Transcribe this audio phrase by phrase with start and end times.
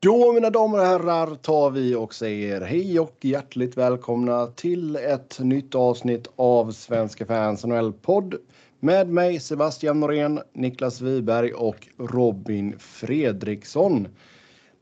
[0.00, 5.38] Då mina damer och herrar tar vi och säger hej och hjärtligt välkomna till ett
[5.40, 8.34] nytt avsnitt av Svenska fans NHL-podd
[8.80, 14.08] med mig Sebastian Norén, Niklas Wiberg och Robin Fredriksson.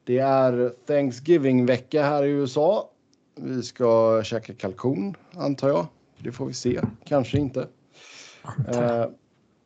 [0.04, 2.90] Det är Thanksgiving-vecka här i USA.
[3.36, 5.86] Vi ska käka kalkon antar jag.
[6.18, 7.66] Det får vi se, kanske inte.
[8.68, 9.06] Eh,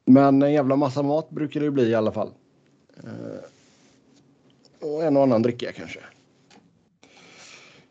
[0.04, 2.30] men en jävla massa mat brukar det bli i alla fall.
[4.80, 6.00] Och en och annan dricka kanske.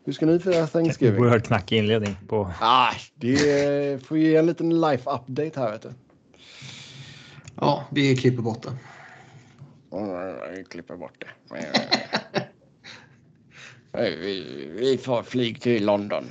[0.04, 1.20] Hur ska ni fira Thanksgiving?
[1.20, 2.50] Oerhört knackig inledning på.
[2.60, 5.92] Ah, det får ge en liten life update här vet du.
[7.54, 8.76] Ja, vi klipper bort det.
[10.56, 11.56] Vi klipper bort det.
[14.16, 16.30] vi, vi får flyg till London.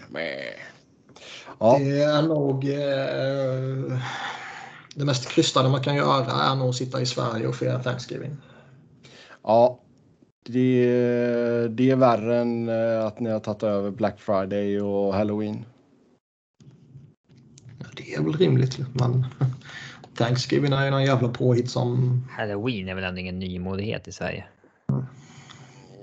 [1.60, 1.78] Ja.
[1.80, 4.00] Det är nog eh,
[4.96, 8.38] det mest krystade man kan göra är nog att sitta i Sverige och fira Thanksgiving.
[9.44, 9.80] Ja,
[10.54, 15.66] det, det är värre än eh, att ni har tagit över Black Friday och Halloween.
[17.80, 18.80] Ja, det är väl rimligt.
[18.94, 19.26] Men
[20.16, 22.22] Thanksgiving är ju någon jävla påhitt som...
[22.32, 24.46] Halloween är väl ändå ingen nymodighet i Sverige?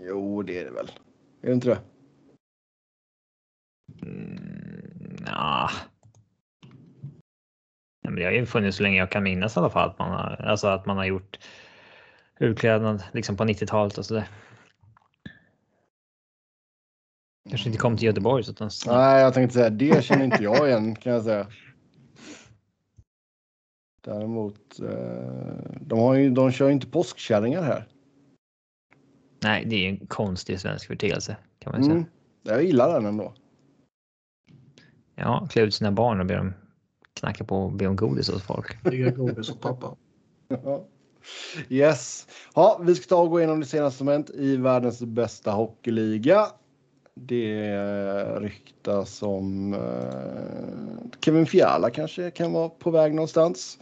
[0.03, 0.91] Jo, det är det väl.
[1.43, 1.79] Är det inte det?
[4.03, 5.25] Mm.
[5.27, 5.71] Ja,
[8.03, 9.91] men det har ju funnits så länge jag kan minnas i alla fall.
[9.91, 11.39] Att man har, alltså att man har gjort
[12.39, 14.29] utklädnad liksom på 90-talet och sådär.
[17.49, 18.45] Kanske inte kom till Göteborg.
[18.45, 21.47] Så att Nej, jag tänkte säga det känner inte jag igen kan jag säga.
[24.01, 27.89] Däremot, eh, de, har ju, de kör ju inte påskkärringar här.
[29.43, 31.95] Nej, det är en konstig svensk förteelse kan man säga.
[31.95, 32.07] Mm,
[32.43, 33.35] jag gillar den ändå.
[35.15, 36.53] Ja, klä ut sina barn och be dem
[37.15, 38.83] knacka på och be om godis hos folk.
[38.83, 39.97] Bygga godis åt pappa.
[41.69, 42.27] Yes.
[42.55, 46.47] Ja, vi ska ta och gå igenom det senaste som hänt i världens bästa hockeyliga.
[47.15, 47.79] Det
[48.41, 53.79] ryktas om eh, Kevin Fiala kanske kan vara på väg någonstans.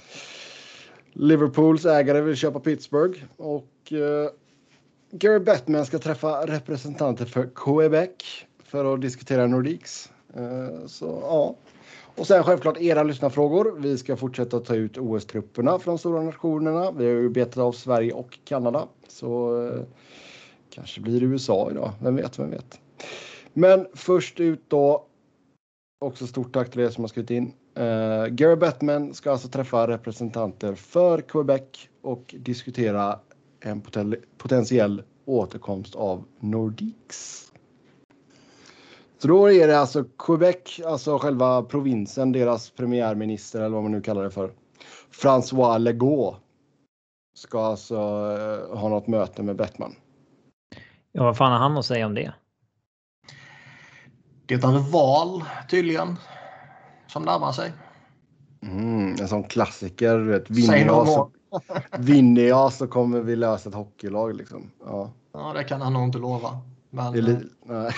[1.12, 4.30] Liverpools ägare vill köpa Pittsburgh och eh,
[5.10, 8.10] Gary Bettman ska träffa representanter för Quebec
[8.64, 10.10] för att diskutera Nordiques.
[10.36, 11.56] Eh, så ja,
[12.16, 13.74] och sen självklart era lyssnarfrågor.
[13.78, 16.90] Vi ska fortsätta ta ut OS-trupperna från de stora nationerna.
[16.90, 18.88] Vi har ju betat av Sverige och Kanada.
[19.08, 19.82] Så eh,
[20.70, 21.90] kanske blir det USA idag.
[22.02, 22.80] Vem vet, vem vet.
[23.52, 25.06] Men först ut då.
[26.04, 27.52] Också stort tack till er som har skrivit in.
[27.78, 31.62] Uh, Gary Batman ska alltså träffa representanter för Quebec
[32.02, 33.18] och diskutera
[33.60, 33.82] en
[34.38, 37.43] potentiell återkomst av Nordiques.
[39.24, 44.00] Så då är det alltså Quebec, alltså själva provinsen, deras premiärminister eller vad man nu
[44.00, 44.52] kallar det för.
[45.22, 46.36] François Legault
[47.36, 49.94] ska alltså uh, ha något möte med Bettman.
[51.12, 52.32] Ja, vad fan har han att säga om det?
[54.46, 56.16] Det är ett val tydligen
[57.06, 57.72] som närmar sig.
[58.62, 60.18] Mm, en sån klassiker.
[60.18, 61.30] Vet, vinner, jag så,
[61.98, 64.36] vinner jag så kommer vi lösa ett hockeylag.
[64.36, 64.70] Liksom.
[64.86, 65.10] Ja.
[65.32, 66.60] ja, det kan han nog inte lova.
[66.90, 67.12] Men...
[67.12, 67.92] Det är li- nej.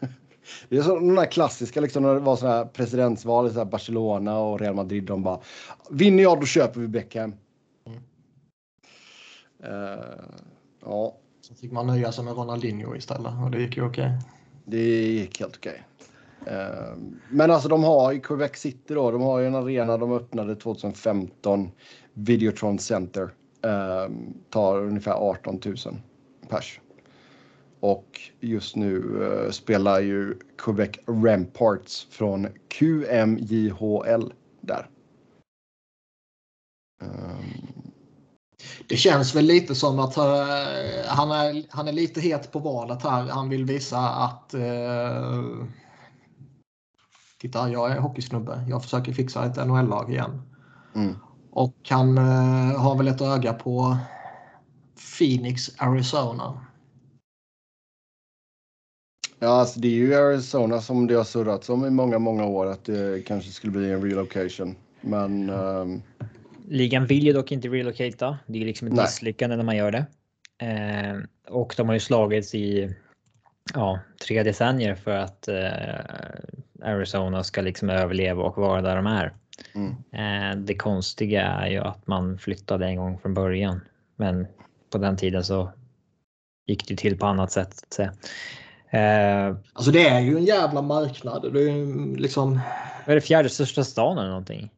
[0.68, 3.64] Det är så, de där klassiska, liksom, när det var sådana här presidentsval i så
[3.64, 5.04] Barcelona och Real Madrid.
[5.04, 5.40] De bara,
[5.90, 7.34] vinner jag då köper vi Beckham.
[7.86, 7.98] Mm.
[9.64, 10.00] Uh,
[10.84, 11.16] ja.
[11.40, 14.06] Så fick man nöja sig med Ronaldinho istället och det gick ju okej.
[14.06, 14.18] Okay.
[14.64, 15.84] Det gick helt okej.
[16.42, 16.54] Okay.
[16.54, 16.96] Uh, eh,
[17.30, 20.56] men alltså de har i Quebec City då, de har ju en arena de öppnade
[20.56, 21.70] 2015.
[22.12, 23.22] Videotron Center.
[23.66, 24.16] Uh,
[24.50, 25.76] tar ungefär 18 000
[26.48, 26.80] pers.
[27.80, 34.88] Och just nu uh, spelar ju Quebec Ramparts från QMJHL där.
[37.02, 37.76] Um...
[38.88, 40.24] Det känns väl lite som att uh,
[41.06, 43.22] han, är, han är lite het på valet här.
[43.22, 45.64] Han vill visa att uh,
[47.38, 48.64] Titta, jag är hockeysnubbe.
[48.68, 50.42] Jag försöker fixa ett NHL-lag igen.
[50.94, 51.16] Mm.
[51.50, 53.96] Och han uh, har väl ett öga på
[55.18, 56.65] Phoenix, Arizona.
[59.38, 62.66] Ja, alltså det är ju Arizona som det har surrats om i många, många år
[62.66, 64.76] att det kanske skulle bli en relocation.
[65.00, 65.50] Men...
[65.50, 66.02] Um...
[66.68, 68.38] Ligan vill ju dock inte relocata.
[68.46, 69.04] Det är liksom ett Nej.
[69.04, 70.06] misslyckande när man gör det.
[70.66, 71.16] Eh,
[71.48, 72.94] och de har ju slagits i
[73.74, 76.00] ja, tre decennier för att eh,
[76.82, 79.32] Arizona ska liksom överleva och vara där de är.
[79.74, 79.90] Mm.
[80.12, 83.80] Eh, det konstiga är ju att man flyttade en gång från början.
[84.16, 84.46] Men
[84.90, 85.72] på den tiden så
[86.66, 87.74] gick det till på annat sätt.
[88.90, 91.52] Eh, alltså det är ju en jävla marknad.
[91.52, 92.60] Det är liksom...
[93.04, 94.70] Är det fjärde största stan eller någonting?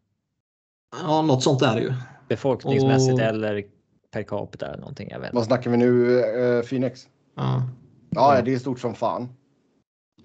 [1.03, 1.93] Ja, något sånt är det ju.
[2.29, 3.21] Befolkningsmässigt och...
[3.21, 3.65] eller
[4.11, 5.09] per capita eller någonting.
[5.11, 5.35] Jag vet.
[5.35, 5.87] Vad snackar vi nu?
[5.87, 7.07] Uh, Phoenix?
[7.37, 7.63] Ja.
[8.11, 9.29] Ja, det är stort som fan.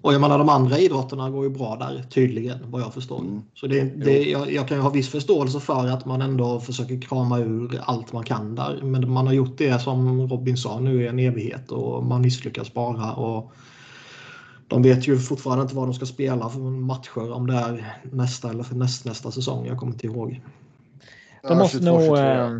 [0.02, 3.20] Och jag menar de andra idrotterna går ju bra där tydligen vad jag förstår.
[3.20, 3.42] Mm.
[3.54, 7.00] Så det, det, jag, jag, kan ju ha viss förståelse för att man ändå försöker
[7.00, 8.80] krama ur allt man kan där.
[8.82, 12.74] Men man har gjort det som Robin sa nu i en evighet och man misslyckas
[12.74, 13.12] bara.
[13.12, 13.52] Och
[14.74, 18.50] de vet ju fortfarande inte vad de ska spela för matcher om det är nästa
[18.50, 19.66] eller för nästnästa säsong.
[19.66, 20.40] Jag kommer inte ihåg.
[21.42, 22.18] De måste nog...
[22.18, 22.58] Eh,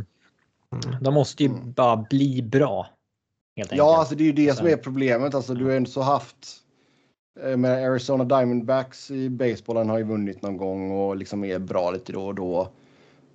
[1.00, 1.72] de måste ju mm.
[1.72, 2.86] bara bli bra.
[3.70, 5.34] ja, alltså det är ju det som är problemet.
[5.34, 6.64] Alltså, du har ju så haft
[7.40, 11.90] Eh, med Arizona Diamondbacks i basebollen har ju vunnit någon gång och liksom är bra
[11.90, 12.68] lite då och då.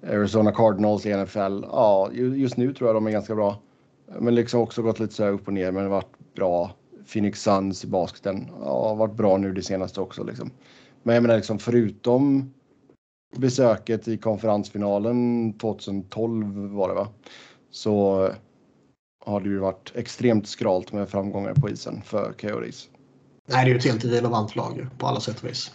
[0.07, 3.59] Arizona Cardinals i NFL, ja just nu tror jag de är ganska bra.
[4.19, 6.71] Men liksom också gått lite så här upp och ner men varit bra.
[7.13, 10.51] Phoenix Suns i basketen, ja varit bra nu det senaste också liksom.
[11.03, 12.53] Men jag menar liksom förutom
[13.37, 17.07] besöket i konferensfinalen 2012 var det va?
[17.71, 18.29] Så
[19.25, 22.89] har det ju varit extremt skralt med framgångar på isen för Coyotes.
[23.45, 25.71] Nej, det är ju ett helt irrelevant lag på alla sätt och vis.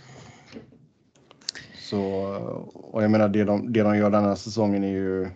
[1.79, 2.01] Så,
[2.75, 5.29] och jag menar det de, det de gör den här säsongen är ju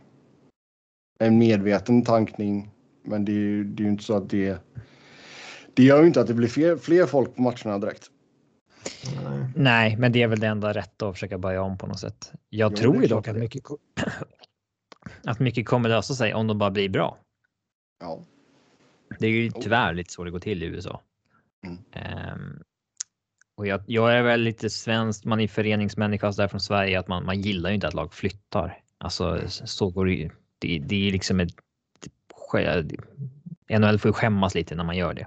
[1.18, 2.70] en medveten tankning.
[3.02, 4.58] Men det är ju, det är ju inte så att det...
[5.78, 8.10] Det gör ju inte att det blir fler, fler folk på matcherna direkt.
[9.56, 9.96] Nej.
[9.96, 12.32] men det är väl det enda rätta att försöka börja om på något sätt.
[12.48, 13.62] Jag jo, tror ju dock att mycket,
[15.25, 17.19] att mycket kommer lösa sig om de bara blir bra.
[18.00, 18.25] Ja.
[19.19, 21.02] Det är ju tyvärr lite så det går till i USA.
[21.64, 21.78] Mm.
[22.32, 22.62] Um,
[23.56, 27.25] och jag, jag, är väl lite svensk, man är föreningsmänniska där från Sverige, att man,
[27.25, 28.80] man gillar ju inte att lag flyttar.
[28.98, 30.30] Alltså så går det ju.
[30.58, 31.54] Det, det är liksom ett...
[33.78, 35.26] NHL får ju skämmas lite när man gör det.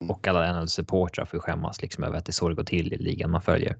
[0.00, 0.10] Mm.
[0.10, 2.96] Och alla NHL-supportrar får skämmas liksom över att det är så det går till i
[2.96, 3.76] ligan man följer.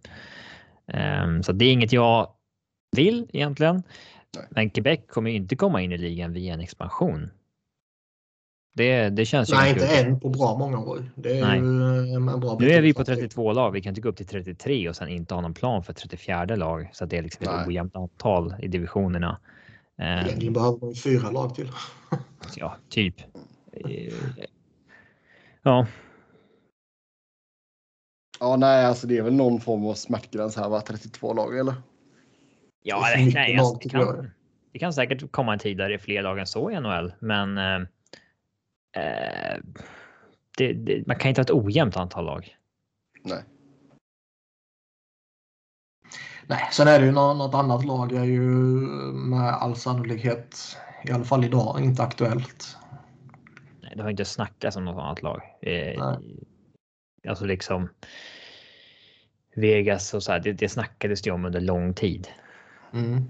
[1.25, 2.31] Um, så det är inget jag
[2.97, 3.83] vill egentligen.
[4.37, 4.47] Nej.
[4.51, 7.31] Men Quebec kommer ju inte komma in i ligan via en expansion.
[8.75, 11.11] Det, det känns ju Nej, inte än på bra många år.
[11.15, 11.61] Det är
[12.61, 13.71] nu är vi på 32 lag.
[13.71, 16.45] Vi kan inte gå upp till 33 och sen inte ha någon plan för 34
[16.45, 19.41] lag så att det är liksom ett ojämnt antal i divisionerna.
[19.99, 21.71] Egentligen behöver man fyra lag till.
[22.57, 23.15] ja, typ.
[25.63, 25.87] Ja.
[28.41, 30.81] Ja, nej, alltså det är väl någon form av smärtgräns här, va?
[30.81, 31.75] 32 lag eller?
[32.83, 34.31] Ja, det, nej, alltså, det, kan,
[34.73, 37.13] det kan säkert komma en tid där det är fler lag än så i NHL,
[37.21, 37.89] men eh,
[38.97, 39.59] Eh,
[40.59, 42.57] det, det, man kan inte ha ett ojämnt antal lag.
[43.25, 43.43] Nej.
[46.47, 48.41] Nej, sen är det ju något, något annat lag är ju
[49.13, 52.77] med all sannolikhet, i alla fall idag, inte aktuellt.
[53.83, 55.43] Nej, det har inte snackats om något annat lag.
[55.63, 56.19] Eh, Nej.
[57.29, 57.89] Alltså liksom
[59.55, 62.29] Vegas och så här, det, det snackades det om under lång tid.
[62.93, 63.25] Mm.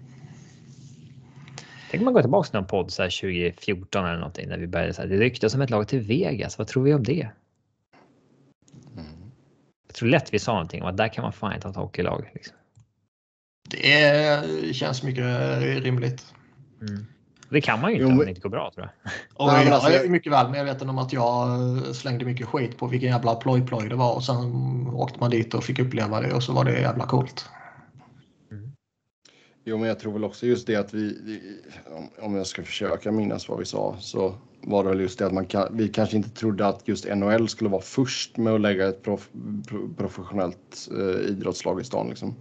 [1.91, 4.67] Tänk om man går tillbaka till någon podd så här 2014 eller någonting när vi
[4.67, 5.09] började så här.
[5.09, 6.59] Det ryktas som ett lag till Vegas.
[6.59, 7.29] Vad tror vi om det?
[8.93, 9.31] Mm.
[9.87, 11.77] Jag tror lätt vi sa någonting om att där kan man fan inte ha ett
[11.77, 12.31] hockeylag.
[12.35, 12.57] Liksom.
[13.71, 15.25] Det känns mycket
[15.63, 16.35] rimligt.
[16.81, 17.07] Mm.
[17.49, 19.13] Det kan man ju inte jo, om det inte går bra tror jag.
[19.35, 21.49] Och jag alltså, är mycket väl medveten om att jag
[21.97, 24.37] slängde mycket skit på vilken jävla ploj-ploj det var och sen
[24.89, 27.49] åkte man dit och fick uppleva det och så var det jävla coolt.
[29.65, 31.19] Jo, men jag tror väl också just det att vi,
[32.21, 35.33] om jag ska försöka minnas vad vi sa, så var det väl just det att
[35.33, 38.89] man kan, vi kanske inte trodde att just NHL skulle vara först med att lägga
[38.89, 39.29] ett prof,
[39.97, 42.09] professionellt eh, idrottslag i stan.
[42.09, 42.35] Liksom.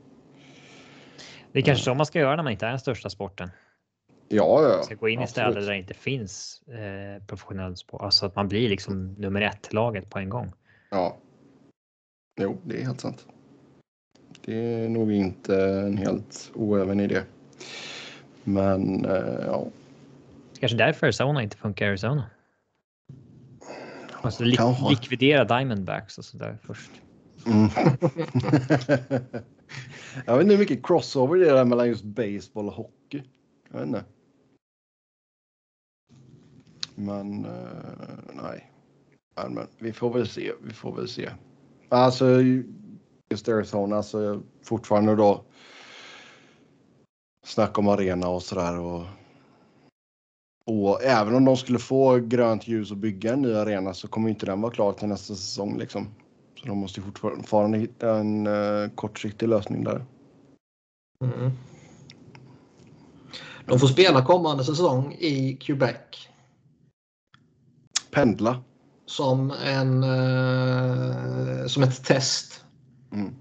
[1.52, 3.50] Det är kanske så man ska göra när man inte är den största sporten.
[4.28, 4.84] Ja, ja.
[4.84, 8.48] Ska gå in i städer där det inte finns eh, professionellt sport, alltså att man
[8.48, 10.54] blir liksom nummer ett laget på en gång.
[10.90, 11.18] Ja.
[12.42, 13.28] Jo, det är helt sant.
[14.46, 17.22] Det är nog inte en helt oäven idé.
[18.44, 19.68] Men eh, ja.
[20.60, 22.30] Kanske därför Arizona inte funkar i Arizona.
[24.24, 24.58] Måste li
[24.90, 26.92] likvidera Diamondbacks och sådär först.
[27.46, 27.70] Mm.
[30.26, 33.24] jag vet inte hur mycket crossover det är mellan just baseball och hockey.
[33.72, 34.04] Jag vet inte.
[36.96, 37.52] Men uh,
[38.34, 38.72] nej.
[39.36, 40.52] Men vi får väl se.
[40.64, 41.30] Vi får väl se.
[41.90, 42.42] Alltså
[43.30, 45.44] just Arizona alltså fortfarande då
[47.46, 48.80] snack om arena och sådär.
[48.80, 49.04] Och,
[50.66, 54.30] och även om de skulle få grönt ljus och bygga en ny arena så kommer
[54.30, 56.08] inte den vara klar till nästa säsong liksom.
[56.60, 60.06] Så de måste fortfarande hitta en uh, kortsiktig lösning där.
[61.24, 61.52] Mm.
[63.66, 66.30] De får spela kommande säsong i Quebec.
[68.16, 68.64] Pendla.
[69.06, 72.66] Som, en, uh, som ett test
[73.16, 73.34] Mm.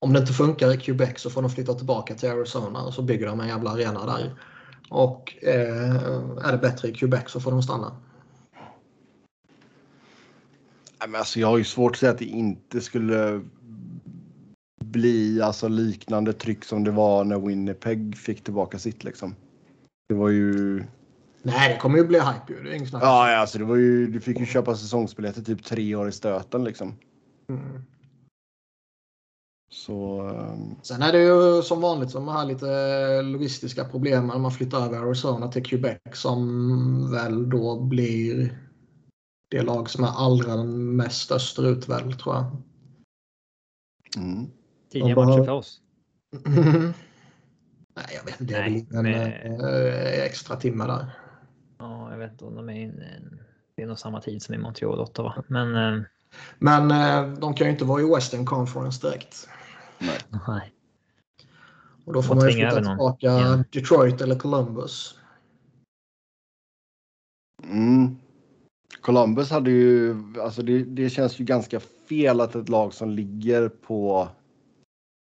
[0.00, 3.02] Om det inte funkar i Quebec så får de flytta tillbaka till Arizona och så
[3.02, 4.34] bygger de en jävla arena där.
[4.88, 5.96] Och eh,
[6.44, 7.96] är det bättre i Quebec så får de stanna.
[11.06, 13.42] Men alltså, jag har ju svårt att säga att det inte skulle
[14.84, 19.04] bli alltså, liknande tryck som det var när Winnipeg fick tillbaka sitt.
[19.04, 19.34] Liksom.
[20.08, 20.84] Det var ju...
[21.42, 22.62] Nej, det kommer ju bli hype ju.
[22.62, 23.02] Det är inget snack.
[23.02, 26.64] Ja, alltså, det var ju, du fick ju köpa säsongsbiljetter typ tre år i stöten.
[26.64, 26.94] Liksom.
[27.48, 27.82] Mm.
[29.70, 30.28] Så...
[30.28, 30.76] Um...
[30.82, 34.98] Sen är det ju som vanligt som här lite logistiska problem när man flyttar över
[34.98, 38.58] Arizona till Quebec som väl då blir
[39.48, 42.44] det lag som är allra mest österut väl tror jag.
[44.16, 44.46] Mm.
[44.92, 45.80] Tidiga matcher för oss.
[47.96, 48.54] Nej, jag vet inte.
[48.54, 51.21] Det är väl en extra timme där.
[52.12, 53.04] Ja, jag vet inte om de är in,
[53.76, 55.44] det är nog samma tid som i Montreal och Ottawa.
[55.48, 56.02] Men, eh...
[56.58, 59.48] Men eh, de kan ju inte vara i Western Conference direkt.
[59.98, 60.18] Nej.
[60.48, 60.72] Nej.
[62.04, 63.60] Och då får man ju flytta tillbaka yeah.
[63.70, 65.18] Detroit eller Columbus.
[67.64, 68.16] Mm.
[69.00, 73.68] Columbus hade ju, alltså det, det känns ju ganska fel att ett lag som ligger
[73.68, 74.28] på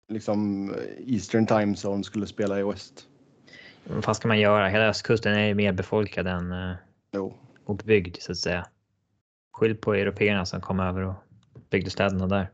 [0.08, 3.08] liksom Eastern Time Zone skulle spela i West.
[3.84, 4.68] Vad ska man göra?
[4.68, 6.76] Hela östkusten är ju mer befolkad än uh,
[7.12, 7.34] jo.
[7.66, 8.68] och byggd så att säga.
[9.54, 11.16] Skyll på européerna som kom över och
[11.70, 12.50] byggde städerna där.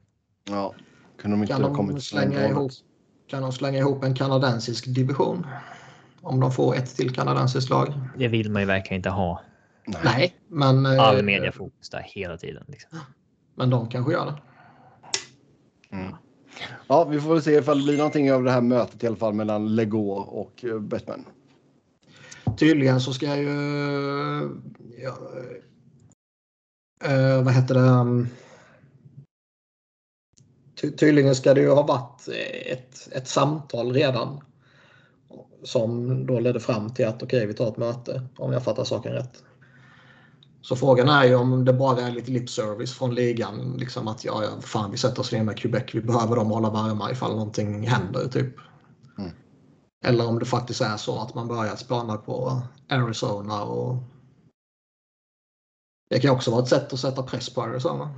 [0.49, 0.73] Ja,
[1.17, 2.71] kunde de inte kan ha de kommit slänga ihop,
[3.27, 5.47] Kan de slänga ihop en kanadensisk division?
[6.21, 7.93] Om de får ett till kanadensiskt lag?
[8.17, 9.41] Det vill man ju verkligen inte ha.
[9.87, 10.85] Nej, Nej men...
[10.85, 12.63] All eh, mediafokus där hela tiden.
[12.67, 12.99] Liksom.
[13.55, 14.35] Men de kanske gör det.
[15.95, 16.15] Mm.
[16.87, 19.15] Ja, vi får väl se ifall det blir någonting av det här mötet i alla
[19.15, 21.25] fall mellan Lego och eh, Batman.
[22.57, 23.49] Tydligen så ska jag ju...
[24.97, 25.17] Ja,
[27.03, 27.79] eh, vad heter det?
[27.79, 28.27] Ehm,
[30.81, 32.27] ty tydligen ska det ju ha varit
[32.65, 34.41] ett, ett samtal redan.
[35.63, 38.83] Som då ledde fram till att okej, okay, vi tar ett möte om jag fattar
[38.83, 39.43] saken rätt.
[40.61, 43.75] Så frågan är ju om det bara är lite lipservice från ligan.
[43.77, 45.83] Liksom att ja, ja, fan vi sätter oss ner med Quebec.
[45.93, 48.27] Vi behöver dem hålla varma ifall någonting händer.
[48.27, 48.55] typ.
[49.17, 49.31] Mm.
[50.05, 53.63] Eller om det faktiskt är så att man börjar spana på Arizona.
[53.63, 53.97] och
[56.09, 58.13] Det kan också vara ett sätt att sätta press på Arizona.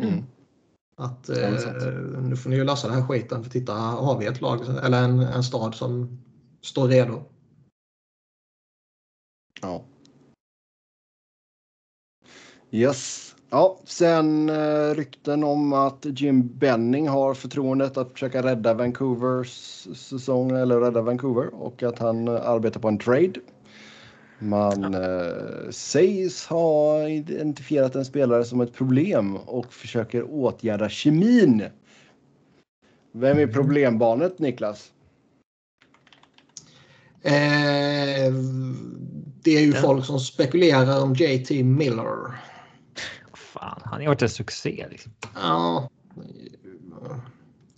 [0.00, 0.24] Mm.
[0.96, 1.50] Att eh,
[2.22, 3.44] nu får ni ju lösa den här skiten.
[3.44, 6.18] För titta, har vi ett lag eller en, en stad som
[6.62, 7.33] står redo.
[9.60, 9.84] Ja.
[12.70, 13.34] Yes.
[13.50, 19.48] Ja, sen uh, rykten om att Jim Benning har förtroendet att försöka rädda Vancouvers
[19.94, 23.32] säsong eller rädda Vancouver och att han uh, arbetar på en trade.
[24.38, 31.64] Man uh, sägs ha identifierat en spelare som ett problem och försöker åtgärda kemin.
[33.12, 33.54] Vem är mm.
[33.54, 34.92] problembarnet Niklas?
[37.22, 38.32] Eh,
[39.44, 39.80] det är ju ja.
[39.80, 42.34] folk som spekulerar om JT Miller.
[43.34, 44.86] Fan, han har varit en succé.
[44.90, 45.12] Liksom.
[45.34, 45.90] Ja.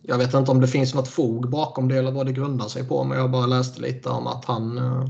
[0.02, 2.88] Jag vet inte om det finns något fog bakom det eller vad det grundar sig
[2.88, 3.04] på.
[3.04, 5.04] Men jag bara läste lite om att han, eh,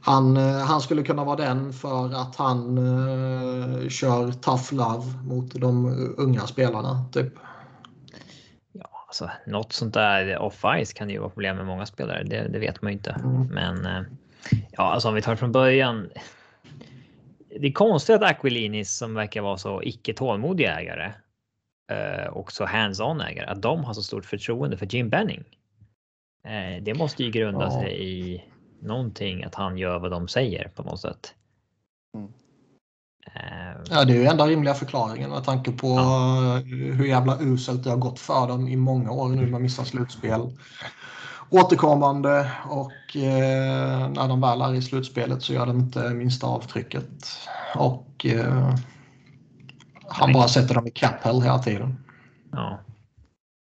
[0.00, 5.54] han, eh, han skulle kunna vara den för att han uh, kör tough love mot
[5.54, 5.86] de
[6.18, 7.04] unga spelarna.
[7.12, 7.32] Typ.
[8.72, 12.24] Ja, alltså, något sånt där off-ice kan ju vara problem med många spelare.
[12.24, 13.10] Det, det vet man ju inte.
[13.10, 13.46] Mm.
[13.46, 14.02] Men uh,
[14.50, 16.10] Ja, alltså om vi tar från början.
[17.60, 21.12] Det är konstigt att Aquilinis som verkar vara så icke tålmodig ägare
[21.92, 25.44] eh, och så hands-on ägare, att de har så stort förtroende för Jim Benning.
[26.44, 27.70] Eh, det måste ju grunda ja.
[27.70, 28.44] sig i
[28.80, 31.34] någonting att han gör vad de säger på något sätt.
[32.16, 32.32] Mm.
[33.26, 36.60] Eh, ja, det är ju enda rimliga förklaringen med tanke på ja.
[36.64, 40.40] hur jävla uselt det har gått för dem i många år nu med missat slutspel
[41.52, 47.26] återkommande och eh, när de väl är i slutspelet så gör de inte minsta avtrycket.
[47.74, 48.74] Och eh,
[50.08, 52.04] han bara sätter dem i cap hela tiden.
[52.52, 52.78] Ja.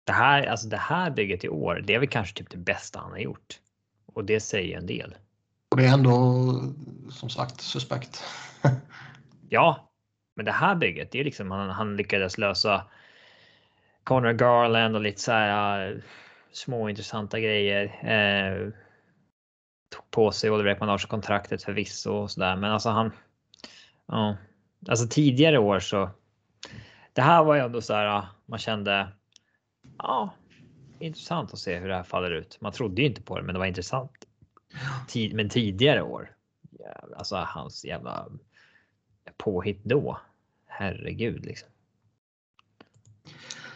[0.07, 3.01] Det här, alltså det här bygget i år, det är väl kanske typ det bästa
[3.01, 3.59] han har gjort.
[4.15, 5.15] Och det säger en del.
[5.71, 6.55] Och det är ändå
[7.11, 8.25] som sagt suspekt.
[9.49, 9.91] ja,
[10.37, 12.85] men det här bygget, det är liksom han, han lyckades lösa
[14.05, 16.03] Connor Garland och lite så här
[16.53, 17.85] små intressanta grejer.
[17.85, 18.73] Eh,
[19.89, 23.13] tog på sig Oliver Ekman-Larsson-kontraktet förvisso och sådär, men alltså han.
[24.07, 24.37] Ja,
[24.89, 26.11] alltså tidigare år så.
[27.13, 28.27] Det här var ju ändå så här.
[28.47, 29.09] Man kände.
[29.99, 30.35] Ja,
[30.99, 32.59] intressant att se hur det här faller ut.
[32.61, 34.13] Man trodde ju inte på det, men det var intressant.
[35.09, 36.37] Tid, men tidigare år.
[37.17, 38.29] Alltså hans jävla
[39.37, 40.21] påhitt då.
[40.67, 41.70] Herregud liksom.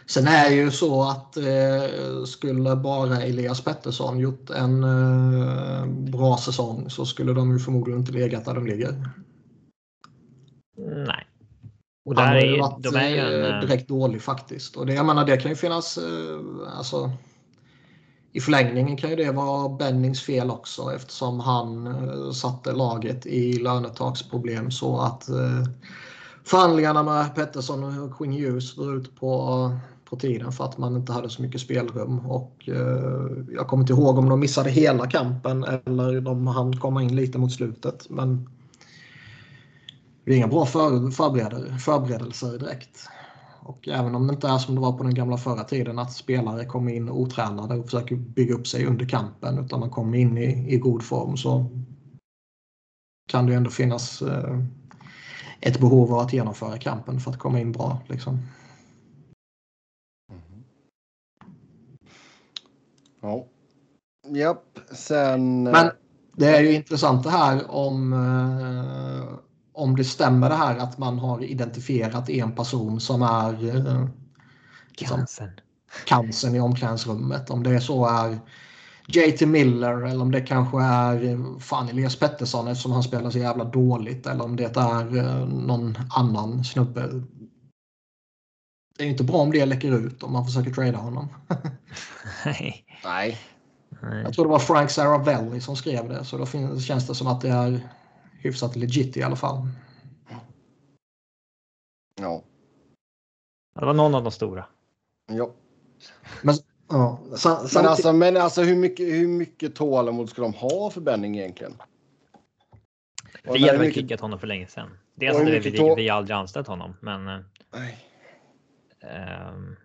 [0.07, 6.37] Sen är det ju så att eh, skulle bara Elias Pettersson gjort en eh, bra
[6.37, 9.09] säsong så skulle de ju förmodligen inte legat där de ligger.
[12.05, 14.75] Och där han har ju varit de ju en, eh, direkt dålig faktiskt.
[14.75, 15.97] Och det, jag menar, det kan ju finnas...
[15.97, 16.39] Eh,
[16.77, 17.11] alltså,
[18.31, 23.53] I förlängningen kan ju det vara Bennings fel också eftersom han eh, satte laget i
[23.53, 25.63] lönetaksproblem så att eh,
[26.43, 29.71] förhandlingarna med Pettersson och Quinn Hughes drog ut på,
[30.09, 32.19] på tiden för att man inte hade så mycket spelrum.
[32.19, 37.03] Och, eh, jag kommer inte ihåg om de missade hela kampen eller de hann komma
[37.03, 38.09] in lite mot slutet.
[38.09, 38.49] Men
[40.25, 41.11] det är inga bra för,
[41.79, 43.07] förberedelser direkt.
[43.59, 46.13] Och även om det inte är som det var på den gamla förra tiden att
[46.13, 50.37] spelare kommer in otränade och försöker bygga upp sig under kampen utan man kommer in
[50.37, 51.65] i, i god form så
[53.27, 54.59] kan det ändå finnas eh,
[55.61, 58.01] ett behov av att genomföra kampen för att komma in bra.
[58.07, 58.39] Liksom.
[63.25, 63.47] Ja.
[64.27, 65.63] Japp, sen...
[65.63, 65.91] Men
[66.35, 69.37] det är ju intressant det här om, eh,
[69.73, 74.07] om det stämmer det här att man har identifierat en person som är eh,
[74.89, 75.51] liksom, cancern.
[76.05, 77.49] cancern i omklädningsrummet.
[77.49, 78.39] Om det så är
[79.07, 83.39] JT Miller eller om det kanske är eh, fan Elias Pettersson eftersom han spelar så
[83.39, 87.23] jävla dåligt eller om det är eh, någon annan snubbe.
[88.97, 91.27] Det är inte bra om det läcker ut om man försöker trada honom.
[92.45, 92.84] Nej.
[93.05, 93.37] Nej.
[94.01, 94.23] Nej.
[94.23, 97.27] Jag tror det var Frank Saravelli som skrev det så då finns, känns det som
[97.27, 97.79] att det är
[98.39, 99.67] hyfsat legit i alla fall.
[102.21, 102.43] Ja.
[103.79, 104.65] Det var någon av de stora.
[105.27, 105.51] ja.
[106.43, 106.55] Men,
[106.89, 111.01] ja, sam, Men alltså, men alltså hur, mycket, hur mycket tålamod ska de ha för
[111.01, 111.73] Benning egentligen?
[113.47, 114.97] Och Vi hade väl kickat honom för länge sedan.
[115.15, 117.39] Dels hade vi, tå- vi aldrig anställt honom, men eh,
[117.73, 117.97] Nej.
[119.01, 119.75] ehm,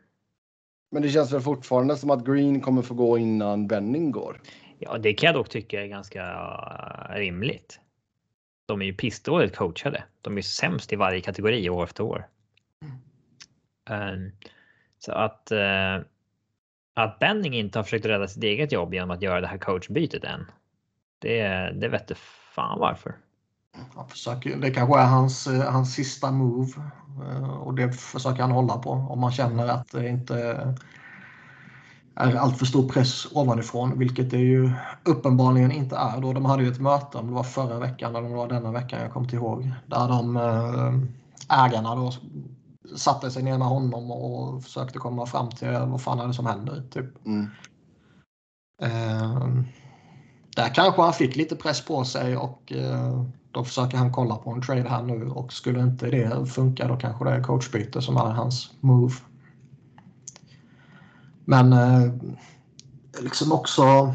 [0.90, 4.40] men det känns väl fortfarande som att Green kommer få gå innan Benning går.
[4.78, 6.22] ja, det kan jag dock tycka är ganska
[7.10, 7.80] eh, rimligt.
[8.66, 10.04] De är ju pissdåligt coachade.
[10.20, 12.26] De är ju sämst i varje kategori år efter år.
[13.90, 14.32] Um,
[14.98, 16.04] så att uh,
[16.94, 20.24] att Benning inte har försökt rädda sitt eget jobb genom att göra det här coachbytet
[20.24, 20.50] än.
[21.18, 21.42] Det,
[21.74, 22.14] det vette
[22.54, 23.14] fan varför.
[23.94, 26.72] Han försöker, det kanske är hans, eh, hans sista move
[27.22, 30.34] eh, och det försöker han hålla på om man känner att det inte
[32.14, 34.72] är allt för stor press ovanifrån, vilket det ju
[35.04, 36.20] uppenbarligen inte är.
[36.20, 38.48] Då de hade ju ett möte, om det var förra veckan eller om det var
[38.48, 42.12] denna veckan, jag kommer inte ihåg, där de eh, ägarna då
[42.96, 46.46] satte sig ner med honom och försökte komma fram till vad fan är det som
[46.46, 46.82] händer.
[46.90, 47.26] Typ.
[47.26, 47.46] Mm.
[50.56, 54.50] Där kanske han fick lite press på sig och eh, då försöker han kolla på
[54.50, 58.16] en trade här nu och skulle inte det funka då kanske det är coachbyte som
[58.16, 59.14] är hans move.
[61.44, 62.12] Men eh,
[63.22, 64.14] liksom också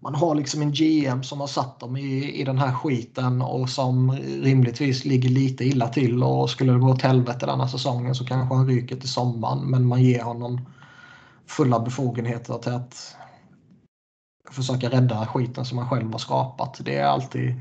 [0.00, 3.68] man har liksom en GM som har satt dem i, i den här skiten och
[3.68, 8.24] som rimligtvis ligger lite illa till och skulle det gå åt helvete denna säsongen så
[8.24, 10.60] kanske han ryker till sommaren men man ger honom
[11.46, 13.16] fulla befogenheter till att
[14.52, 16.80] försöka rädda skiten som man själv har skapat.
[16.84, 17.54] Det är alltid...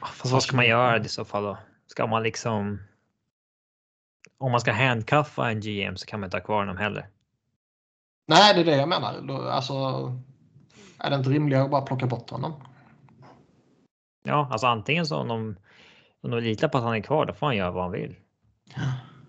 [0.00, 1.58] Fast vad ska man göra i så fall då?
[1.86, 2.82] Ska man liksom?
[4.38, 7.08] Om man ska handkaffa en GM så kan man inte ha kvar honom heller.
[8.28, 9.48] Nej, det är det jag menar.
[9.50, 9.74] Alltså,
[10.98, 12.52] är det inte rimligare att bara plocka bort honom?
[14.22, 15.56] Ja, alltså antingen så om de,
[16.22, 18.16] om de litar på att han är kvar, då får han göra vad han vill.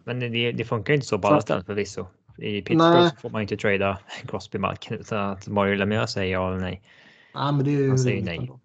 [0.03, 2.07] Men det, det funkar inte så på alla ställen förvisso.
[2.41, 3.09] I Pittsburgh Nej.
[3.09, 6.81] så får man inte trada Crosby Malkin utan att Mario Lemieux säger ja eller nej.
[7.35, 8.37] Nej, men det är ju Han säger nej.
[8.37, 8.59] ändå.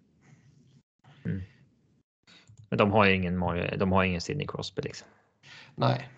[2.69, 5.07] Men de har ju ingen Mario, de har ingen Sidney Crosby liksom.
[5.75, 6.09] Nej.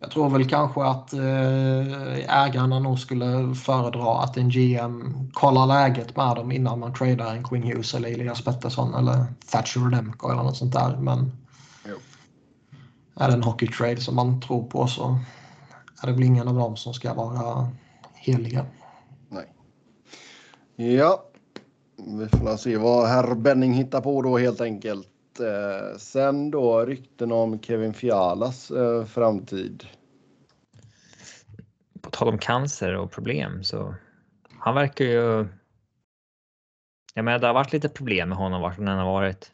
[0.00, 6.16] Jag tror väl kanske att eh, ägarna nog skulle föredra att en GM kollar läget
[6.16, 10.42] med dem innan man tradar en Quinn Hughes eller Elias Pettersson eller Thatcher Demko eller
[10.42, 10.96] något sånt där.
[10.96, 11.32] Men.
[13.20, 15.18] Är det en hockeytrade som man tror på så
[16.02, 17.68] är det väl ingen av dem som ska vara
[18.14, 18.66] heliga.
[19.28, 19.52] Nej.
[20.76, 21.24] Ja.
[21.96, 25.40] Vi får se vad herr Benning hittar på då helt enkelt.
[25.40, 29.84] Eh, sen då rykten om Kevin Fialas eh, framtid.
[32.00, 33.94] På tal om cancer och problem så
[34.58, 35.48] han verkar ju.
[37.14, 39.52] Jag menar, det har varit lite problem med honom vart han än har varit.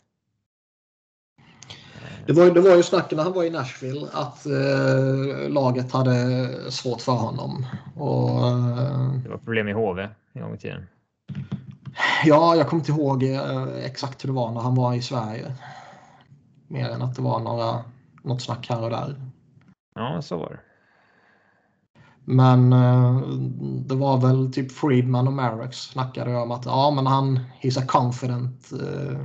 [2.26, 6.48] Det var, det var ju snack när han var i Nashville att eh, laget hade
[6.70, 7.66] svårt för honom.
[7.96, 10.87] Och, eh, Det var problem i HV en gång i tiden.
[12.24, 15.54] Ja, jag kommer inte ihåg eh, exakt hur det var när han var i Sverige.
[16.68, 17.84] Mer än att det var några,
[18.22, 19.14] något snack här och där.
[19.94, 20.58] Ja, så var det.
[22.24, 23.18] Men eh,
[23.60, 27.84] det var väl typ Friedman och Marex snackade om att ja, men han he's a
[27.88, 29.18] confident eh,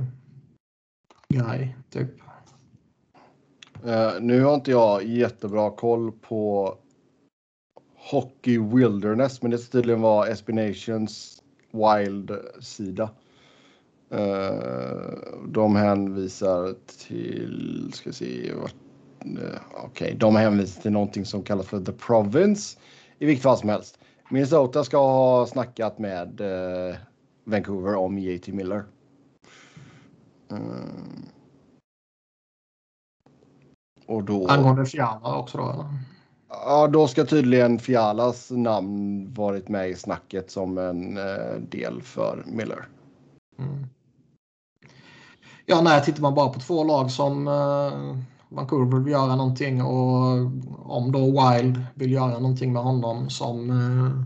[1.34, 1.74] guy.
[1.90, 2.19] Typ.
[3.86, 6.74] Uh, nu har inte jag jättebra koll på
[7.96, 13.10] Hockey Wilderness, men det ska tydligen vara Espinations Wild-sida.
[14.14, 16.74] Uh, de hänvisar
[17.08, 18.64] till, ska se, uh,
[19.24, 22.78] okej, okay, de hänvisar till någonting som kallas för The Province.
[23.18, 23.98] I vilket fall som helst.
[24.30, 26.96] Minnesota ska ha snackat med uh,
[27.44, 28.84] Vancouver om JT Miller.
[34.10, 34.46] Och då...
[34.46, 35.70] Angående Fiala också då?
[35.70, 35.86] Eller?
[36.48, 42.44] Ja, då ska tydligen Fialas namn varit med i snacket som en eh, del för
[42.46, 42.88] Miller.
[43.58, 43.86] Mm.
[45.66, 48.18] Ja, nej, tittar man bara på två lag som eh,
[48.48, 50.36] Vancouver vill göra någonting och
[50.96, 54.22] om då Wild vill göra någonting med honom som eh,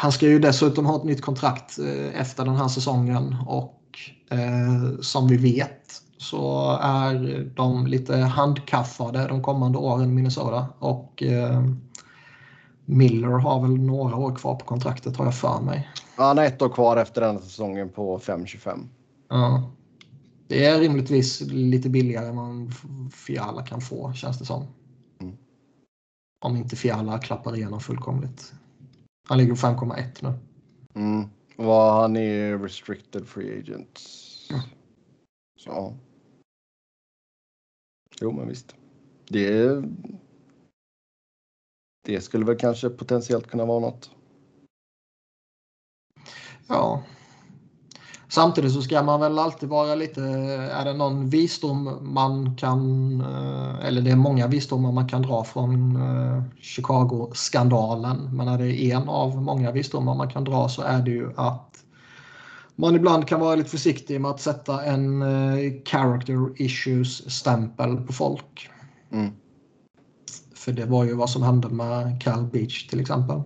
[0.00, 3.80] han ska ju dessutom ha ett nytt kontrakt eh, efter den här säsongen och
[4.30, 10.66] eh, som vi vet så är de lite handkaffade de kommande åren Minnesota.
[10.78, 11.64] Och eh,
[12.84, 15.90] Miller har väl några år kvar på kontraktet har jag för mig.
[16.16, 18.88] Ja, han har ett år kvar efter den säsongen på 5,25.
[19.28, 19.70] Ja.
[20.48, 22.74] Det är rimligtvis lite billigare än vad
[23.12, 24.66] Fiala kan få känns det som.
[25.20, 25.36] Mm.
[26.44, 28.52] Om inte Fiala klappar igenom fullkomligt.
[29.28, 30.32] Han ligger på 5,1 nu.
[30.94, 31.28] Mm.
[31.56, 34.00] Vad han är restricted free agent.
[34.50, 34.62] Mm.
[35.60, 35.94] Så.
[38.22, 38.74] Jo, men visst.
[39.28, 39.82] Det,
[42.06, 44.10] det skulle väl kanske potentiellt kunna vara något.
[46.68, 47.02] Ja.
[48.28, 50.22] Samtidigt så ska man väl alltid vara lite,
[50.72, 55.44] är det någon visdom man kan, eh, eller det är många visdomar man kan dra
[55.44, 61.02] från eh, Chicago-skandalen, men är det en av många visdomar man kan dra så är
[61.02, 61.71] det ju att
[62.76, 68.70] man ibland kan vara lite försiktig med att sätta en uh, character issues-stämpel på folk.
[69.12, 69.32] Mm.
[70.54, 73.42] För det var ju vad som hände med Cal Beach till exempel.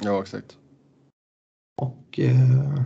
[0.00, 0.56] Ja, exakt.
[1.76, 2.18] Och...
[2.18, 2.82] Uh...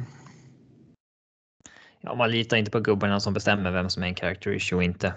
[2.01, 4.83] Ja, man litar inte på gubbarna som bestämmer vem som är en character issue och
[4.83, 5.15] inte.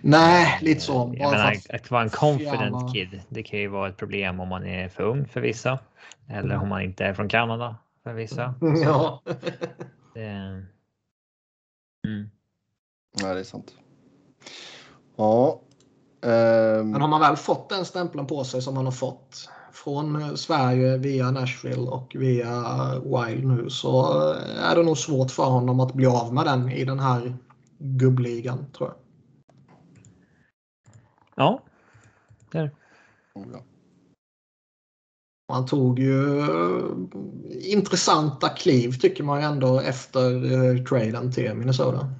[0.00, 1.06] Nej, lite så.
[1.06, 2.92] Bara jag menar, att, att vara en confident fjärna...
[2.92, 5.78] kid, det kan ju vara ett problem om man är för ung för vissa.
[6.28, 8.54] Eller om man inte är från Kanada för vissa.
[8.60, 9.22] Ja.
[10.14, 10.26] Det...
[12.06, 12.30] Mm.
[13.20, 13.74] Ja, det är sant.
[15.16, 15.60] Ja.
[16.22, 16.90] Um...
[16.90, 20.96] Men har man väl fått den stämpeln på sig som man har fått från Sverige
[20.96, 22.64] via Nashville och via
[22.98, 24.22] Wild nu så
[24.62, 27.36] är det nog svårt för honom att bli av med den i den här
[27.78, 28.96] gubbligan tror jag.
[31.34, 31.62] Ja,
[32.52, 32.70] det är det.
[33.34, 33.60] Oh, ja.
[35.50, 36.92] Man tog ju eh,
[37.72, 42.14] intressanta kliv tycker man ju ändå efter eh, traden till Minnesota.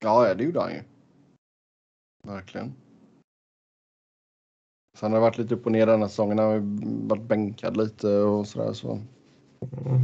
[0.00, 0.82] Ja, det gjorde han ju.
[2.26, 2.74] Verkligen.
[4.98, 6.38] Sen har det varit lite upp och ner den här säsongen.
[6.38, 6.62] Han har
[7.08, 8.72] varit bänkad lite och sådär.
[8.72, 8.92] Så.
[8.92, 10.00] Mm.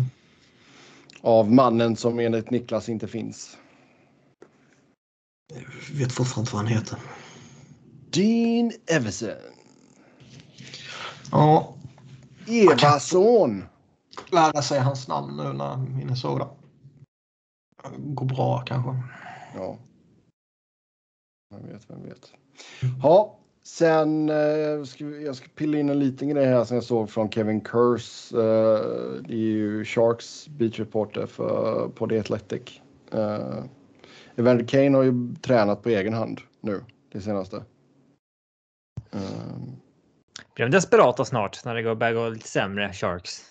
[1.21, 3.59] Av mannen som enligt Niklas inte finns.
[5.55, 6.99] Jag vet fortfarande vad han heter.
[8.11, 9.54] Dean Everson.
[11.31, 11.75] Ja.
[12.47, 13.65] Evason.
[14.33, 16.49] Lära sig hans namn nu när Minnesota
[17.97, 19.03] går bra kanske.
[19.55, 19.79] Ja.
[21.51, 22.33] Vem vet, vem vet.
[23.03, 27.11] Ja, sen eh, ska jag ska pilla in en liten grej här som jag såg
[27.11, 28.37] från Kevin Curse.
[28.37, 32.81] Eh, det är ju Sharks beach reporter för, på The Athletic.
[33.11, 33.65] Eh,
[34.37, 37.65] Evander Kane har ju tränat på egen hand nu det senaste.
[39.11, 39.74] Um,
[40.55, 43.43] blir de desperata snart när det börjar gå lite sämre, Sharks?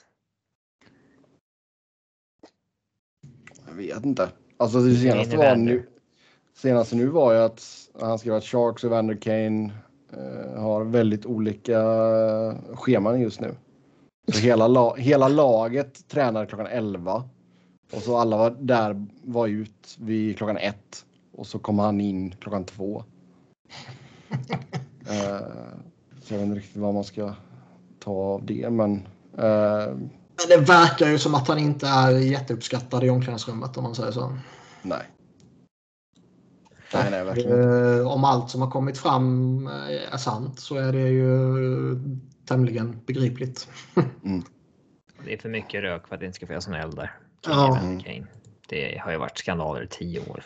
[3.67, 4.29] Jag vet inte.
[4.57, 5.89] Alltså det senaste var nu.
[6.53, 9.73] Senaste nu var ju att han skrev att Sharks och Vander Kane
[10.13, 11.81] eh, har väldigt olika
[12.73, 13.55] scheman just nu.
[14.31, 17.29] Så hela, la hela laget tränar klockan 11
[17.91, 22.31] och så alla var där var ut vid klockan 1 och så kom han in
[22.31, 23.03] klockan 2.
[25.09, 25.41] eh,
[26.23, 27.33] så jag vet inte riktigt vad man ska
[27.99, 29.07] ta av det, men...
[29.37, 29.97] Uh...
[30.47, 34.37] Det verkar ju som att han inte är jätteuppskattad i omklädningsrummet om man säger så.
[34.81, 35.03] Nej.
[36.93, 40.93] Nej, nej, verkligen uh, Om allt som har kommit fram eh, är sant så är
[40.93, 41.95] det ju
[42.45, 43.67] tämligen begripligt.
[44.25, 44.43] mm.
[45.25, 47.11] Det är för mycket rök för att det inte ska finnas någon eld där.
[47.47, 47.79] Ja.
[48.69, 50.43] Det har ju varit skandaler i tio år.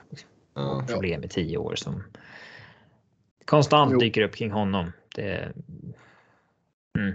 [0.56, 0.84] Ja.
[0.88, 2.04] Problem i tio år som
[3.46, 4.00] konstant jo.
[4.00, 4.92] dyker upp kring honom.
[5.17, 5.51] Det,
[6.97, 7.13] mm.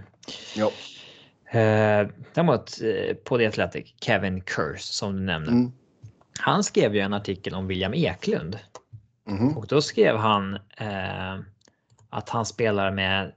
[0.56, 0.72] ja.
[1.60, 5.50] Eh, däremot eh, på The Athletic, Kevin Curse som du nämnde.
[5.50, 5.72] Mm.
[6.40, 8.58] Han skrev ju en artikel om William Eklund.
[9.28, 9.56] Mhm.
[9.56, 11.38] Och då skrev han eh,
[12.10, 13.32] att han spelar med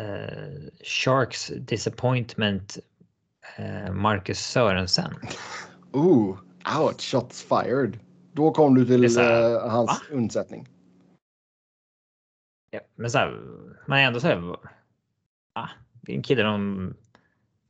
[0.00, 2.78] eh, Sharks Disappointment
[3.56, 5.14] eh, Marcus Sörensen.
[5.92, 6.38] Ooh,
[6.78, 7.98] ouch, shots fired.
[8.32, 10.16] Då kom du till här, eh, hans va?
[10.16, 10.68] undsättning.
[12.70, 13.40] Ja, men så här,
[13.86, 14.56] man är ändå så här.
[15.52, 15.68] Ah,
[16.00, 16.94] det är en kille de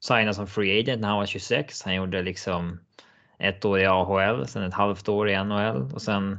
[0.00, 1.82] signade som free agent när han var 26.
[1.84, 2.80] Han gjorde liksom
[3.38, 6.38] ett år i AHL, sen ett halvt år i NHL och sen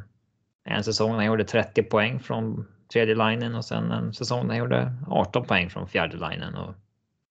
[0.64, 4.48] en säsong när han gjorde 30 poäng från tredje linjen och sen en säsong när
[4.50, 6.56] han gjorde 18 poäng från fjärde linjen.
[6.56, 6.74] Och,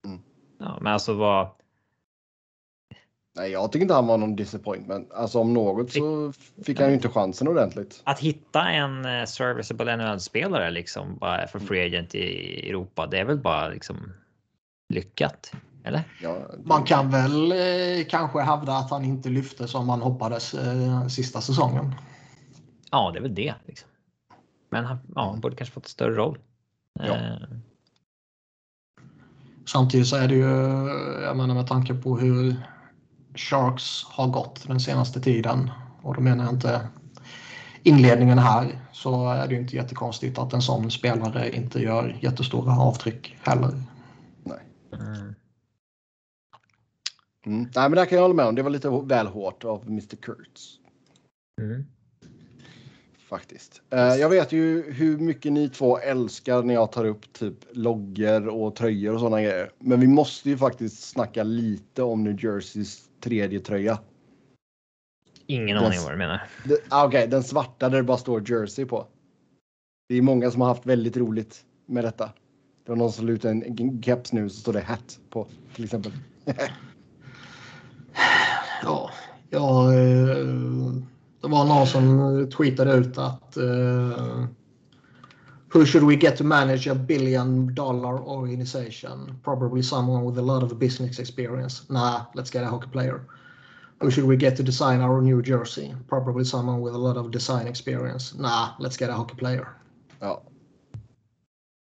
[0.04, 0.20] Mm.
[0.58, 1.48] ja, men alltså vad
[3.36, 5.12] Nej, jag tycker inte han var någon disappointment.
[5.12, 6.32] Alltså om något så
[6.64, 8.02] fick han ju inte chansen ordentligt.
[8.04, 13.06] att hitta en eh, serviceable NHL-spelare liksom bara för free agent i Europa.
[13.06, 14.12] Det är väl bara liksom
[14.94, 15.52] lyckat,
[15.84, 16.02] eller?
[16.22, 21.06] Ja, Man kan väl eh, kanske hävda att han inte lyfte som man hoppades eh,
[21.06, 21.94] sista säsongen.
[22.90, 23.54] Ja, det är väl det.
[23.66, 23.88] Liksom.
[24.70, 26.38] Men han, ja, han borde kanske fått en större roll.
[27.00, 27.04] Ja.
[27.16, 27.36] Eh,
[29.66, 30.44] Samtidigt så är det ju,
[31.22, 32.56] jag menar med tanke på hur
[33.34, 35.70] Sharks har gått den senaste tiden
[36.02, 36.88] och då menar jag inte
[37.82, 42.72] inledningen här så är det ju inte jättekonstigt att en sån spelare inte gör jättestora
[42.72, 43.82] avtryck heller.
[44.92, 45.34] mm.
[47.46, 47.60] Mm.
[47.74, 48.54] Nej, men där kan jag hålla med om.
[48.54, 50.16] Det var lite väl hårt av Mr.
[50.16, 50.78] Kurtz.
[51.60, 51.84] Mm.
[53.28, 53.82] Faktiskt.
[53.90, 58.48] Eh, jag vet ju hur mycket ni två älskar när jag tar upp typ loggor
[58.48, 59.72] och tröjor och sådana grejer.
[59.78, 63.98] Men vi måste ju faktiskt snacka lite om New Jerseys tredje tröja.
[65.46, 65.86] Ingen Yes.
[65.86, 66.42] aning vad du menar.
[66.64, 69.06] Det- ah, Okej, den svarta där det bara står Jersey på.
[70.08, 72.30] Det är många som har haft väldigt roligt med detta.
[72.84, 75.84] Det var någon som la ut en keps nu så står det hat på till
[75.84, 76.12] exempel.
[78.82, 79.10] Ja,
[79.50, 80.36] ja eh,
[81.40, 84.44] det var någon som tweetade ut att eh,
[85.72, 89.38] Who should we get to manage a billion dollar organization?
[89.42, 91.88] Probably someone with a lot of business experience.
[91.88, 93.20] Nah, let's get a hockey player.
[94.00, 95.94] Who should we get to design our new jersey?
[96.08, 98.34] Probably someone with a lot of design experience.
[98.34, 99.68] Nah, let's get a hockey player.
[100.20, 100.42] Ja.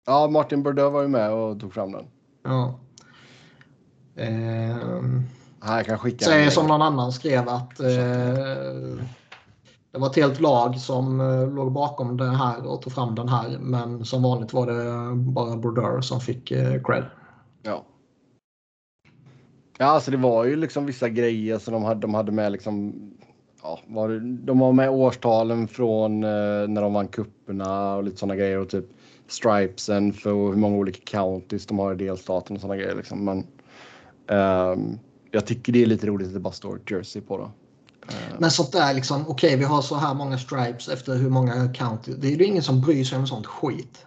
[0.06, 2.06] Ja, Martin Bordeaux var ju med och tog fram den.
[2.44, 2.80] Ja.
[4.16, 5.24] Ehm,
[5.62, 9.04] Här jag kan skicka Säger som någon annan skrev att eh,
[9.92, 13.30] det var ett helt lag som eh, låg bakom det här och tog fram den
[13.30, 13.58] här.
[13.60, 17.04] Men som vanligt var det bara Brodeur som fick eh, cred.
[17.64, 17.86] Ja.
[19.78, 22.94] Ja, alltså det var ju liksom vissa grejer som de hade, de hade med liksom.
[23.64, 26.30] Ja, var, det- de var med årstalen från eh,
[26.68, 28.86] när de vann kupperna och lite sådana grejer och typ
[29.28, 33.26] stripesen för hur många olika counties de har i delstaten och sådana grejer liksom.
[33.26, 33.48] Men
[34.28, 34.98] ehm,
[35.32, 37.52] jag tycker det är lite roligt att det bara står Jersey på då.
[38.10, 38.36] Eh.
[38.40, 42.14] Men sånt där liksom, okej vi har så här många stripes efter hur många county.
[42.18, 44.06] Det är ju ingen som bryr sig om sånt skit.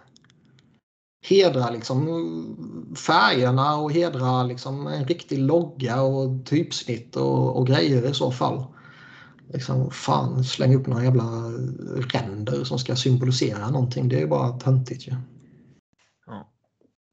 [1.25, 8.09] Hedra liksom eh, färgerna och hedra liksom en riktig logga och typsnitt och, och grejer
[8.09, 8.65] i så fall.
[9.53, 11.23] Liksom, fan, släng upp några jävla
[12.13, 14.09] ränder som ska symbolisera någonting.
[14.09, 15.11] Det är ju bara töntigt ju.
[15.11, 15.17] Ja.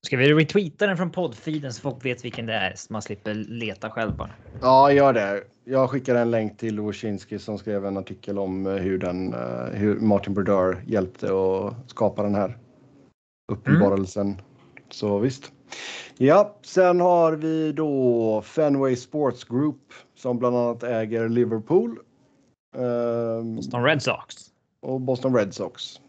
[0.06, 3.34] Ska vi retweeta den från poddfeeden så folk vet vilken det är så man slipper
[3.34, 4.30] leta själv bara.
[4.60, 5.44] Ja, gör det.
[5.64, 9.64] Jag skickar en länk till Wojcinski som skrev en artikel om eh, hur, den, eh,
[9.72, 12.58] hur Martin Brodeur hjälpte att skapa den här
[13.52, 14.40] uppenbarelsen.
[14.90, 15.52] Så visst.
[16.16, 21.98] Ja, sen har vi då Fenway Sports Group som bland annat äger Liverpool.
[22.76, 24.34] ehm, Boston Red Sox.
[24.80, 26.00] och Boston Red Sox.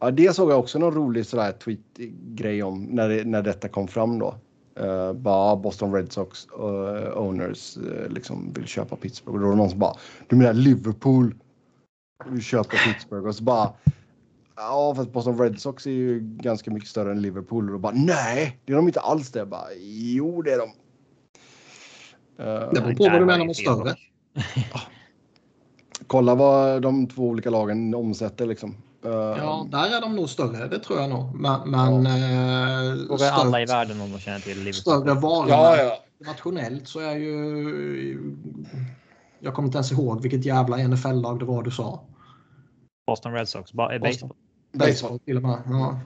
[0.00, 3.88] Ja, det såg jag också någon rolig sådär tweet-grej om när, det, när detta kom
[3.88, 4.34] fram då.
[4.80, 9.34] Uh, bara Boston Red Sox eh, owners eh, liksom vill köpa Pittsburgh.
[9.34, 9.94] Och då var det någon som bara,
[10.26, 11.34] du menar Liverpool
[12.26, 13.26] vill köpa Pittsburgh?
[13.26, 13.72] Och så bara,
[14.56, 17.66] ja fast Boston Red Sox är ju ganska mycket större än Liverpool.
[17.66, 19.38] Och då bara, nej det är de inte alls det.
[19.38, 20.68] Jag Bara, jo det är de.
[22.44, 23.94] Eh, Det beror på vad du menar med större.
[26.06, 28.74] kolla vad de två olika lagen omsätter liksom.
[29.04, 30.68] Eh, Ja, där är de nog större.
[30.68, 31.34] Det tror jag nog.
[31.34, 34.74] Men, men eh, Fråga alla i världen om de känner till Liverpool.
[34.74, 36.26] större varumärken ja, ja.
[36.26, 38.34] nationellt så är ju...
[39.40, 42.00] Jag kommer inte ens ihåg vilket jävla NFL-lag det var du sa.
[43.06, 43.72] Boston Red Sox.
[43.72, 44.36] Ba- eh, baseball.
[44.72, 45.58] Baseball till och med.
[45.66, 46.00] Ja,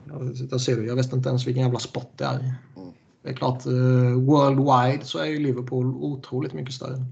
[0.50, 0.86] där ser du.
[0.86, 2.38] Jag vet inte ens vilken jävla sport det är.
[2.38, 2.92] Mm.
[3.22, 3.72] Det är klart, eh,
[4.20, 7.04] worldwide så är ju Liverpool otroligt mycket större.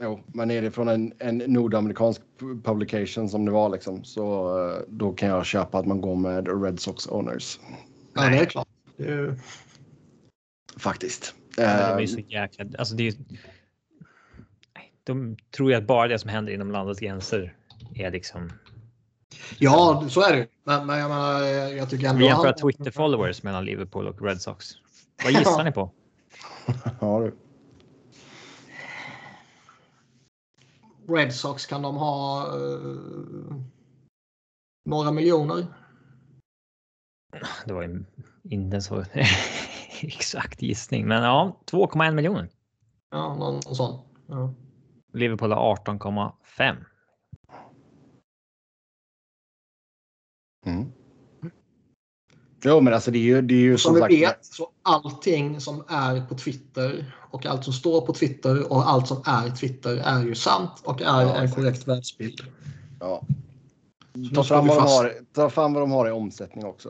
[0.00, 2.20] Jo, men är det från en, en nordamerikansk
[2.64, 6.62] publication som det var liksom så eh, då kan jag köpa att man går med
[6.64, 7.60] Red Sox owners.
[8.14, 8.68] Ja, det är klart.
[8.96, 9.34] Det är,
[10.76, 11.34] Faktiskt.
[11.56, 12.64] Ja, men de är Eh, ju så jäkla...
[12.78, 13.14] Alltså det är
[15.04, 17.56] de tror ju att bara det som händer inom landets gränser
[17.94, 18.52] är liksom.
[19.58, 21.40] Ja, så är det Men, men jag menar,
[21.76, 22.18] jag tycker ändå.
[22.18, 24.70] Vi jämför Twitter followers mellan Liverpool och Red Sox.
[25.24, 25.90] Vad gissar ni på?
[27.00, 27.32] ja, du.
[31.08, 33.56] Red Sox kan de ha uh,
[34.84, 35.66] några miljoner.
[37.66, 38.04] Det var ju
[38.42, 39.04] inte så
[40.02, 42.48] exakt gissning, men ja, 2,1 miljoner.
[43.10, 44.00] Ja, någon sån.
[44.26, 44.54] Ja.
[45.12, 46.84] Liverpool har 18,5.
[52.64, 55.60] Jo, men alltså det är ju, det är ju som, som vi vet så allting
[55.60, 59.96] som är på Twitter och allt som står på Twitter och allt som är Twitter
[59.96, 62.40] är ju sant och är ja, en korrekt världsbild.
[63.00, 63.26] Ja.
[64.34, 66.88] Ta fram, vad de har, ta fram vad de har i omsättning också.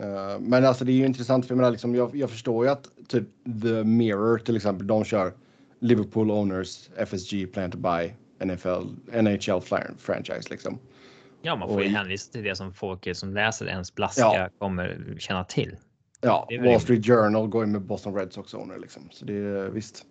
[0.00, 2.70] Uh, men alltså det är ju intressant för jag, menar, liksom, jag, jag förstår ju
[2.70, 3.28] att typ
[3.62, 5.32] The Mirror till exempel, de kör
[5.80, 8.10] Liverpool Owners, FSG plan to buy
[8.44, 8.86] NFL,
[9.22, 9.60] NHL
[9.98, 10.78] franchise liksom.
[11.46, 14.48] Ja, man får ju hänvisa till det som folk som läser ens blaska ja.
[14.58, 15.76] kommer känna till.
[16.20, 19.68] Ja, Wall Street Journal går ju med Boston Red Sox owner liksom, så det är
[19.68, 20.04] visst.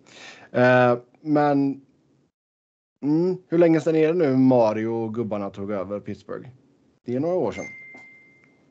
[0.56, 1.80] Uh, men.
[3.02, 6.48] Mm, hur länge sedan är det nu Mario och gubbarna tog över Pittsburgh?
[7.06, 7.64] Det är några år sedan.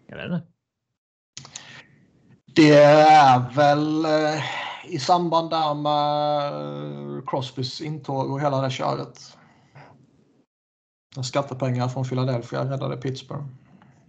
[0.08, 0.42] Jag vet inte.
[2.46, 4.44] Det är väl eh,
[4.88, 9.38] i samband där med Crosbys intåg och hela det köret.
[11.24, 13.46] Skattepengar från Philadelphia räddade Pittsburgh.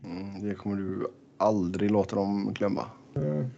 [0.04, 1.06] Mm, det kommer du
[1.38, 2.84] aldrig låta dem glömma.
[3.16, 3.50] Mm.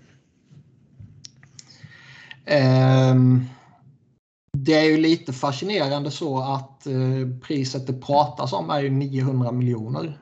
[2.50, 3.44] Um,
[4.52, 9.52] det är ju lite fascinerande så att uh, priset det pratas om är ju 900
[9.52, 10.18] miljoner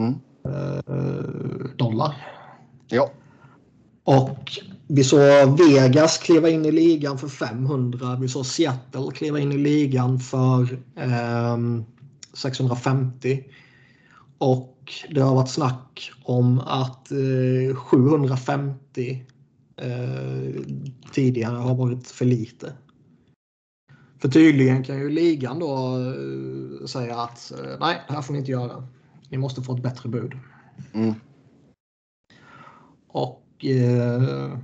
[0.00, 0.14] mm.
[0.48, 2.26] uh, dollar.
[2.88, 3.10] Ja.
[4.04, 8.16] Och vi såg Vegas kliva in i ligan för 500.
[8.20, 10.62] Vi såg Seattle kliva in i ligan för
[10.96, 11.58] eh,
[12.34, 13.44] 650.
[14.38, 19.24] Och det har varit snack om att eh, 750
[19.76, 20.62] eh,
[21.12, 22.72] tidigare har varit för lite.
[24.18, 28.38] För tydligen kan ju ligan då eh, säga att eh, nej, det här får ni
[28.38, 28.88] inte göra.
[29.28, 30.32] Ni måste få ett bättre bud.
[30.94, 31.14] Mm.
[33.08, 34.58] Och eh,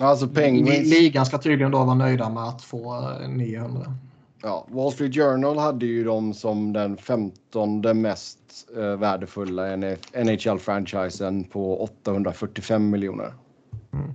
[0.00, 0.90] Alltså Penguins...
[0.90, 3.80] Ligan ska tydligen då vara nöjda med att få 900.
[3.80, 3.92] Eh,
[4.42, 8.38] ja, Wall Street Journal hade ju dem som den 15 mest
[8.76, 9.76] eh, värdefulla
[10.12, 13.34] NHL-franchisen på 845 miljoner.
[13.92, 14.12] Mm.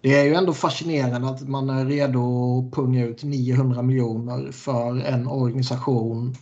[0.00, 5.00] Det är ju ändå fascinerande att man är redo att punga ut 900 miljoner för
[5.00, 6.34] en organisation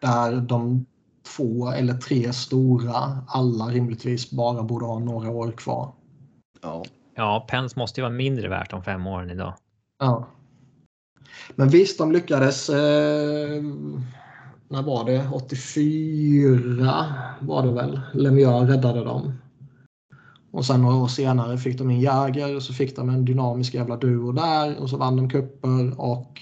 [0.00, 0.86] där de
[1.24, 5.92] två eller tre stora alla rimligtvis bara borde ha några år kvar.
[6.62, 6.84] Ja,
[7.14, 9.54] ja Pence måste ju vara mindre värt om fem år än idag.
[9.98, 10.28] Ja.
[11.54, 12.68] Men visst, de lyckades.
[12.68, 13.62] Eh,
[14.68, 15.28] när var det?
[15.32, 17.04] 84
[17.40, 18.00] var det väl.
[18.14, 19.32] Lemieux räddade dem.
[20.50, 23.74] Och sen några år senare fick de en Jäger och så fick de en dynamisk
[23.74, 26.40] jävla duo där och så vann de kupper och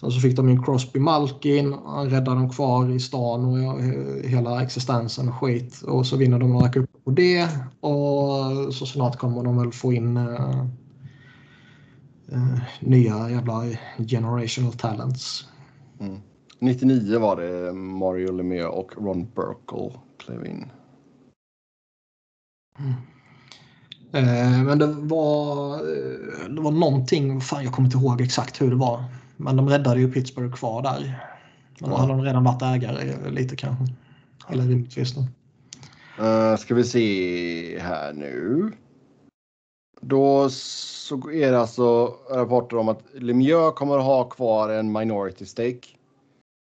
[0.00, 1.72] Sen så fick de in Crosby Malkin.
[1.72, 3.82] Han räddade dem kvar i stan och
[4.24, 5.82] hela existensen och skit.
[5.82, 7.48] Och så vinner de några cuper på det.
[7.80, 10.64] Och så snart kommer de väl få in uh,
[12.32, 13.64] uh, nya jävla
[14.08, 15.48] generational talents.
[16.00, 16.18] Mm.
[16.58, 20.70] 99 var det Mario Lemieux och Ron Burkle klev in.
[22.78, 22.92] Mm.
[24.12, 25.78] Eh, men det var,
[26.54, 29.04] det var någonting, fan jag kommer inte ihåg exakt hur det var.
[29.40, 31.26] Men de räddade ju Pittsburgh kvar där.
[31.78, 33.84] Men då hade de redan varit ägare lite kanske.
[34.48, 35.20] Eller rimligtvis då.
[36.24, 38.72] Uh, ska vi se här nu.
[40.00, 45.46] Då så är det alltså rapporter om att Lemieux kommer att ha kvar en minority
[45.46, 45.88] stake.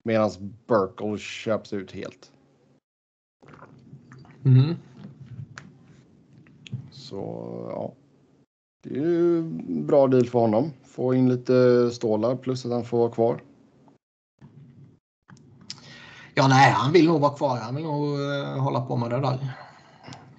[0.04, 0.30] Medan
[0.66, 2.32] Burkle köps ut helt.
[4.44, 4.74] Mm.
[6.90, 7.16] Så
[7.70, 7.92] ja.
[8.82, 10.70] Det är ju en bra deal för honom.
[10.92, 13.40] Få in lite stålar plus att han får vara kvar.
[16.34, 17.56] Ja, nej, han vill nog vara kvar.
[17.56, 19.54] Han vill nog uh, hålla på med det där.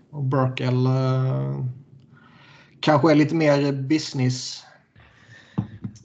[0.09, 1.65] Och Burkel uh,
[2.79, 4.63] kanske är lite mer business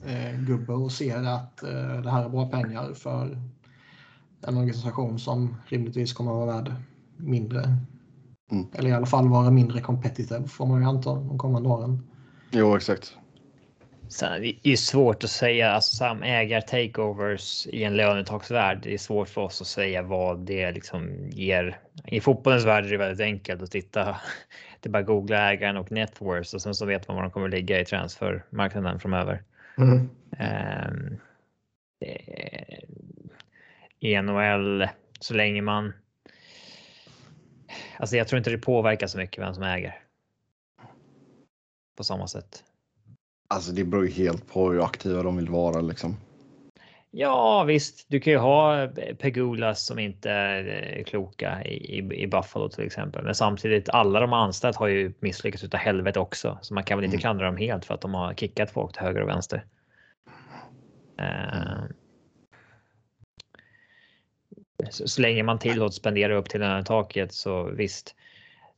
[0.05, 3.37] uh, gubbe och ser att uh, det här är bra pengar för
[4.41, 6.73] en organisation som rimligtvis kommer att vara värd
[7.17, 7.77] mindre.
[8.51, 8.67] Mm.
[8.73, 12.07] Eller i alla fall vara mindre competitive får man ju anta de kommande åren.
[12.51, 13.15] Jo, exakt.
[14.09, 18.79] Sen, det är svårt att säga, alltså som ägar-takeovers i en lönetaksvärld.
[18.83, 21.79] Det är svårt för oss att säga vad det liksom ger.
[22.05, 24.03] I fotbollens värld är det väldigt enkelt att titta.
[24.81, 27.49] Det är bara googla ägaren och networth och sen så vet man var de kommer
[27.49, 29.43] ligga i transfermarknaden framöver.
[29.77, 30.09] Mm.
[30.39, 31.19] Um,
[33.99, 34.87] I NHL,
[35.19, 35.93] så länge man.
[37.97, 39.99] Alltså, jag tror inte det påverkar så mycket vem som äger.
[41.97, 42.63] På samma sätt.
[43.53, 46.17] Alltså det beror ju helt på hur aktiva de vill vara liksom.
[47.11, 48.87] Ja visst, du kan ju ha
[49.19, 53.23] Pegulas som inte är kloka i, i, Buffalo till exempel.
[53.23, 56.57] Men samtidigt alla de anställt har ju misslyckats utav helvete också.
[56.61, 57.21] Så man kan väl inte mm.
[57.21, 59.65] klandra dem helt för att de har kickat folk till höger och vänster.
[61.21, 61.83] Uh,
[64.89, 68.15] så, så, länge man tillåts spendera upp till den taket så visst.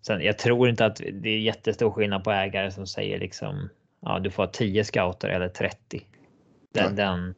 [0.02, 3.70] Sen, jag tror inte att det är jättestor skillnad på ägare som säger liksom
[4.02, 6.08] ja, du får 10 scouter eller 30.
[6.74, 6.90] Den, ja.
[6.90, 7.36] den.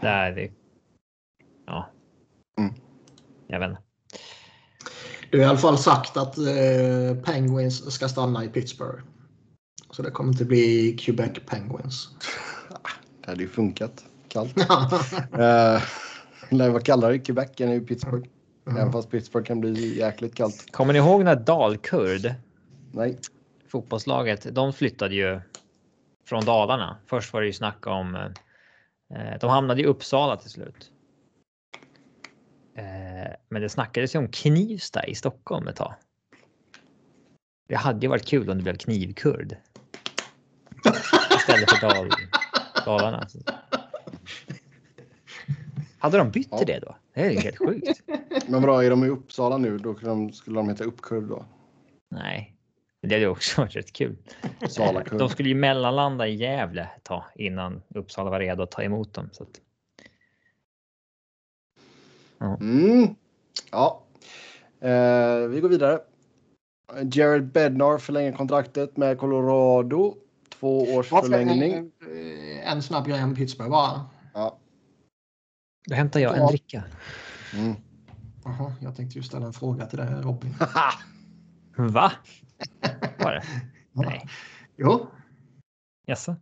[0.00, 0.52] Där.
[1.66, 1.90] Ja.
[2.58, 2.74] Mm.
[3.46, 3.82] Jag vet inte.
[5.30, 9.02] Du har i alla fall sagt att eh, Penguins ska stanna i Pittsburgh.
[9.90, 12.08] Så det kommer inte bli Quebec Penguins.
[13.20, 14.04] Det hade ju funkat.
[14.28, 14.56] Kallt.
[16.52, 17.18] uh, vad kallar det?
[17.18, 18.28] Quebec än i Pittsburgh.
[18.66, 18.80] Mm.
[18.80, 20.66] Även fast Pittsburgh kan bli jäkligt kallt.
[20.70, 22.34] Kommer ni ihåg när Dalkurd?
[22.92, 23.18] Nej
[23.70, 25.40] fotbollslaget, de flyttade ju
[26.24, 26.98] från Dalarna.
[27.06, 28.14] Först var det ju snack om.
[28.14, 30.92] Eh, de hamnade i Uppsala till slut.
[32.76, 35.94] Eh, men det snackades ju om Knivsta i Stockholm ett tag.
[37.68, 39.56] Det hade ju varit kul om det blev knivkurd.
[41.36, 42.10] Istället för Dal
[42.84, 43.26] Dalarna.
[45.98, 46.96] Hade de bytt till det då?
[47.14, 48.02] Det är ju helt sjukt.
[48.46, 49.78] Men bra, är de i Uppsala nu?
[49.78, 49.94] Då
[50.32, 51.44] skulle de heta Uppkurd då?
[52.10, 52.56] Nej,
[53.00, 54.16] det hade också varit rätt kul.
[55.10, 59.14] De skulle ju mellanlanda i Gävle ett tag innan Uppsala var redo att ta emot
[59.14, 59.28] dem.
[59.32, 59.60] Så att...
[62.38, 62.56] ja.
[62.60, 63.14] Mm.
[63.70, 64.02] ja.
[64.80, 66.00] Eh, vi går vidare.
[67.12, 70.16] Jared Bednar förlänger kontraktet med Colorado.
[70.48, 71.92] Två års förlängning.
[72.00, 74.06] Eh, en snabb grej om Pittsburgh bara.
[74.34, 74.58] Ja.
[75.86, 76.82] Då hämtar jag en dricka.
[77.54, 77.74] Mm.
[78.44, 80.54] Aha, jag tänkte ju ställa en fråga till dig Robin.
[81.76, 82.12] Va?
[83.18, 83.42] Var det?
[83.92, 84.28] Nej.
[84.76, 85.06] Jo.
[86.06, 86.36] Jaså?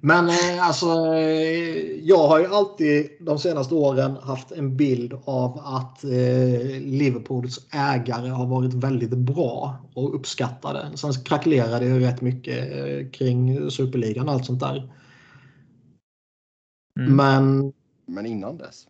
[0.00, 5.58] Men eh, alltså, eh, jag har ju alltid de senaste åren haft en bild av
[5.58, 10.96] att eh, Liverpools ägare har varit väldigt bra och uppskattade.
[10.96, 14.92] Sen krackelerade det ju rätt mycket eh, kring superligan och allt sånt där.
[17.00, 17.16] Mm.
[17.16, 17.72] Men...
[18.06, 18.86] Men innan dess?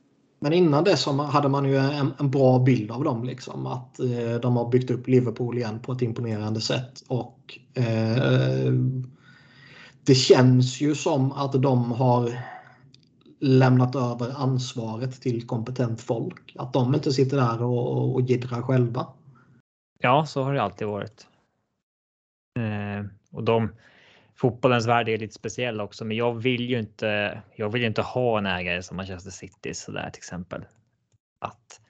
[0.46, 3.24] Men innan dess hade man ju en, en bra bild av dem.
[3.24, 7.02] Liksom, att eh, de har byggt upp Liverpool igen på ett imponerande sätt.
[7.08, 8.72] Och eh,
[10.04, 12.42] Det känns ju som att de har
[13.40, 16.56] lämnat över ansvaret till kompetent folk.
[16.58, 19.06] Att de inte sitter där och, och jiddrar själva.
[19.98, 21.26] Ja, så har det alltid varit.
[22.58, 23.68] Eh, och de,
[24.36, 27.40] fotbollens värld är lite speciell också, men jag vill ju inte.
[27.56, 30.64] Jag vill ju inte ha en ägare som Manchester City så där till exempel.
[31.38, 31.80] Att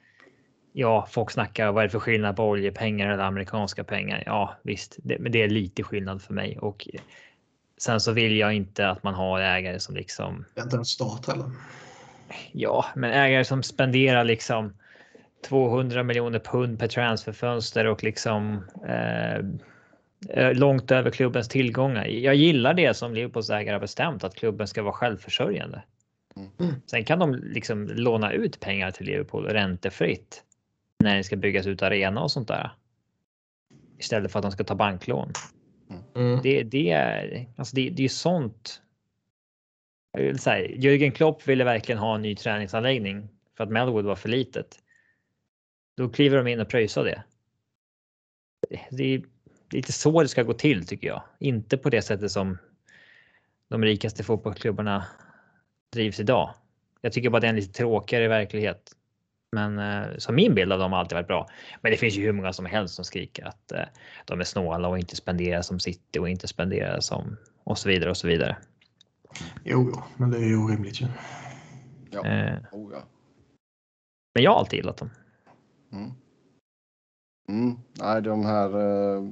[0.72, 4.22] ja, folk snackar vad är det för skillnad på oljepengar eller amerikanska pengar?
[4.26, 6.88] Ja, visst, det, men det är lite skillnad för mig och
[7.78, 10.44] sen så vill jag inte att man har ägare som liksom.
[10.54, 11.50] Det är inte en stat heller.
[12.52, 14.74] Ja, men ägare som spenderar liksom
[15.48, 19.44] 200 miljoner pund per transferfönster och liksom eh, Eh,
[20.54, 22.06] långt över klubbens tillgångar.
[22.06, 25.82] Jag gillar det som Liverpools ägare har bestämt att klubben ska vara självförsörjande.
[26.58, 26.74] Mm.
[26.86, 30.42] Sen kan de liksom låna ut pengar till Liverpool räntefritt
[30.98, 32.70] när det ska byggas ut arena och sånt där.
[33.98, 35.32] Istället för att de ska ta banklån.
[36.16, 36.40] Mm.
[36.42, 38.82] Det, det, är alltså det, det är sånt.
[40.18, 44.28] Vill säga, Jürgen Klopp ville verkligen ha en ny träningsanläggning för att Melwood var för
[44.28, 44.78] litet.
[45.96, 47.22] Då kliver de in och pröjsar det.
[48.90, 49.22] Det,
[49.70, 51.22] lite så det ska gå till tycker jag.
[51.38, 52.58] Inte på det sättet som
[53.68, 55.06] de rikaste fotbollsklubbarna
[55.92, 56.54] drivs idag.
[57.00, 58.92] Jag tycker bara det är en lite tråkigare verklighet.
[59.52, 61.48] Men eh, så min bild av dem har alltid varit bra.
[61.80, 63.84] Men det finns ju hur många som helst som skriker att eh,
[64.24, 68.10] de är snåla och inte spenderar som City och inte spenderar som och så vidare
[68.10, 68.56] och så vidare.
[69.64, 71.06] Jo, jo men det är ju orimligt ju.
[72.10, 72.26] Ja.
[72.26, 73.04] Eh, oh, ja.
[74.34, 75.10] Men jag har alltid gillat dem.
[75.92, 76.10] Mm.
[77.48, 77.76] Mm.
[77.92, 79.28] Nej, de här eh,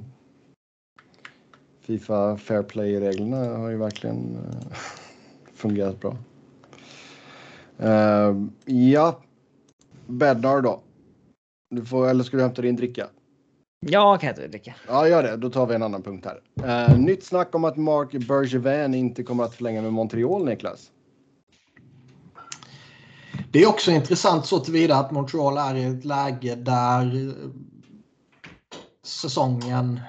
[1.85, 4.77] Fifa Fair Play-reglerna har ju verkligen uh,
[5.53, 6.17] fungerat bra.
[7.83, 9.21] Uh, ja,
[10.07, 10.81] Bednar då.
[11.69, 13.07] Du får, eller ska du hämta din dricka?
[13.79, 14.75] Ja, kan jag dricka.
[14.87, 15.37] Ja, gör det.
[15.37, 16.89] Då tar vi en annan punkt här.
[16.89, 20.91] Uh, nytt snack om att Mark Bergevin inte kommer att förlänga med Montreal, Niklas.
[23.51, 27.33] Det är också intressant så tillvida att Montreal är i ett läge där
[29.03, 29.99] säsongen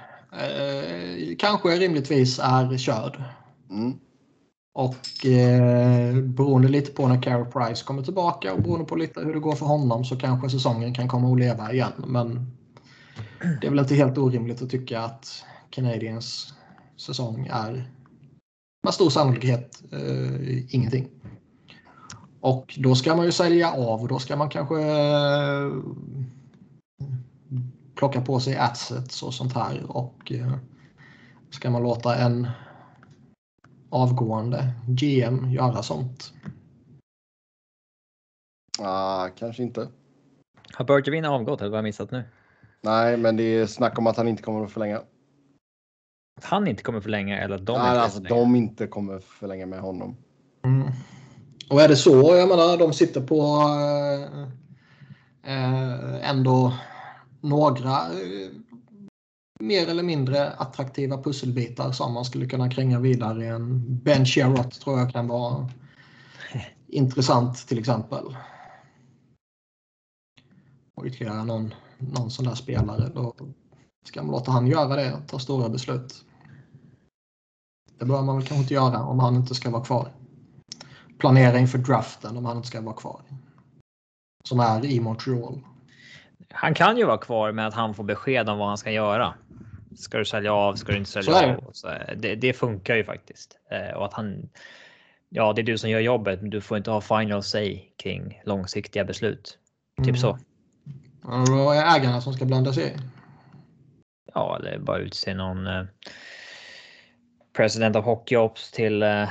[0.41, 3.23] eh, kanske rimligtvis är körd.
[3.71, 3.99] Mm.
[4.75, 9.35] Och eh, beroende lite på när Carey Price kommer tillbaka och beroende på lite hur
[9.35, 11.93] det går för honom så kanske säsongen kan komma att leva igen.
[12.07, 12.57] Men
[13.61, 16.55] det är väl inte helt orimligt att tycka att Canadiens
[16.97, 17.91] säsong är
[18.83, 21.09] med stor sannolikhet eh, ingenting.
[22.41, 25.73] Och då ska man ju sälja av och då ska man kanske eh,
[27.97, 29.97] plocka på sig assets och sånt här.
[29.97, 30.53] Och eh,
[31.51, 32.49] ska man låta en
[33.91, 36.33] avgående GM göra sånt?
[38.79, 39.89] Ah, kanske inte.
[40.73, 42.25] Har Bergevin avgått eller vad har jag missat nu?
[42.81, 45.03] Nej, men det är snack om att han inte kommer att förlänga.
[46.39, 49.67] Att han inte kommer förlänga eller att de Nej, inte alltså de inte kommer förlänga
[49.67, 50.17] med honom.
[50.65, 50.89] Mm.
[51.71, 53.37] Och är det så, jag menar de sitter på
[55.43, 56.73] eh, ändå
[57.49, 58.51] några eh,
[59.61, 63.47] mer eller mindre attraktiva pusselbitar som man skulle kunna kränga vidare.
[63.47, 65.71] En Ben Sherrott tror jag kan vara
[66.87, 68.37] intressant till exempel.
[70.95, 73.11] Och ytterligare någon, någon sån där spelare.
[73.15, 73.35] Då
[74.07, 76.25] ska man låta han göra det och ta stora beslut.
[77.99, 80.13] Det bör man väl kanske inte göra om han inte ska vara kvar.
[81.19, 83.23] Planera inför draften om han inte ska vara kvar.
[84.45, 85.61] Som är i Montreal.
[86.57, 89.35] Han kan ju vara kvar med att han får besked om vad han ska göra.
[89.97, 90.75] Ska du sälja av?
[90.75, 91.71] Ska du inte sälja av?
[91.73, 93.59] Så det, det, funkar ju faktiskt.
[93.71, 94.49] Eh, och att han.
[95.29, 98.41] Ja, det är du som gör jobbet, men du får inte ha final say kring
[98.45, 99.59] långsiktiga beslut.
[99.99, 100.17] Typ mm.
[100.17, 100.39] så.
[101.23, 102.93] Vad är ägarna som ska blanda sig i?
[104.35, 105.85] Ja, eller bara utse någon eh,
[107.57, 109.29] president of hockey ops till eh,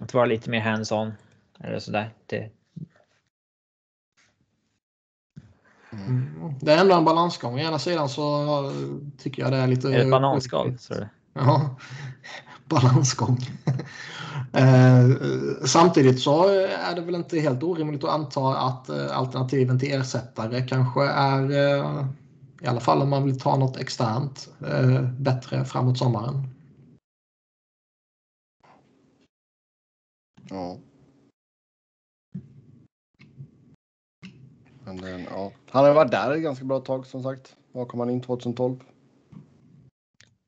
[0.00, 1.12] att vara lite mer hands-on.
[1.60, 2.10] Eller sådär.
[2.26, 2.50] Det,
[6.06, 6.54] Mm.
[6.60, 7.54] Det är ändå en balansgång.
[7.54, 8.72] Å ena sidan så
[9.18, 9.88] tycker jag det är lite...
[9.88, 10.78] Är det bananskal?
[11.34, 11.76] Ja,
[12.64, 13.38] balansgång.
[14.52, 15.10] eh,
[15.64, 20.66] samtidigt så är det väl inte helt orimligt att anta att eh, alternativen till ersättare
[20.68, 22.06] kanske är, eh,
[22.60, 26.48] i alla fall om man vill ta något externt, eh, bättre framåt sommaren.
[30.50, 30.78] Ja.
[34.86, 35.52] Men den, ja.
[35.70, 37.56] Han har varit där ett ganska bra tag som sagt.
[37.72, 38.80] Var kom han in 2012?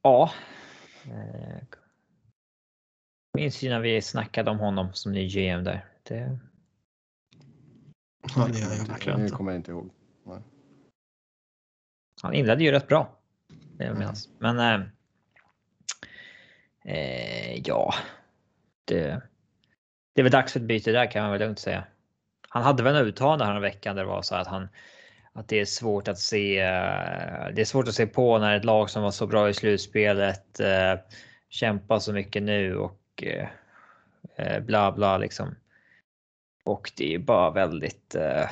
[0.02, 0.30] Ja.
[1.04, 1.62] Eh,
[3.34, 5.84] minns ju när vi snackade om honom som ny GM där.
[6.02, 6.38] Det...
[8.36, 9.32] Ja, det gör jag verkligen inte.
[9.32, 9.90] Det kommer jag inte ihåg.
[10.24, 10.42] Nej.
[12.22, 13.18] Han inledde ju rätt bra.
[13.78, 14.14] Mm.
[14.38, 14.86] Men eh,
[16.94, 17.94] eh, ja,
[18.84, 19.22] det,
[20.14, 21.84] det är väl dags för ett byte där kan man väl lugnt säga.
[22.48, 24.68] Han hade väl en uttalande här veckan där det var så att han
[25.32, 26.58] att det är svårt att se.
[26.58, 29.54] Eh, det är svårt att se på när ett lag som var så bra i
[29.54, 30.94] slutspelet eh,
[31.48, 33.48] kämpar så mycket nu och eh,
[34.36, 35.54] eh, bla bla liksom.
[36.64, 38.14] Och det är bara väldigt.
[38.14, 38.50] Eh,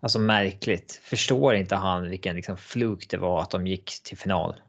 [0.00, 1.00] alltså märkligt.
[1.04, 4.60] Förstår inte han vilken liksom fluk det var att de gick till final.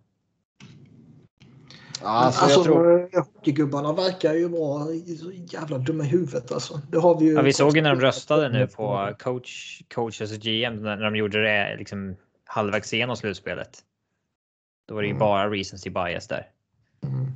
[2.03, 3.09] Alltså, alltså tror...
[3.17, 4.93] Hockeygubbarna verkar ju vara
[5.51, 6.51] jävla dumma i huvudet.
[6.51, 6.81] Alltså.
[6.91, 10.31] Det har vi, ju ja, vi såg ju när de röstade nu på coach, coaches
[10.31, 13.79] och GM när de gjorde det liksom halvvägs igenom slutspelet.
[14.87, 15.19] Då var det ju mm.
[15.19, 16.47] bara recency bias där.
[17.03, 17.31] Mm.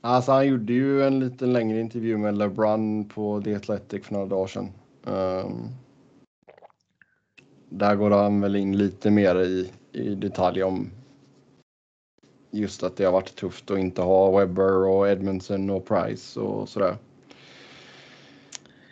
[0.00, 4.26] Alltså han gjorde ju en lite längre intervju med LeBron på The Athletic för några
[4.26, 4.72] dagar sedan.
[5.04, 5.68] Um,
[7.68, 10.90] där går han väl in lite mer i, i detalj om
[12.50, 16.68] just att det har varit tufft att inte ha Webber och Edmondson och Price och
[16.68, 16.96] sådär.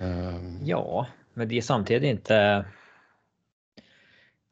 [0.00, 2.64] Um, ja, men det är samtidigt inte.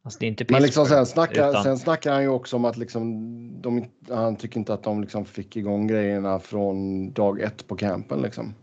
[0.03, 1.63] Alltså det är inte men liksom sen, snackar, utan...
[1.63, 5.25] sen snackar han ju också om att liksom de, han tycker inte att de liksom
[5.25, 8.55] fick igång grejerna från dag ett på campen liksom.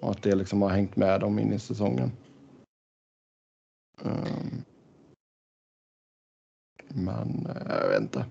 [0.00, 2.12] Och att det liksom har hängt med dem in i säsongen.
[4.02, 4.64] Um,
[6.88, 8.24] men eh, jag vet inte.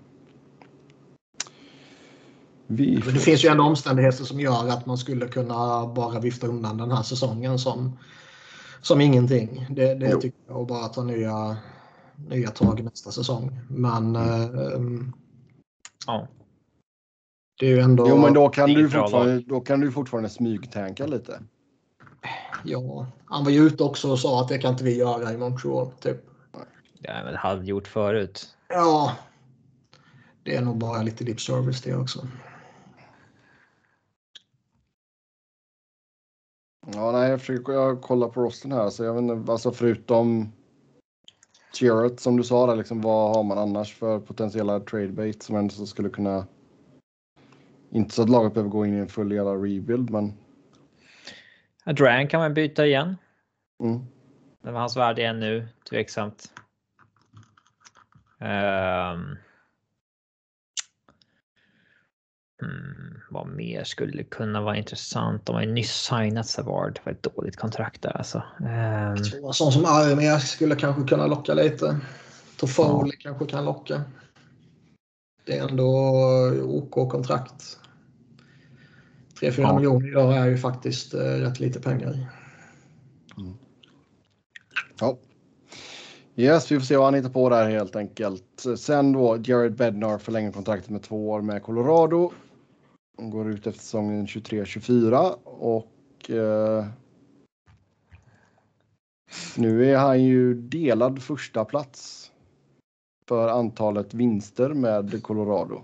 [2.70, 3.02] Vi...
[3.04, 6.76] Men det finns ju ändå omständigheter som gör att man skulle kunna bara vifta undan
[6.76, 7.98] den här säsongen som,
[8.80, 9.66] som ingenting.
[9.70, 10.56] Det, det tycker jag.
[10.56, 11.56] Och bara ta nya,
[12.28, 13.60] nya tag nästa säsong.
[13.68, 14.16] Men...
[14.16, 15.12] Mm.
[16.06, 16.28] ja.
[17.58, 18.08] Det är ju ändå...
[18.08, 21.40] Jo, men då kan, du fortfarande, då kan du fortfarande smygtanka lite.
[22.64, 25.36] Ja, han var ju ute också och sa att det kan inte vi göra i
[25.36, 25.90] Montreal.
[26.00, 26.16] Typ.
[27.00, 28.48] Det är väl halvgjort förut.
[28.68, 29.16] Ja.
[30.42, 32.26] Det är nog bara lite lip service det också.
[36.94, 38.90] Ja, nej, jag försöker jag kolla på rosten här.
[38.90, 40.52] Så jag vet inte, alltså förutom
[41.80, 45.56] Jarrett som du sa där, liksom, vad har man annars för potentiella trade bait som
[45.56, 46.46] ändå skulle kunna...
[47.90, 50.32] Inte så att laget behöver gå in i en full jävla rebuild, men...
[51.84, 53.16] Adran kan man byta igen.
[53.82, 54.00] Mm.
[54.62, 56.52] Men vad hans värde är nu, tveksamt.
[58.40, 59.36] Um,
[62.60, 65.46] hmm, vad mer skulle kunna vara intressant?
[65.46, 66.94] De har ju nyss signat Savard.
[66.94, 68.42] Det var ett dåligt kontrakt där alltså.
[68.58, 72.00] Um, Sån som Armia skulle kanske kunna locka lite.
[72.56, 73.16] Toffoli ja.
[73.20, 74.02] kanske kan locka.
[75.44, 75.90] Det är ändå
[76.64, 77.78] OK kontrakt.
[79.40, 79.76] 3-4 ja.
[79.76, 82.10] miljoner idag är ju faktiskt eh, rätt lite pengar.
[83.38, 83.54] Mm.
[85.00, 85.18] Ja.
[86.36, 88.64] Yes, vi får se vad han hittar på där helt enkelt.
[88.76, 92.32] Sen då Jared Bednar förlänger kontraktet med två år med Colorado.
[93.18, 95.14] Han går ut efter säsongen 23-24
[95.44, 96.86] och eh,
[99.56, 102.30] nu är han ju delad första plats
[103.28, 105.82] för antalet vinster med Colorado.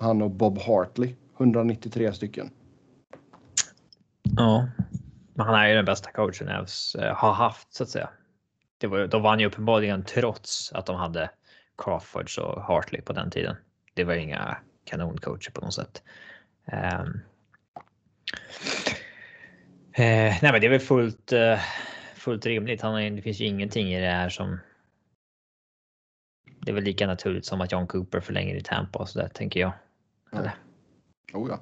[0.00, 2.50] Han och Bob Hartley, 193 stycken.
[4.36, 4.68] Ja,
[5.34, 8.10] men han är ju den bästa coachen Evs eh, har haft så att säga.
[8.78, 11.30] Det var, de vann ju uppenbarligen trots att de hade
[11.78, 13.56] Crawfords och Hartley på den tiden.
[13.94, 16.02] Det var inga kanoncoacher på något sätt.
[16.72, 17.20] Um,
[19.92, 21.58] eh, nej, men det är väl fullt, uh,
[22.14, 22.82] fullt rimligt.
[22.82, 24.58] Han, det finns ju ingenting i det här som.
[26.60, 29.28] Det är väl lika naturligt som att John Cooper förlänger i Tampa och så där
[29.28, 29.72] tänker jag.
[30.32, 30.54] Eller?
[31.32, 31.60] Oh ja.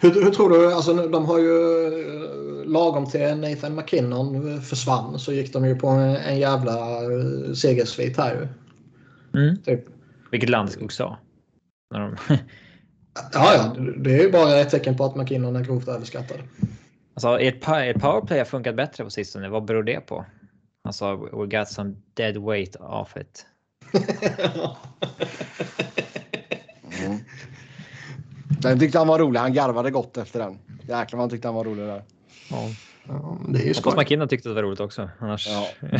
[0.00, 5.32] Hur, hur, tror du, alltså de har ju eh, lagom till Nathan McKinnon försvann så
[5.32, 8.48] gick de ju på en, en jävla eh, segersvit här
[9.34, 9.62] mm.
[9.62, 9.84] typ.
[10.30, 11.18] Vilket Landeskog sa.
[11.90, 12.16] När de...
[13.14, 16.38] ja, ja, det är ju bara ett tecken på att McKinnon är grovt överskattad.
[17.14, 19.48] Alltså ert, ert powerplay har funkat bättre på sistone.
[19.48, 20.24] Vad beror det på?
[20.84, 23.46] Alltså, we got some dead weight off it.
[27.04, 27.18] mm.
[28.62, 29.40] Den tyckte han var rolig.
[29.40, 30.58] Han garvade gott efter den.
[30.80, 32.02] Jäklar vad han tyckte han var rolig där.
[32.50, 32.68] Ja.
[33.08, 35.10] ja det är ju Hoppas McKinnon tyckte det var roligt också.
[35.18, 35.48] Annars...
[35.48, 35.66] Ja.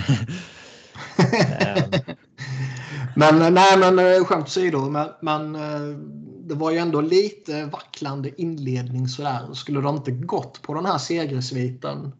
[3.15, 4.91] men nej, men eh, skämt åsido.
[4.91, 5.97] Men, men eh,
[6.51, 9.55] det var ju ändå lite vacklande inledning sådär.
[9.55, 12.13] Skulle de inte gått på den här segersviten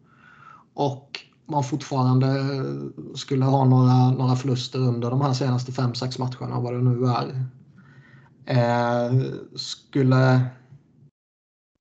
[0.73, 2.27] och man fortfarande
[3.15, 7.45] skulle ha några, några förluster under de här senaste 5-6 matcherna, vad det nu är.
[8.45, 9.21] Eh,
[9.55, 10.41] skulle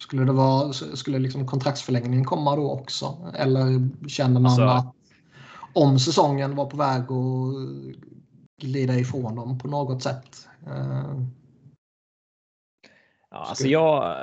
[0.02, 3.32] skulle, det vara, skulle liksom kontraktsförlängningen komma då också?
[3.34, 4.94] Eller känner man alltså, att
[5.74, 7.54] om säsongen var på väg att
[8.60, 10.48] glida ifrån dem på något sätt?
[10.66, 11.39] Eh,
[13.30, 14.16] ja, alltså jag,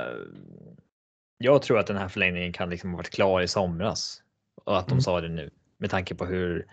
[1.38, 4.24] jag tror att den här förlängningen kan liksom ha varit klar i somras
[4.66, 5.02] och att de mm.
[5.02, 6.68] sa det nu med tanke på hur,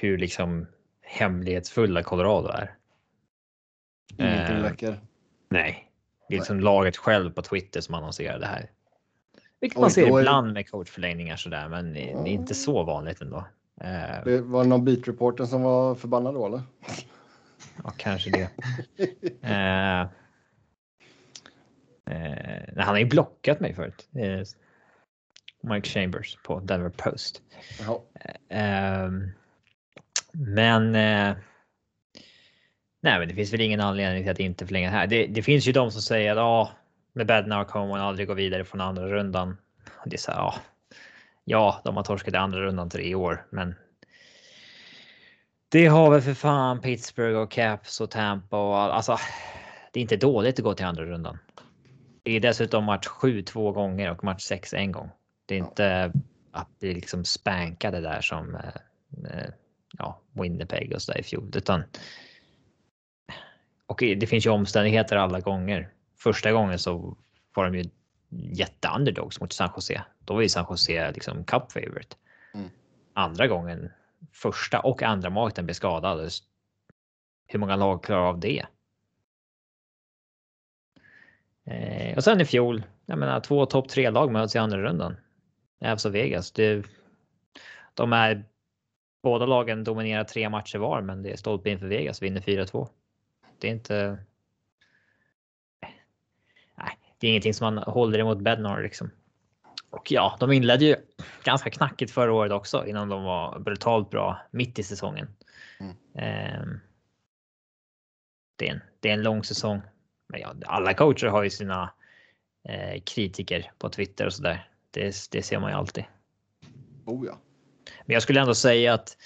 [0.00, 0.66] hur liksom
[1.02, 2.74] hemlighetsfulla Colorado är.
[4.16, 5.00] Ingenting eh, läcker.
[5.48, 5.90] Nej,
[6.28, 8.70] det är liksom laget själv på Twitter som annonserar det här.
[9.60, 10.52] Vilket Oj, man ser ibland är...
[10.52, 13.44] med coachförlängningar sådär, men det är inte så vanligt ändå.
[13.80, 16.62] Eh, det var det någon beat-reporter som var förbannad då eller?
[17.84, 18.50] Ja, kanske det.
[19.44, 20.10] uh,
[22.76, 24.08] han har ju blockat mig förut.
[25.62, 27.42] Mike Chambers på Denver Post.
[28.52, 29.10] Uh,
[30.32, 30.96] men
[33.00, 35.06] Nej, men det finns väl ingen anledning till att inte förlänga här.
[35.06, 36.70] Det, det finns ju de som säger att ja,
[37.12, 39.56] med Bednar kommer man aldrig gå vidare från andra rundan.
[40.04, 40.54] Det är så här, ja,
[41.44, 43.74] ja, de har torskat i andra rundan tre år, men.
[45.68, 49.18] Det har väl för fan Pittsburgh och Caps och Tampa och all, alltså.
[49.92, 51.38] Det är inte dåligt att gå till andra rundan.
[52.28, 55.10] Det är dessutom match 7 två gånger och match 6 en gång.
[55.46, 56.12] Det är inte
[56.52, 58.60] att bli liksom spankade där som eh,
[59.30, 59.50] eh
[59.98, 61.82] ja, Winnipeg och så där i fjol, utan
[63.86, 65.92] och det finns ju omständigheter alla gånger.
[66.18, 67.16] Första gången så
[67.54, 67.84] var de ju
[68.30, 70.02] jätteunderdogs mot San Jose.
[70.18, 72.16] Då var ju San Jose liksom cup favorite.
[72.54, 72.68] Mm.
[73.12, 73.90] Andra gången,
[74.32, 76.30] första och andra målvakten blev skadad.
[77.46, 78.66] Hur många lag klarar av det?
[81.70, 85.16] Eh, och sen i fjol, jag menar två topp tre lag möts i andra rundan.
[85.80, 86.52] Ävs och Vegas.
[86.52, 86.86] Det,
[87.94, 88.44] de är
[89.22, 92.88] båda lagen dominerar tre matcher var, men det är stolpe in för Vegas vinner 4-2.
[93.58, 94.18] Det är inte.
[96.76, 99.10] Nej, det är ingenting som man håller emot Bednar liksom.
[99.90, 100.96] Och ja, de inledde ju
[101.44, 105.28] ganska knackigt förra året också innan de var brutalt bra mitt i säsongen.
[105.80, 105.92] Mm.
[106.14, 106.66] Eh,
[108.56, 109.80] det, är en, det är en lång säsong.
[110.28, 111.92] Men ja, alla coacher har ju sina
[112.68, 114.68] eh, kritiker på Twitter och så där.
[114.90, 116.04] Det, det ser man ju alltid.
[117.04, 117.38] Oh ja.
[118.06, 119.16] Men jag skulle ändå säga att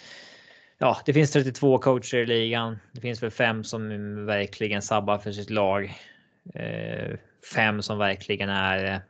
[0.78, 2.78] ja, det finns 32 coacher i ligan.
[2.92, 5.94] Det finns väl fem som verkligen sabbar för sitt lag.
[6.54, 7.18] Eh,
[7.54, 9.02] fem som verkligen är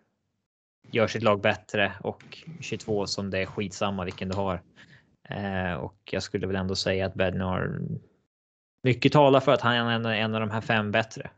[0.90, 4.62] gör sitt lag bättre och 22 som det är skitsamma vilken du har.
[5.28, 7.80] Eh, och jag skulle väl ändå säga att Bednar
[8.82, 11.30] mycket talar för att han är en av de här fem bättre.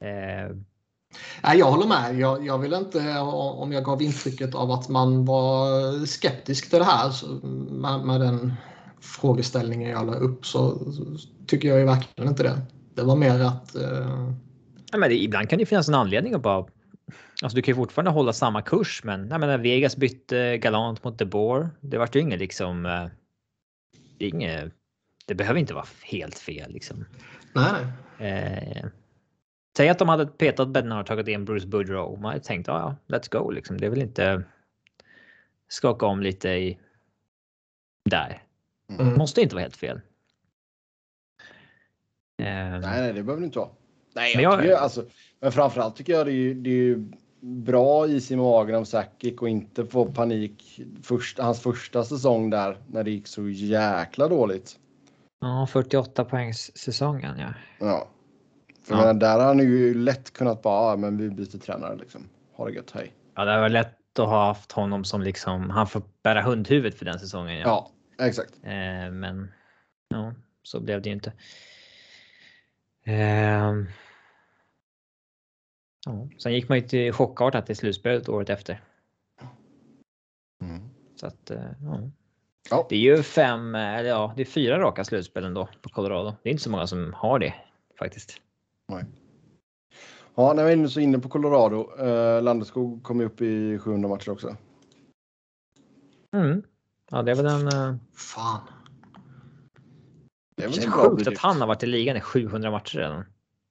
[0.00, 0.56] Eh,
[1.42, 2.18] Nej, jag håller med.
[2.18, 6.84] Jag, jag, vill inte, om jag gav intrycket av att man var skeptisk till det
[6.84, 8.52] här så, med, med den
[9.00, 11.04] frågeställningen jag la upp så, så,
[11.46, 12.60] tycker jag ju verkligen inte det.
[12.94, 13.74] Det var mer att...
[13.74, 14.32] Eh...
[14.92, 16.66] Ja, men det, ibland kan det finnas en anledning att bara...
[17.42, 21.18] Alltså du kan ju fortfarande hålla samma kurs men jag menar, Vegas bytte galant mot
[21.18, 21.70] De Boer.
[21.80, 22.86] Det vart ju inget liksom...
[22.86, 23.06] Eh,
[24.18, 24.72] det, inget,
[25.26, 27.04] det behöver inte vara helt fel liksom.
[27.52, 27.72] Nej,
[28.18, 28.30] nej.
[28.30, 28.86] Eh,
[29.76, 32.16] Säg att de hade petat Bednar och tagit in Bruce Boudreau.
[32.16, 33.78] Man hade tänkt ja, let's go liksom.
[33.78, 34.42] Det är väl inte
[35.68, 36.78] skaka om lite i
[38.10, 38.42] där.
[38.98, 39.14] Mm.
[39.18, 40.00] Måste inte vara helt fel.
[42.38, 43.70] Nej, nej, det behöver det inte vara.
[44.14, 45.04] Nej, men, jag, jag, alltså,
[45.40, 47.04] men framförallt tycker jag det är, det är
[47.40, 52.76] bra is i magen av Sakic och inte få panik först, hans första säsong där
[52.86, 54.78] när det gick så jäkla dåligt.
[55.40, 57.54] Ja, 48 poängs säsongen ja.
[57.78, 58.08] Ja.
[58.90, 59.12] Ja.
[59.12, 62.28] där har han ju lätt kunnat bara, men vi byter tränare liksom.
[62.52, 63.14] Ha det gött, hej.
[63.34, 67.04] Ja, det var lätt att ha haft honom som liksom, han får bära hundhuvudet för
[67.04, 67.60] den säsongen.
[67.60, 68.54] Ja, ja exakt.
[68.62, 69.52] Eh, men
[70.08, 71.32] ja, så blev det ju inte.
[73.04, 73.74] Eh,
[76.06, 76.28] ja.
[76.38, 78.80] Sen gick man ju till chockartat till slutspelet året efter.
[80.62, 80.82] Mm.
[81.16, 82.10] Så att, eh, ja.
[82.70, 82.86] ja.
[82.88, 86.34] Det är ju fem, eller ja, det är fyra raka slutspel ändå på Colorado.
[86.42, 87.54] Det är inte så många som har det
[87.98, 88.40] faktiskt.
[88.90, 89.04] Nej.
[90.34, 91.98] Ja, när vi är så inne på Colorado.
[91.98, 94.56] Eh, Landeskog kom upp i 700 matcher också.
[96.32, 96.62] Mm.
[97.10, 97.66] Ja, det är väl en...
[97.66, 97.96] Uh...
[98.14, 98.60] Fan.
[100.56, 103.24] Det är väl en sjukt att han har varit i ligan i 700 matcher redan.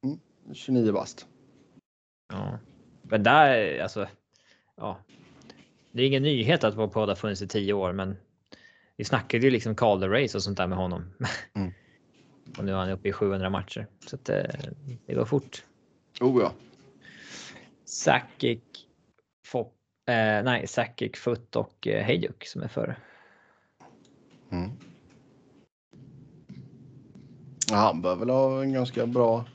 [0.04, 0.20] Mm.
[0.54, 1.28] 29 bast.
[2.34, 2.60] Ja,
[3.02, 4.08] men där alltså.
[4.76, 4.98] Ja.
[5.92, 8.18] Det är ingen nyhet att vår podd har funnits i 10 år, men
[8.98, 11.14] vi snackade ju liksom Calder Race och sånt där med honom.
[11.54, 11.74] Mm.
[12.58, 13.88] Och nu är han uppe i 700 matcher.
[14.06, 14.44] Så att, eh,
[15.06, 15.66] det går fort.
[16.22, 16.54] Oh ja.
[17.86, 18.60] Sakic,
[19.46, 19.74] Fop,
[20.10, 22.96] eh, nej, Sakic, Foot och eh, Hejduk som är före.
[24.52, 24.72] Mm.
[27.70, 29.46] Ja, han bör väl ha en ganska bra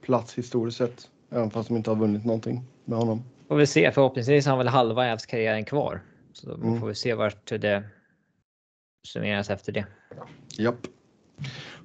[0.00, 1.10] plats historiskt sett.
[1.30, 3.24] Även fast de inte har vunnit någonting med honom.
[3.48, 3.92] Får vi se.
[3.92, 6.02] Förhoppningsvis har han väl halva Ävs-karriären kvar.
[6.32, 6.80] Så mm.
[6.80, 7.84] får vi se vart det
[9.08, 9.86] summeras efter det.
[10.58, 10.86] Japp.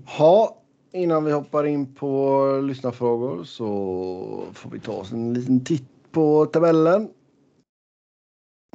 [0.06, 5.89] Ha, innan vi hoppar in på lyssnarfrågor så får vi ta oss en liten titt
[6.12, 7.10] på tabellen.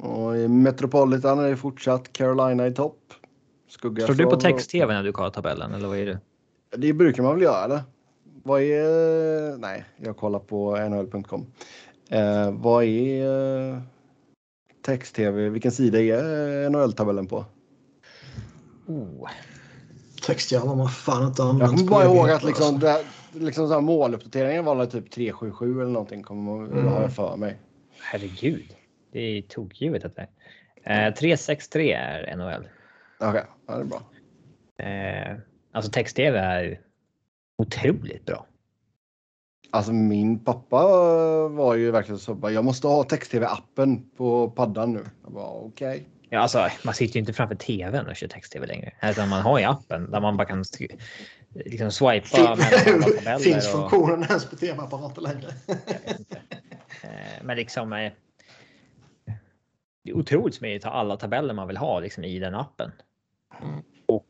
[0.03, 3.15] Och i Metropolitan är det fortsatt Carolina i topp.
[3.69, 6.21] Skugga Står du på text-tv när du kollar tabellen eller vad är det?
[6.77, 7.83] Det brukar man väl göra eller?
[8.43, 9.59] Vad är...
[9.59, 11.47] Nej, jag kollar på nhl.com.
[12.11, 13.79] Eh, vad är eh,
[14.83, 15.49] text-tv?
[15.49, 17.45] Vilken sida är NHL-tabellen på?
[18.87, 19.29] Oh
[20.29, 21.71] textjärn man fan inte använt.
[21.71, 23.05] Jag kommer bara ihåg att liksom, alltså.
[23.33, 26.23] det, liksom så här måluppdateringen var typ 377 eller någonting.
[26.23, 26.87] Kommer man mm.
[26.87, 27.59] ha för mig.
[28.01, 28.77] Herregud.
[29.13, 30.29] Det är tokgivet att det
[30.85, 31.09] är.
[31.09, 32.69] Eh, 363 är NHL.
[33.19, 33.43] Okej, okay.
[33.67, 34.01] ja, det är bra.
[34.87, 35.37] Eh,
[35.73, 36.81] alltså text-tv är
[37.59, 38.47] otroligt bra.
[39.71, 40.83] Alltså min pappa
[41.49, 45.05] var ju verkligen så bara, jag måste ha text-tv appen på paddan nu.
[45.23, 45.89] Jag bara okej.
[45.89, 46.18] Okay.
[46.31, 48.93] Ja, alltså, man sitter ju inte framför tvn och kör text-tv längre.
[49.03, 50.65] Utan man har ju appen där man bara kan
[51.51, 53.81] liksom swipa mellan Finns och...
[53.81, 55.49] funktionen ens på tv-apparater längre?
[57.03, 57.93] Eh, men liksom.
[57.93, 58.13] Eh,
[60.05, 62.93] det är otroligt smidigt att ha alla tabeller man vill ha liksom, i den appen.
[63.63, 63.83] Mm.
[64.07, 64.27] Och.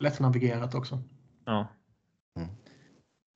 [0.00, 1.02] Lättnavigerat också.
[1.44, 1.66] Ja.
[2.36, 2.48] Mm.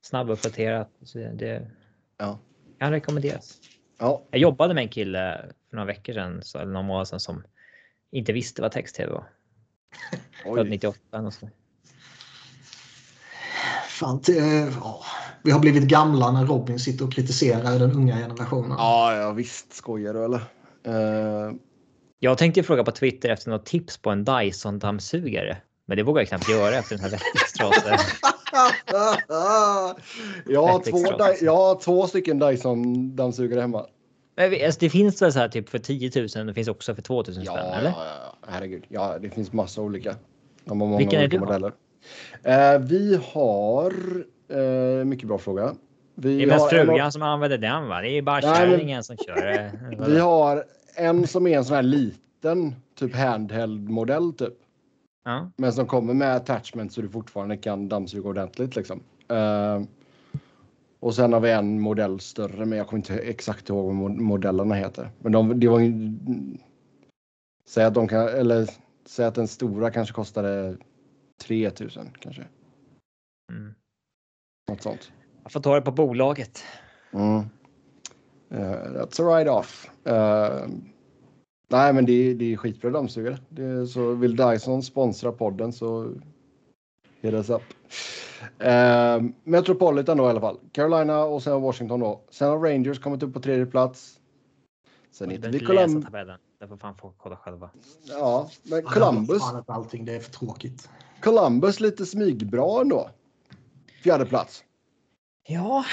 [0.07, 0.91] Snabbuppdaterat.
[1.33, 1.71] Det
[2.17, 2.39] ja.
[2.79, 3.61] kan rekommenderas.
[3.99, 4.23] Ja.
[4.31, 7.43] Jag jobbade med en kille för några veckor sedan, så, eller några månader sedan, som
[8.11, 9.25] inte visste vad text-tv var.
[10.57, 11.49] Född 98 och så.
[13.89, 15.05] Fan, ja.
[15.43, 18.77] Vi har blivit gamla när Robin sitter och kritiserar den unga generationen.
[18.79, 19.73] Ja, ja visst.
[19.73, 20.41] Skojar du eller?
[20.89, 21.55] Uh...
[22.19, 25.57] Jag tänkte fråga på Twitter efter något tips på en Dyson-dammsugare.
[25.87, 27.99] Men det vågar jag knappt göra efter den här vettextrasen.
[30.47, 33.87] jag, har två, jag har två stycken Dyson-dammsugare hemma.
[34.39, 36.47] Alltså, det finns väl så här typ för 10 000.
[36.47, 37.91] Det finns också för 2 000 spänn, ja, eller?
[37.91, 37.97] Ja,
[38.43, 38.85] ja, herregud.
[38.89, 40.15] Ja, det finns massa olika.
[40.65, 41.45] De har många Vilken är olika du?
[41.45, 41.73] modeller.
[42.43, 43.93] Eh, vi har...
[44.49, 45.75] Eh, mycket bra fråga.
[46.15, 48.01] Vi Det är mest frugan som använder den va?
[48.01, 49.71] Det är bara men- kärringen som kör.
[50.09, 50.65] Vi har
[50.97, 54.55] en som är en sån här liten typ handheld modell typ.
[55.25, 55.51] Ja.
[55.57, 59.03] Men som kommer med attachment så du fortfarande kan dammsuga ordentligt liksom.
[59.31, 59.81] Eh,
[61.01, 64.21] och sen har vi en modell större men jag kommer inte exakt ihåg vad mo-
[64.21, 65.11] modellerna heter.
[65.19, 65.93] Men de, det var ju...
[67.65, 68.69] Säg att de kan, eller
[69.07, 70.77] säg att den stora kanske kostade
[71.43, 72.47] 3000 kanske.
[73.53, 73.75] Mm.
[74.71, 75.13] Något sånt.
[75.43, 76.63] Jag får ta det på bolaget.
[77.13, 77.39] Mm.
[78.51, 79.91] Eh, that's a ride off.
[80.05, 80.69] Eh,
[81.71, 83.39] nej, men det, är- det är skitbra dammsugare.
[83.49, 86.15] Det så vill Dyson sponsra podden så
[87.21, 87.63] hit us up.
[88.63, 90.59] Uh, Metropolitan då i alla fall.
[90.73, 92.21] Carolina och sen Washington då.
[92.31, 94.21] Sen har Rangers kommit upp på tredje plats.
[95.11, 96.05] Sen hittar vi Columbus.
[96.61, 97.71] Det får fan folk kolla själva.
[98.05, 99.43] Ja, men Columbus.
[99.67, 100.89] allting, det är för tråkigt.
[101.21, 103.11] Columbus lite smygbra ändå.
[104.03, 104.65] Fjärde plats.
[105.49, 105.85] Ja.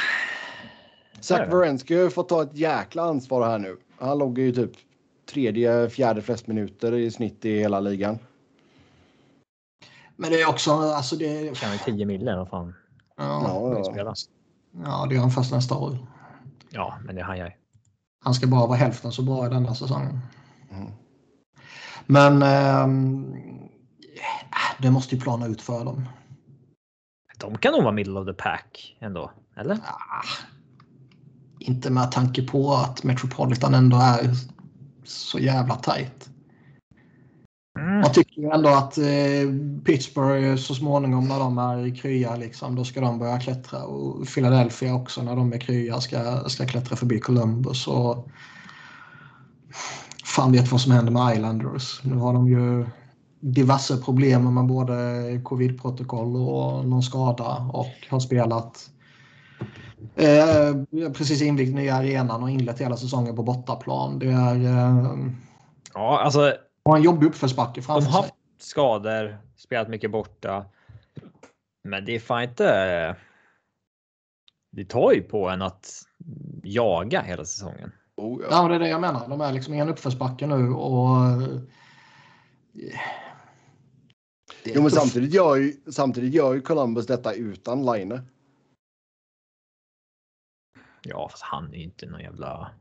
[1.20, 1.48] Zach Där.
[1.48, 3.78] Werenski har fått ta ett jäkla ansvar här nu.
[3.98, 4.72] Han låg ju typ
[5.26, 8.20] tredje, fjärde flest minuter i snitt i hela ligan.
[10.16, 11.60] Men det är också, alltså det...
[11.60, 12.74] Kan väl 10 mille vad fan.
[13.18, 13.84] Ja, Ja, Det ja.
[13.84, 14.30] spelas.
[14.84, 15.98] ja, det är han först nästa år.
[16.70, 17.56] Ja, men det har jag.
[18.24, 20.20] Han ska bara vara hälften så bra i denna säsongen.
[20.72, 20.92] Mm.
[22.06, 23.36] Men ehm,
[24.80, 26.10] det måste ju plana ut för dem.
[27.38, 29.32] De kan nog vara middle of the pack ändå.
[29.56, 29.76] Eller?
[29.76, 30.24] Ah,
[31.60, 34.30] inte med tanke på att Metropolitan ändå är
[35.04, 36.30] så jävla tajt.
[37.80, 38.00] Mm.
[38.00, 39.04] Man tycker ju ändå att eh,
[39.86, 43.84] Pittsburgh så småningom när de är krya liksom, då ska de börja klättra.
[43.84, 47.88] Och Philadelphia också när de är krya ska, ska klättra förbi Columbus.
[47.88, 48.28] Och
[50.24, 52.04] fan vet vad som händer med Islanders.
[52.04, 52.86] Nu har de ju
[53.40, 54.94] diverse problem med både
[55.44, 58.90] covid-protokoll och någon skada och har spelat
[60.16, 64.20] eh, precis invigt nya arenan och inlett hela säsongen på bortaplan.
[64.20, 65.16] Det är eh,
[65.94, 66.54] Ja, alltså
[66.86, 68.22] har en jobbig uppförsbacke de framför har sig.
[68.22, 70.66] haft skador, spelat mycket borta.
[71.84, 73.16] Men det är fan inte.
[74.72, 76.02] Det tar ju på en att
[76.64, 77.92] jaga hela säsongen.
[78.16, 78.48] Oh, ja.
[78.52, 79.30] Ja, det är det jag menar.
[79.30, 81.18] De är liksom i en uppförsbacke nu och...
[81.18, 81.62] eh,
[84.64, 88.22] Jo, men samtidigt gör, ju, samtidigt gör ju Columbus detta utan Line.
[91.02, 92.72] Ja, fast han är ju inte någon jävla.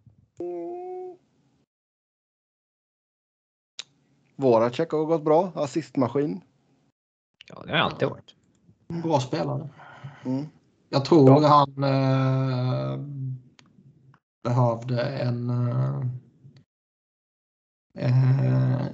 [4.36, 5.52] Voracek har gått bra.
[5.54, 6.40] Assistmaskin.
[7.48, 8.34] Ja, det har jag alltid varit.
[9.02, 9.68] Bra spelare.
[10.24, 10.46] Mm.
[10.88, 13.00] Jag tror han eh,
[14.42, 16.02] behövde en eh,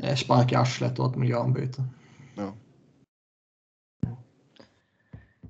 [0.08, 1.84] eh, spark i arslet och ett miljöombyte.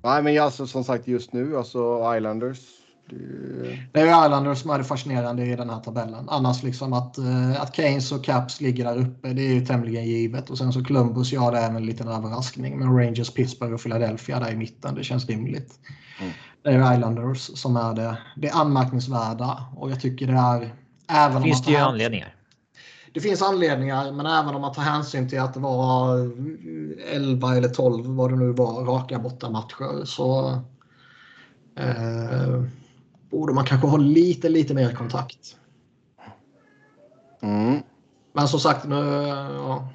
[0.03, 2.80] Nej, men alltså, som sagt just nu, alltså Islanders.
[3.11, 6.29] Det, Det är Islanders som är det fascinerande i den här tabellen.
[6.29, 10.05] Annars liksom att, eh, att Keynes och Caps ligger där uppe, det är ju tämligen
[10.05, 10.49] givet.
[10.49, 12.79] Och sen så Columbus, ja det är en liten överraskning.
[12.79, 15.79] Men Rangers, Pittsburgh och Philadelphia där i mitten, det känns rimligt.
[16.19, 16.31] Mm.
[16.63, 19.65] Det är Islanders som är det, det anmärkningsvärda.
[19.75, 20.75] Och jag tycker det är...
[21.07, 22.35] Även om Finns det ju anledningar.
[23.13, 26.17] Det finns anledningar, men även om man tar hänsyn till att det var
[27.13, 30.49] 11 eller 12, vad det nu var, raka bortamatcher så
[31.77, 32.63] eh,
[33.31, 35.57] borde man kanske ha lite, lite mer kontakt.
[37.41, 37.79] mm.
[38.33, 39.89] Men som sagt, nu, ja,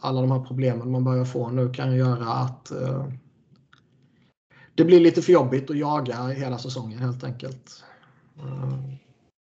[0.00, 3.06] alla de här problemen man börjar få nu kan göra att eh,
[4.74, 7.84] det blir lite för jobbigt att jaga hela säsongen helt enkelt.
[8.38, 8.78] Eh,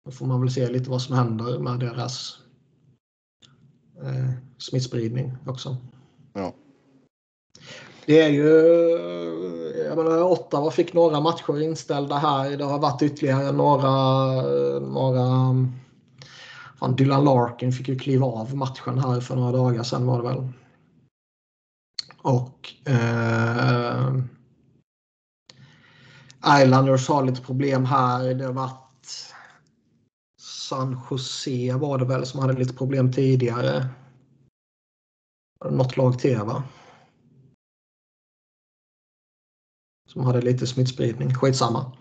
[0.04, 2.38] då får man väl se lite vad som händer med deras
[4.02, 5.76] eh, smittspridning också.
[6.32, 6.54] Ja.
[8.06, 8.48] Det är ju,
[9.96, 12.56] jag menar Ottawa fick några matcher inställda här.
[12.56, 13.90] Det har varit ytterligare några,
[14.78, 15.54] några
[16.78, 20.28] Fan, Dylan Larkin fick ju kliva av matchen här för några dagar sedan var det
[20.28, 20.48] väl.
[22.22, 24.14] Och eh,
[26.62, 28.34] Islanders har lite problem här.
[28.34, 29.34] Det har varit
[30.40, 33.86] San Jose var det väl som hade lite problem tidigare.
[35.70, 36.62] Något lag till va?
[40.12, 41.34] Som hade lite smittspridning.
[41.34, 41.92] Skitsamma.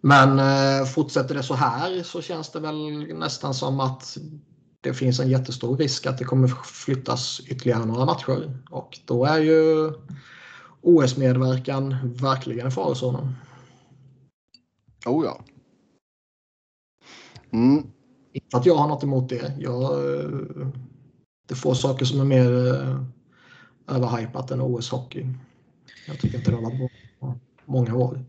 [0.00, 4.18] Men eh, fortsätter det så här så känns det väl nästan som att
[4.80, 8.58] det finns en jättestor risk att det kommer flyttas ytterligare några matcher.
[8.70, 9.92] Och då är ju
[10.80, 13.34] OS-medverkan verkligen i farozonen.
[15.06, 15.44] Oh ja.
[17.52, 17.86] Mm.
[18.32, 19.52] Inte att jag har något emot det.
[19.58, 20.66] Jag, eh,
[21.48, 23.02] det får saker som är mer eh,
[23.96, 25.34] överhypat än OS-hockey.
[26.06, 26.88] Jag tycker inte det har varit bra
[27.64, 28.24] många år.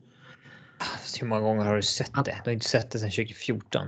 [1.20, 2.42] Hur många gånger har du sett det?
[2.44, 3.88] Du har inte sett det sedan 2014.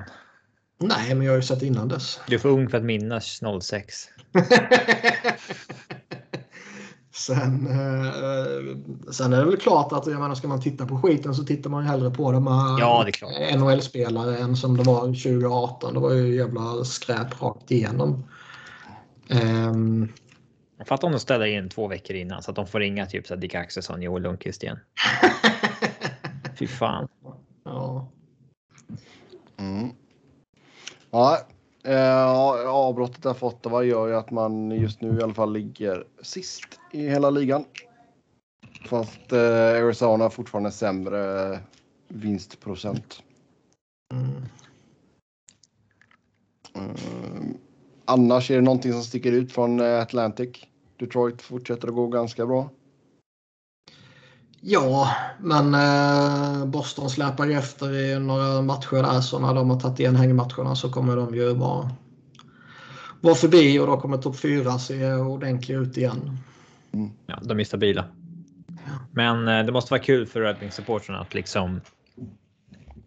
[0.80, 2.20] Nej, men jag har ju sett innan dess.
[2.28, 3.96] Du är för ung för att minnas 06.
[7.14, 8.12] sen, eh,
[9.12, 11.70] sen är det väl klart att jag menar, ska man titta på skiten så tittar
[11.70, 12.34] man ju hellre på
[12.80, 13.32] Ja, det är klart.
[13.56, 15.94] NHL-spelare än som det var 2018.
[15.94, 18.24] Det var ju jävla skräp rakt igenom.
[19.28, 20.08] Jag
[20.84, 23.34] fattar om de ställer in två veckor innan så att de får ringa typ så
[23.34, 24.80] här Dick Axelsson, Joel Lundqvist igen.
[26.60, 27.08] Fy fan.
[27.64, 28.08] ja.
[29.58, 29.90] Mm.
[31.12, 31.40] Ja,
[31.84, 32.28] eh,
[32.68, 37.10] avbrottet av Ottawa gör ju att man just nu i alla fall ligger sist i
[37.10, 37.66] hela ligan.
[38.86, 41.60] Fast eh, Arizona har fortfarande sämre
[42.08, 43.24] vinstprocent.
[44.14, 44.46] Mm.
[46.74, 47.58] Mm.
[48.06, 50.50] Annars är det någonting som sticker ut från eh, Atlantic.
[51.00, 52.70] Detroit fortsätter att gå ganska bra.
[54.62, 59.80] Ja, men eh, Boston släpar ju efter i några matcher där så när de har
[59.80, 61.90] tagit igen hängmatcherna så kommer de ju vara,
[63.22, 66.40] vara förbi och då kommer topp 4 se ordentligt ut igen.
[67.26, 68.06] Ja, de är stabila.
[69.12, 71.82] Men eh, det måste vara kul för Red Wings-supportrarna att liksom.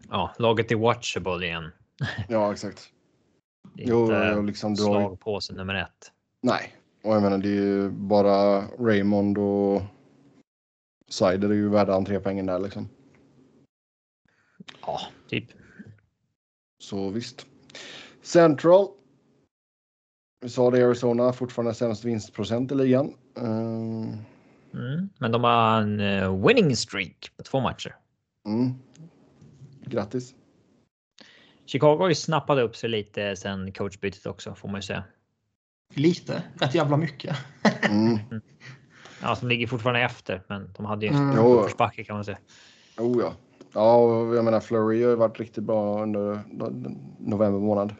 [0.09, 1.71] Ja, laget är watchable igen.
[2.27, 2.89] Ja, exakt.
[3.73, 6.11] Det är Jo, inte liksom slagpåse nummer ett.
[6.41, 9.81] Nej, och jag menar det är ju bara Raymond och
[11.07, 12.89] Sider är ju värda entrépengen där liksom.
[14.81, 15.45] Ja, typ.
[16.83, 17.45] Så visst.
[18.21, 18.87] Central.
[20.41, 23.13] Vi sa det Arizona fortfarande sämst vinstprocent i ligan.
[23.37, 24.17] Mm.
[24.73, 25.09] Mm.
[25.17, 27.95] Men de har en eh, winning streak på två matcher.
[28.45, 28.73] Mm.
[29.85, 30.35] Grattis.
[31.69, 35.03] Chicago har ju snappat upp sig lite sen coachbytet också får man ju säga.
[35.93, 37.35] Lite, rätt jävla mycket.
[37.89, 38.19] Mm.
[39.21, 41.39] Ja, som ligger fortfarande efter, men de hade ju Mm.
[41.39, 42.37] uppförsbacke kan man säga.
[42.97, 43.33] Oh ja.
[43.73, 46.19] Ja, jag menar Flurry har ju varit riktigt bra under
[46.51, 47.95] no- november månad.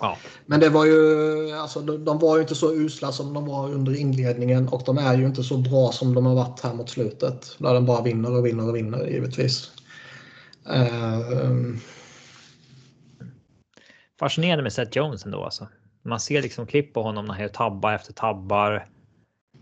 [0.00, 3.46] Ja, Men det var ju, alltså de, de var ju inte så usla som de
[3.46, 6.74] var under inledningen och de är ju inte så bra som de har varit här
[6.74, 7.56] mot slutet.
[7.58, 9.70] Där de bara vinner och vinner och vinner givetvis.
[10.66, 11.78] Ehm,
[14.18, 15.68] fascinerande med Seth Jones ändå alltså.
[16.02, 18.88] Man ser liksom klipp på honom när han gör tabbar efter tabbar.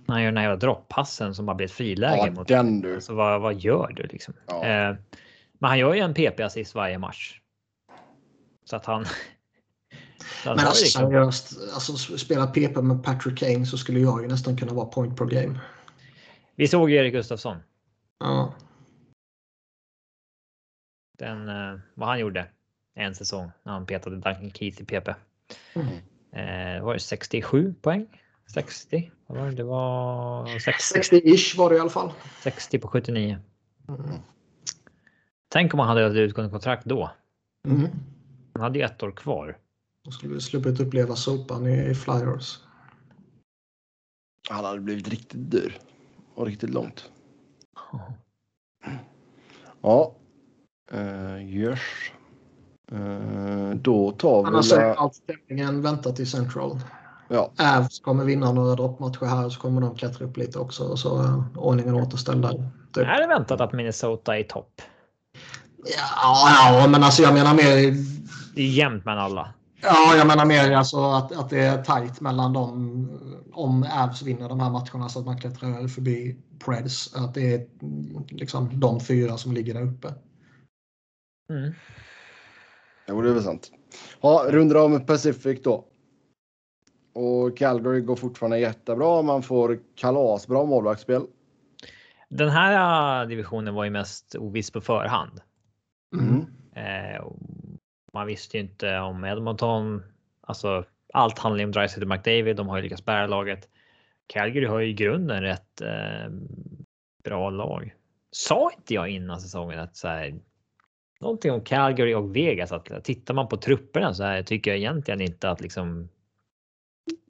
[0.06, 2.16] När han gör den här jävla droppassen som bara blir ett friläge.
[2.16, 2.94] Ja, mot, den du.
[2.94, 4.34] alltså, vad, vad gör du liksom?
[4.46, 4.64] Ja.
[4.64, 4.96] Eh,
[5.58, 7.40] men han gör ju en PP-assist varje match.
[8.64, 9.04] Så att han...
[9.04, 9.10] så
[10.44, 14.56] men alltså liksom, seriöst, alltså, spela PP med Patrick Kane så skulle jag ju nästan
[14.56, 15.60] kunna vara point per game.
[16.56, 17.56] vi såg ju Erik Gustafsson.
[18.20, 18.54] Ja.
[21.22, 22.46] Den, eh, vad han gjorde
[22.94, 25.14] en säsong när han petade Duncan Keith i PP.
[25.74, 25.88] Mm.
[26.32, 28.06] Eh, var det 67 poäng?
[28.54, 29.10] 60?
[29.26, 29.54] Vad var det?
[29.54, 32.12] det var 60, 60-ish var det i alla fall.
[32.40, 33.38] 60 på 79.
[33.88, 34.00] Mm.
[35.48, 37.10] Tänk om han hade ett utgående kontrakt då.
[37.68, 37.88] Mm.
[38.52, 39.58] Han hade ju ett år kvar.
[40.04, 42.58] Då skulle vi sluppit uppleva sopan i, i Flyers.
[44.50, 45.78] Han hade blivit riktigt dyr.
[46.34, 47.10] Och riktigt långt.
[49.82, 50.14] Ja.
[50.94, 51.80] Uh, yes.
[52.92, 54.48] Eh, då tar vi...
[54.48, 56.80] Annars är allt stämningen väntat i Central.
[57.28, 60.98] Ja, Avs kommer vinna några droppmatcher här så kommer de klättra upp lite också och
[60.98, 62.70] så är ordningen återställd där.
[62.94, 63.06] Typ.
[63.06, 64.82] Är det väntat att Minnesota är i topp?
[65.84, 67.96] Ja, ja, men alltså jag menar mer
[68.54, 69.48] Det är jämnt mellan alla.
[69.82, 73.08] Ja, jag menar mer alltså att, att det är tajt mellan dem
[73.52, 77.14] om Avs vinner de här matcherna så att man klättrar förbi Preds.
[77.14, 77.66] Att det är
[78.28, 80.14] liksom de fyra som ligger där uppe.
[81.50, 81.72] Mm.
[83.08, 83.70] jo, det är väl sant.
[84.20, 85.84] Ja, rundar av med Pacific då.
[87.12, 89.22] Och Calgary går fortfarande jättebra.
[89.22, 91.26] Man får kalasbra målvaktsspel.
[92.28, 95.40] Den här eh, divisionen var ju mest oviss på förhand.
[96.16, 96.46] Mm.
[96.74, 97.24] Eh,
[98.12, 100.02] man visste ju inte om Edmonton.
[100.40, 102.56] Alltså allt handlar ju om Dreisaitl och McDavid.
[102.56, 103.68] De har ju lyckats bära laget.
[104.26, 106.30] Calgary har ju i grunden rätt eh,
[107.24, 107.94] bra lag.
[108.30, 110.40] Sa inte jag innan säsongen att så här,
[111.22, 115.20] någonting om Calgary och Vegas att tittar man på trupperna så här tycker jag egentligen
[115.20, 116.08] inte att liksom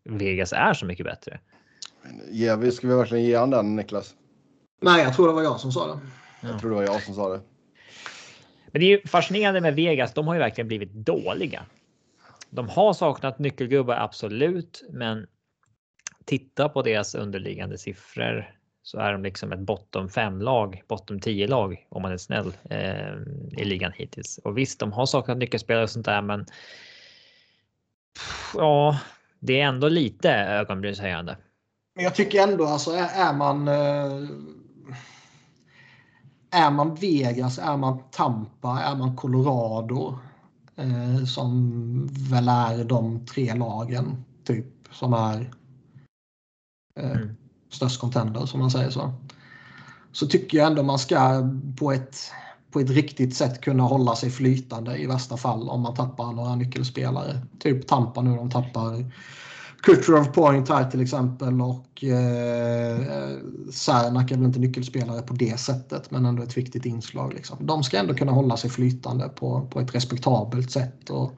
[0.05, 1.41] Vegas är så mycket bättre.
[2.31, 4.15] Ja, vi ska vi verkligen ge han den Niklas?
[4.81, 6.01] Nej, jag tror det var jag som sa det.
[6.49, 7.41] Jag tror det var jag som sa det.
[8.67, 10.15] Men det är ju fascinerande med Vegas.
[10.15, 11.63] De har ju verkligen blivit dåliga.
[12.51, 15.27] De har saknat nyckelgubbar, absolut, men
[16.25, 18.55] titta på deras underliggande siffror.
[18.83, 23.15] Så är de liksom ett bottom 5-lag, bottom 10-lag om man är snäll eh,
[23.59, 24.39] i ligan hittills.
[24.39, 26.47] Och visst, de har saknat nyckelspelare och sånt där, men
[28.55, 28.99] ja,
[29.41, 31.37] det är ändå lite ögonbrynshöjande.
[31.95, 34.29] Men jag tycker ändå alltså är, är man eh,
[36.51, 40.19] är man Vegas, är man Tampa, är man Colorado
[40.77, 41.71] eh, som
[42.31, 45.51] väl är de tre lagen typ som är
[47.01, 47.37] eh, mm.
[47.73, 49.13] Störst contender som man säger så.
[50.13, 52.17] Så tycker jag ändå man ska på ett,
[52.73, 56.55] på ett riktigt sätt kunna hålla sig flytande i värsta fall om man tappar några
[56.55, 57.41] nyckelspelare.
[57.59, 59.05] Typ Tampa nu, de tappar
[59.83, 63.01] Kutjerov Point här till exempel och eh,
[63.73, 67.35] Särnak är väl inte nyckelspelare på det sättet men ändå ett viktigt inslag.
[67.35, 67.67] Liksom.
[67.67, 71.11] De ska ändå kunna hålla sig flytande på, på ett respektabelt sätt.
[71.11, 71.33] Och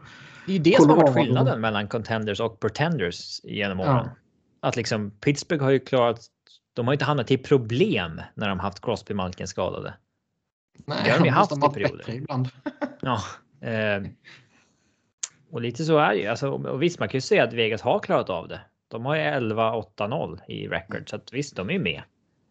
[0.46, 3.96] det är ju det som har varit skillnaden mellan contenders och pretenders genom åren.
[4.04, 4.10] Ja.
[4.64, 6.26] Att liksom Pittsburgh har ju klarat.
[6.74, 9.94] De har inte hamnat i problem när de haft Crosby Malkin skadade.
[10.86, 12.10] Nej, det har de ju haft i perioder.
[12.10, 12.48] Ibland.
[13.00, 13.20] ja,
[13.68, 14.02] eh,
[15.50, 16.26] och lite så är det ju.
[16.26, 18.60] Alltså, och visst, man kan ju säga att Vegas har klarat av det.
[18.88, 22.02] De har ju 11-8-0 i record så att visst, de är med.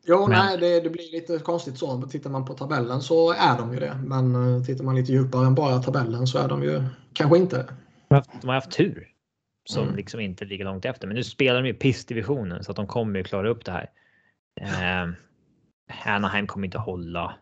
[0.06, 0.46] Jo, men...
[0.46, 2.02] nej, det, det, blir lite konstigt så.
[2.02, 4.02] Tittar man på tabellen så är de ju det.
[4.06, 6.84] Men uh, tittar man lite djupare än bara tabellen så är de ju
[7.14, 7.68] kanske inte
[8.42, 9.13] De har haft tur
[9.64, 9.96] som mm.
[9.96, 11.08] liksom inte ligger långt efter.
[11.08, 13.90] Men nu spelar de ju pissdivisionen så att de kommer ju klara upp det här.
[14.62, 15.14] Eh,
[16.06, 17.36] Anaheim kommer inte hålla.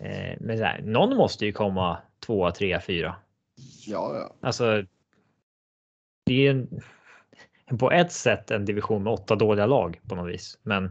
[0.00, 3.16] Eh, men så här, någon måste ju komma tvåa, trea, fyra.
[3.86, 4.34] Ja, ja.
[4.40, 4.84] Alltså.
[6.26, 10.58] Det är en, på ett sätt en division med åtta dåliga lag på något vis,
[10.62, 10.84] men.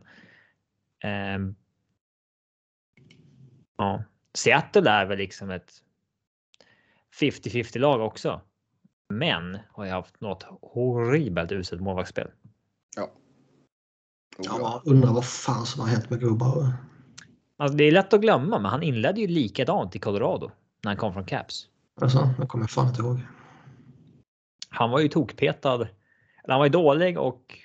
[1.04, 1.40] Eh,
[3.78, 4.04] ja,
[4.34, 5.72] Seattle är väl liksom ett
[7.20, 8.42] 50-50 lag också.
[9.18, 12.28] Men har ju haft något horribelt uselt målvaktsspel.
[12.96, 13.12] Ja.
[14.38, 16.74] Ja, undrar vad fan som har hänt med Grubauer.
[17.58, 20.52] Alltså, det är lätt att glömma, men han inledde ju likadant i Colorado
[20.84, 21.68] när han kom från Caps.
[22.02, 23.20] Alltså, jag kommer fan inte ihåg.
[24.70, 25.88] Han var ju tokpetad.
[26.48, 27.58] Han var ju dålig och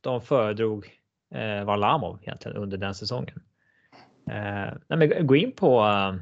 [0.00, 0.86] de föredrog
[1.34, 3.42] eh, Varlamov egentligen under den säsongen.
[4.30, 5.84] Eh, nej, men gå in på.
[5.84, 6.16] Uh,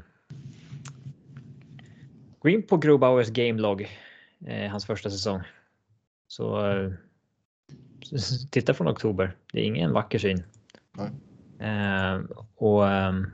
[2.39, 3.87] gå in på Grobauers gamelog.
[4.45, 5.41] Eh, hans första säsong.
[6.27, 6.91] Så eh,
[8.51, 9.35] titta från oktober.
[9.53, 10.43] Det är ingen vacker syn.
[11.59, 12.21] Eh,
[12.55, 13.31] och ehm,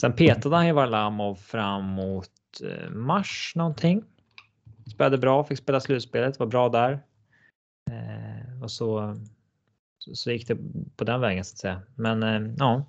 [0.00, 2.30] sen petade han ju Varlamov fram mot
[2.62, 4.04] Eh, mars någonting.
[4.94, 6.92] Spelade bra, fick spela slutspelet, var bra där.
[7.90, 9.16] Eh, och så,
[9.98, 10.56] så, gick det
[10.96, 11.82] på den vägen så att säga.
[11.94, 12.84] Men eh, ja,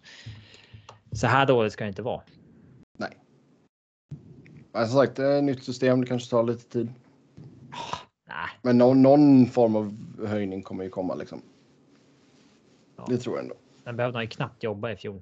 [1.12, 2.22] så här dåligt ska det inte vara.
[4.72, 6.02] Men som sagt, det är ett nytt system.
[6.02, 6.94] Det kanske tar lite tid.
[8.28, 8.50] nej.
[8.62, 9.96] Men någon, någon, form av
[10.28, 11.42] höjning kommer ju komma liksom.
[12.98, 13.06] Ja.
[13.08, 13.56] Det tror jag ändå.
[13.84, 15.22] Den behövde han ju knappt jobba i fjol.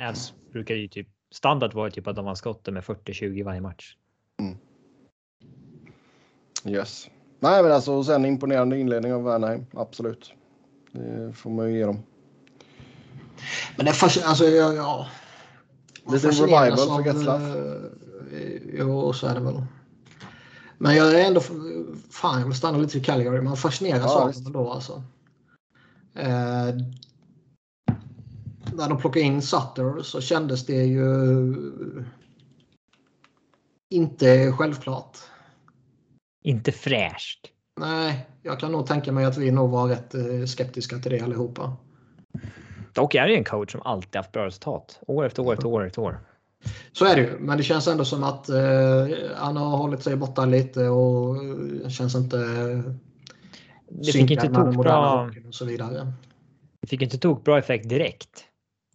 [0.00, 3.96] Avs brukar ju typ standard var typ att de var skotten med 40-20 varje match.
[4.40, 4.56] Mm.
[6.64, 7.10] Yes.
[7.38, 9.66] Nej, men alltså sen imponerande inledning av Wernheim.
[9.72, 10.32] Absolut.
[10.92, 12.02] Det får man ju ge dem.
[13.76, 15.06] Men det är fast, alltså, ja, ja.
[16.12, 17.42] Lite revival för Getzlaff.
[18.32, 19.62] Eh, jo, så är det väl.
[20.78, 21.40] Men jag är ändå...
[22.10, 23.40] Fan, jag vill stanna lite i Calgary.
[23.40, 25.02] Man fascineras ja, av dem ändå alltså.
[26.14, 26.74] Eh,
[28.72, 31.54] när de plockade in Sutter så kändes det ju
[33.90, 35.18] inte självklart.
[36.44, 37.46] Inte fräscht.
[37.80, 41.20] Nej, jag kan nog tänka mig att vi nog var rätt eh, skeptiska till det
[41.20, 41.76] allihopa.
[42.92, 44.98] Dock är det en coach som alltid haft bra resultat.
[45.06, 46.18] År efter år efter år efter år.
[46.92, 50.16] Så är det ju, men det känns ändå som att eh, han har hållit sig
[50.16, 51.36] borta lite och
[51.90, 52.36] känns inte
[53.90, 56.12] det fick inte tokbra och så vidare.
[56.80, 58.44] Det fick inte tokbra effekt direkt.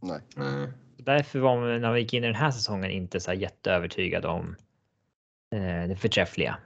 [0.02, 0.20] Nej.
[0.38, 0.72] Mm.
[0.98, 4.56] Därför var man när vi gick in i den här säsongen inte så jätteövertygad om
[5.56, 6.58] eh, det förträffliga.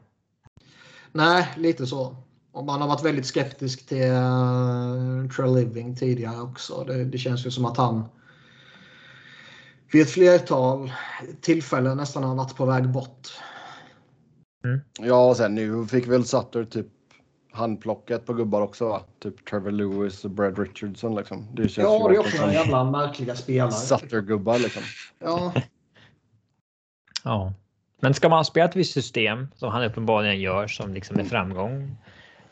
[1.12, 2.16] Nej, lite så.
[2.52, 6.84] Och man har varit väldigt skeptisk till uh, Trail Living tidigare också.
[6.84, 8.06] Det, det, känns ju som att han
[9.92, 10.92] vid ett flertal
[11.42, 13.28] tillfällen nästan har varit på väg bort.
[14.64, 14.80] Mm.
[15.00, 16.88] Ja, och sen nu fick väl Sutter typ
[17.52, 19.02] handplockat på gubbar också va?
[19.20, 21.48] Typ Trevor Lewis och Brad Richardson liksom.
[21.54, 23.72] Det känns ja, det är också några jävla märkliga spelare.
[23.72, 24.84] Sutter-gubbar liksom.
[25.20, 25.54] Ja.
[27.24, 27.54] ja.
[28.02, 31.98] Men ska man spela ett visst system som han uppenbarligen gör som liksom är framgång.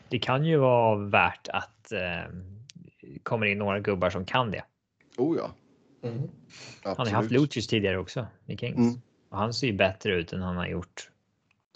[0.08, 2.34] Det kan ju vara värt att eh,
[3.22, 4.62] kommer in några gubbar som kan det.
[5.16, 5.50] Oh ja.
[6.02, 6.28] Mm.
[6.82, 8.76] Han har haft Lucius tidigare också i Kings.
[8.76, 9.00] Mm.
[9.28, 11.10] Och han ser ju bättre ut än han har gjort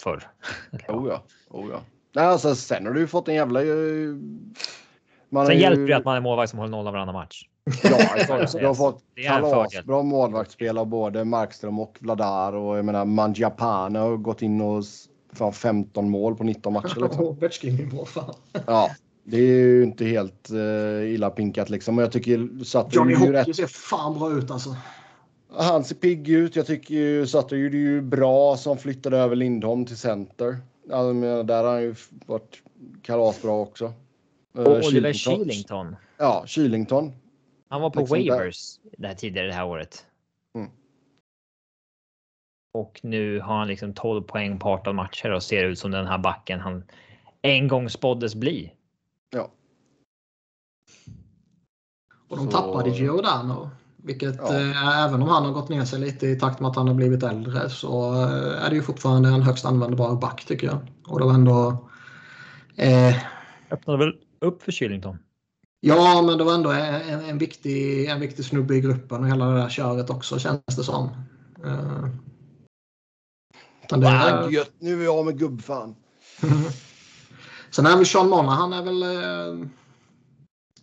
[0.03, 0.29] förr.
[0.89, 1.23] oh ja.
[1.49, 1.81] Oh ja.
[2.15, 4.17] Nej, alltså, sen har du fått en jävla uh,
[5.29, 5.63] Man Sen ju...
[5.63, 7.49] hjälper det att man är målvakt som håller nollan varannan match.
[7.83, 8.49] Ja.
[8.59, 14.17] Du har fått kalasbra målvaktsspel av både Markström och Vladar och jag menar Mangiapane har
[14.17, 14.85] gått in och
[15.33, 17.01] fan 15 mål på 19 matcher.
[17.03, 17.25] Liksom.
[17.25, 18.35] Ovechkin-nivå, fan.
[18.67, 18.91] Ja,
[19.25, 21.99] det är ju inte helt uh, illa pinkat liksom.
[21.99, 23.57] Och jag tycker Sutter Johnny Hockey rätt...
[23.57, 24.77] ser fan bra ut alltså.
[25.57, 26.57] Han ser pigg ut.
[26.57, 30.59] Jag tycker ju Sutter gjorde ju bra som flyttade över Lindholm till center.
[30.93, 31.95] Alltså, där har han ju
[32.27, 32.63] varit
[33.03, 33.93] kalasbra också.
[34.53, 35.97] Och uh, Oliver Shillington.
[36.19, 37.13] Ja, Shillington.
[37.69, 40.07] Han var på liksom waivers det här tidigare det här året.
[40.55, 40.71] Mm.
[42.75, 46.07] Och nu har han liksom 12 poäng på 18 matcher och ser ut som den
[46.07, 46.85] här backen han
[47.43, 48.73] en gång spåddes bli.
[49.33, 49.51] Ja.
[52.29, 52.53] Och de så...
[52.53, 53.71] tappade Giordano.
[53.97, 54.55] Vilket ja.
[54.55, 56.95] eh, även om han har gått ner sig lite i takt med att han har
[56.95, 60.79] blivit äldre så eh, är det ju fortfarande en högst användbar back tycker jag.
[61.07, 61.89] Och det var ändå...
[62.77, 63.17] Eh,
[63.71, 65.19] Öppnade väl upp för Kylington?
[65.81, 69.47] Ja, men det var ändå en, en, viktig, en viktig snubbe i gruppen och hela
[69.47, 71.11] det där köret också känns det som.
[71.65, 72.07] Uh,
[73.89, 75.95] det, ah, gött, nu är vi av med gubbfan.
[77.75, 79.67] Sen är väl Sean Monahan är väl uh,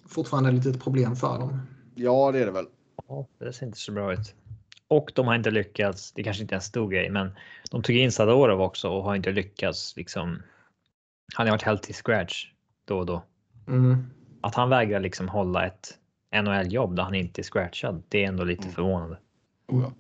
[0.08, 1.62] fortfarande lite ett problem för dem.
[1.96, 2.66] Ja, det är det väl.
[3.08, 4.36] Ja, det ser inte så bra ut.
[4.88, 6.12] Och de har inte lyckats.
[6.12, 7.32] Det kanske inte är en stor grej, men
[7.72, 9.96] de tog in Sadorov också och har inte lyckats.
[9.96, 10.42] Liksom,
[11.36, 12.46] han har varit helt till scratch
[12.86, 13.24] då och då.
[13.68, 14.06] Mm
[14.42, 15.98] att han vägrar liksom hålla ett
[16.44, 18.74] NHL-jobb där han inte är scratchad, det är ändå lite mm.
[18.74, 19.18] förvånande.
[19.68, 19.94] Oh ja.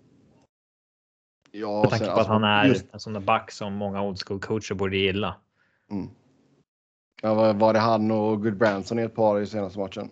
[1.51, 2.93] Ja, Med tanke på alltså, att han är just...
[2.93, 5.35] en sån där back som många old school coacher borde gilla.
[5.91, 6.09] Mm.
[7.21, 10.09] Ja, var, det han och Good Branson i ett par i senaste matchen?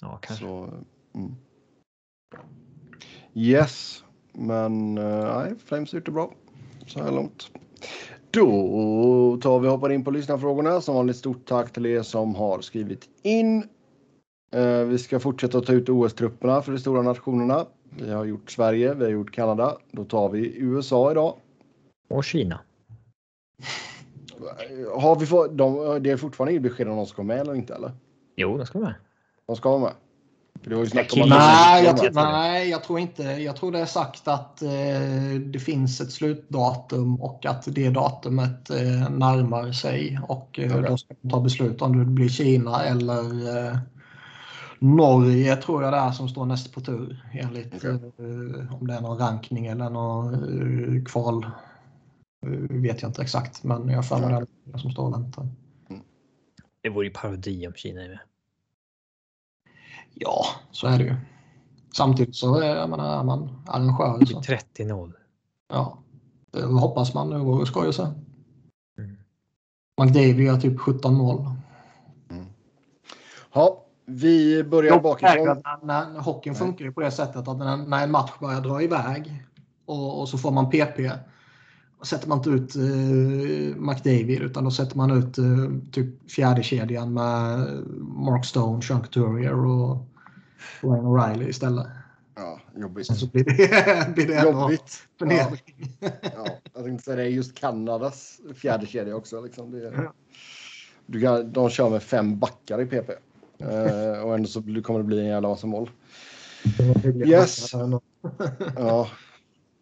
[0.00, 0.44] Ja, kanske.
[0.44, 0.70] Så,
[1.14, 1.34] mm.
[3.34, 6.34] Yes, men eh, nej, Flames har gjort det bra
[6.86, 7.50] så här långt.
[8.30, 10.80] Då tar vi och hoppar in på lyssnarfrågorna.
[10.80, 13.68] Som vanligt stort tack till er som har skrivit in.
[14.52, 17.66] Eh, vi ska fortsätta ta ut OS-trupperna för de stora nationerna.
[17.98, 19.78] Vi har gjort Sverige, vi har gjort Kanada.
[19.90, 21.36] Då tar vi USA idag.
[22.08, 22.60] Och Kina.
[24.96, 27.74] Har vi fått, de, det är fortfarande inget besked om de ska med eller inte
[27.74, 27.92] eller?
[28.36, 28.94] Jo, de ska med.
[29.46, 29.92] De ska vara med.
[30.62, 33.22] Det var ju snack om nej, jag, tror, nej, jag tror inte.
[33.22, 34.70] Jag tror det är sagt att eh,
[35.46, 40.90] det finns ett slutdatum och att det datumet eh, närmar sig och eh, okay.
[40.90, 43.78] då ska man ta beslut om det blir Kina eller eh,
[44.78, 47.90] Norge tror jag det är som står näst på tur enligt okay.
[47.90, 51.46] Eh, om det är någon rankning eller någon eh, kval.
[52.70, 55.48] Vet jag inte exakt, men jag har för mig det som står och väntar.
[55.90, 56.02] Mm.
[56.80, 58.18] Det vore ju parodi om Kina är med.
[60.14, 61.14] Ja, så är det ju.
[61.96, 64.18] Samtidigt så är, jag menar, är man arrangör.
[64.18, 65.12] 30-0.
[65.68, 65.98] Ja,
[66.50, 67.30] det hoppas man.
[67.30, 68.02] Det vore skoj att se.
[68.98, 69.16] Mm.
[70.02, 71.46] McDavid gör typ 17 mål.
[72.30, 72.46] Mm.
[73.52, 75.62] Ja, vi börjar bakifrån.
[75.82, 79.44] När, hockeyn funkar ju på det sättet att när, när en match börjar dra iväg
[79.86, 81.10] och, och så får man PP
[82.04, 87.12] sätter man inte ut uh, McDavid utan då sätter man ut uh, typ fjärde kedjan
[87.12, 87.68] med
[88.00, 90.06] Mark Stone, Sean Couturier och
[90.80, 91.86] Ryan O'Reilly istället.
[92.36, 93.06] Ja, jobbigt.
[93.06, 93.54] så blir det,
[94.14, 95.06] blir det jobbigt.
[95.18, 95.50] Ja.
[96.22, 99.40] ja, jag tänkte säga det, är just Kanadas fjärde kedja också.
[99.40, 99.70] Liksom.
[99.70, 100.10] Det, är,
[101.06, 103.10] du kan, de kör med fem backar i PP.
[103.58, 105.90] Eh, och ändå så kommer det bli en jävla massa mål.
[107.26, 107.72] Yes.
[108.76, 109.08] ja.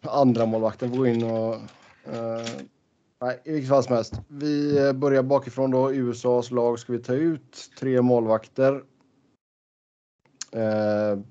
[0.01, 1.57] Andra målvakten får gå in och
[2.09, 2.15] Uh,
[3.21, 4.15] nej, i vilket fall som helst.
[4.29, 5.93] Vi eh, börjar bakifrån då.
[5.93, 8.73] USAs lag ska vi ta ut tre målvakter.
[10.57, 11.23] Uh,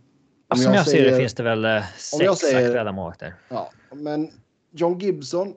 [0.56, 3.36] som jag, jag ser det finns det väl sex säger, aktuella målvakter.
[3.50, 4.32] Ja, men
[4.72, 5.54] John Gibson,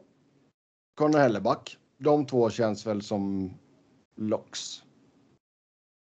[0.94, 1.78] Conor Helleback.
[1.98, 3.54] De två känns väl som
[4.16, 4.82] locks.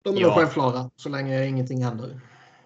[0.03, 0.35] De är ja.
[0.35, 2.21] självklara så länge ingenting händer.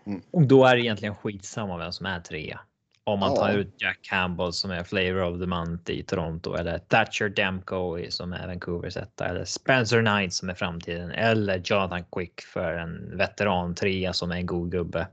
[0.05, 0.23] Mm.
[0.31, 2.61] Och då är det egentligen skitsamma vem som är trea.
[3.07, 6.79] Om man tar ut Jack Campbell som är flavor of the month i Toronto eller
[6.79, 12.41] Thatcher Demko som är Vancouvers etta eller Spencer Knight som är framtiden eller Jonathan Quick
[12.41, 15.09] för en veteran trea som är en god gubbe.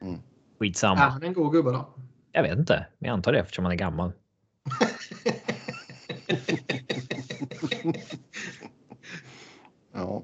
[0.00, 0.20] Mm.
[0.58, 1.00] Skitsamma.
[1.00, 1.94] Är han en god gubbe då?
[2.32, 4.12] Jag vet inte, men jag antar det eftersom han är gammal.
[9.92, 10.22] ja.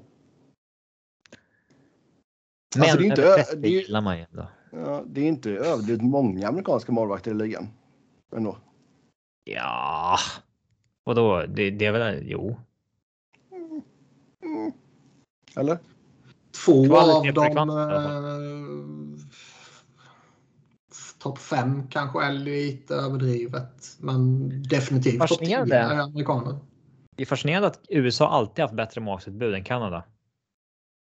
[2.75, 4.47] Men alltså, det är inte, det gillar man ju ändå.
[4.71, 7.67] Ja, det är inte överdrivet många amerikanska målvakter i ligan.
[8.35, 8.57] Ändå.
[9.43, 10.17] Ja,
[11.03, 11.45] vadå?
[11.47, 12.59] Det, det är väl, jo.
[13.51, 13.81] Mm.
[14.43, 14.71] Mm.
[15.55, 15.79] Eller?
[16.65, 17.69] Två Kvalitet av dem.
[17.69, 19.25] Eh,
[21.19, 23.97] Topp fem kanske är lite överdrivet.
[23.99, 26.59] Men definitivt topp tio är amerikaner.
[27.15, 30.03] Det är fascinerande att USA alltid haft bättre matutbud än Kanada.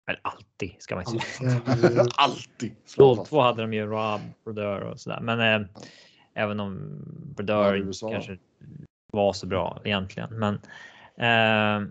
[0.08, 2.06] Eller alltid ska man inte säga.
[2.16, 2.76] Alltid.
[3.26, 5.20] 02 hade de ju Rob, Brodeur och sådär.
[5.20, 5.68] Men eh,
[6.34, 7.02] även om
[7.36, 8.38] Brodeur Ja, kanske
[9.12, 10.38] var så bra egentligen.
[10.38, 10.54] Men,
[11.16, 11.88] eh,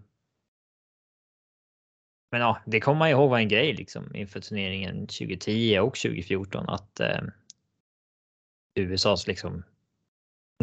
[2.32, 6.70] men ja, det kommer man ihåg var en grej liksom inför turneringen 2010 och 2014
[6.70, 7.22] att eh,
[8.76, 9.64] USAs liksom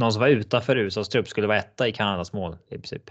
[0.01, 3.11] någon som var utanför USAs trupp skulle vara etta i Kanadas mål i princip.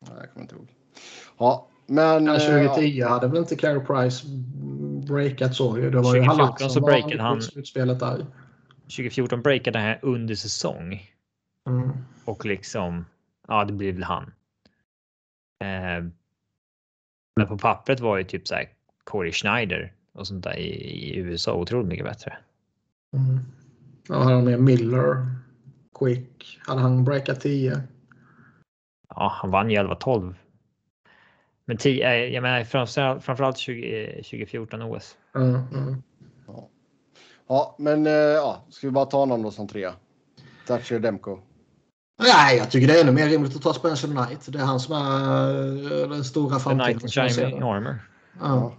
[0.00, 0.77] Nej, jag kommer inte ihåg.
[1.38, 2.26] Ja, men...
[2.26, 4.26] Ja, eh, 2010 hade väl inte Carey Price
[5.06, 5.90] breakat så ju.
[5.90, 8.26] Det var ju 2014 Halak som så breakade han- i slutspelet där.
[8.82, 11.12] 2014 breakade han under säsong
[11.68, 11.90] Mm.
[12.24, 13.04] och liksom
[13.48, 14.22] ja, det blir väl han.
[15.64, 16.04] Eh,
[17.36, 18.68] men på pappret var ju typ så här
[19.04, 22.38] Corey Schneider och sånt där i, i USA otroligt mycket bättre.
[23.16, 23.38] Mm.
[24.08, 25.26] Ja, hade han med Miller,
[25.98, 26.58] Quick.
[26.66, 27.82] Hade han breakat 10?
[29.08, 30.34] Ja, han vann ju 11-12.
[31.68, 35.16] Men 10, eh, jag menar framförallt, framförallt 20, eh, 2014 OS.
[35.36, 35.54] Mm.
[35.54, 36.02] Mm.
[37.48, 39.92] Ja, men eh, ja, ska vi bara ta någon då som trea?
[40.66, 41.38] Thatcher Demko.
[42.22, 44.52] Nej, jag tycker det är ännu mer rimligt att ta Spencer Knight.
[44.52, 46.98] Det är han som är eh, den stora The framtiden.
[46.98, 47.62] Knight jag ser Shining.
[47.62, 48.10] Armor.
[48.40, 48.74] Ja.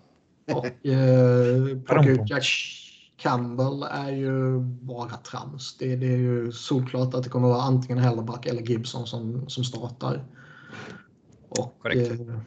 [0.54, 2.46] Och eh, plocka ut Jack
[3.18, 5.78] Campbell är ju bara trams.
[5.78, 9.64] Det, det är ju solklart att det kommer vara antingen Hellerback eller Gibson som, som
[9.64, 10.24] startar.
[11.50, 12.12] Och Korrekt.
[12.12, 12.40] eh,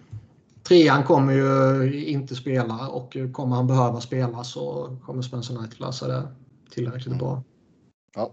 [0.72, 6.08] trean kommer ju inte spela och kommer han behöva spela så kommer Spencer Knight lösa
[6.08, 6.28] det
[6.70, 7.42] tillräckligt bra.
[8.14, 8.32] Ja.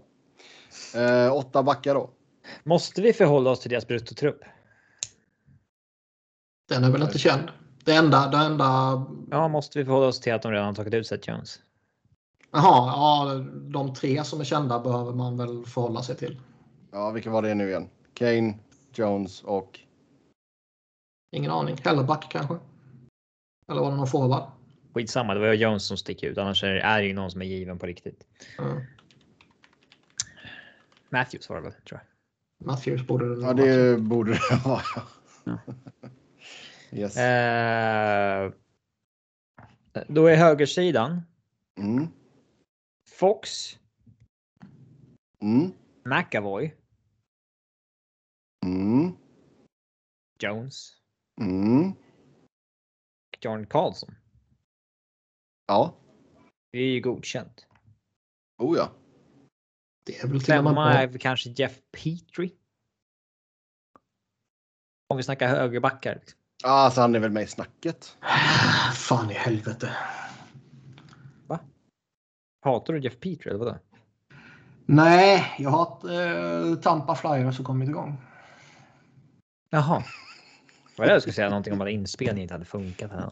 [1.00, 2.10] Eh, åtta backar då.
[2.64, 4.40] Måste vi förhålla oss till deras bruttotrupp?
[6.68, 7.42] Den är väl inte känd.
[7.84, 8.66] Det enda, det enda
[9.30, 11.58] Ja, måste vi förhålla oss till att de redan har tagit ut Seth Jones?
[12.52, 16.40] Jaha, ja, de tre som är kända behöver man väl förhålla sig till.
[16.92, 17.88] Ja, vilka var det nu igen?
[18.14, 18.54] Kane,
[18.94, 19.80] Jones och...
[21.30, 21.76] Ingen aning.
[21.84, 22.54] Hellerback kanske?
[23.68, 24.50] Eller var det någon forward?
[24.94, 26.38] Skitsamma, det var ju Jones som sticker ut.
[26.38, 28.26] Annars är det ju någon som är given på riktigt.
[28.58, 28.80] Mm.
[31.08, 32.66] Matthews var det väl, tror jag.
[32.66, 34.82] Matthews borde det Ja, det borde det vara.
[35.44, 35.58] Ja.
[36.92, 37.16] Yes.
[37.16, 38.52] Eh,
[40.08, 41.22] då är högersidan
[41.78, 42.06] Mm.
[43.10, 43.78] Fox,
[45.42, 45.72] Mm.
[46.04, 46.74] McAvoy,
[48.66, 49.12] Mm.
[50.42, 50.99] Jones
[51.40, 51.90] Mm.
[51.90, 54.14] och John Carlson.
[55.66, 55.94] Ja.
[56.72, 57.66] Det är ju godkänt.
[58.58, 58.90] Oh ja.
[60.04, 60.88] Det är väl till Femma bra.
[60.90, 62.50] är kanske Jeff Petrie.
[65.08, 66.14] Om vi snackar högerbackar.
[66.14, 66.38] liksom.
[66.64, 68.16] Ah, Alltså han är väl med i snacket.
[68.94, 69.96] Fan i helvete.
[72.62, 73.78] Hatar du Jeff Petrie eller vadå?
[74.86, 78.16] Nej, jag har eh, Tampa Flyers som kommit igång.
[79.70, 80.04] Jaha.
[81.00, 83.10] Var det jag skulle säga någonting om att inspelningen inte hade funkat.
[83.10, 83.30] Här.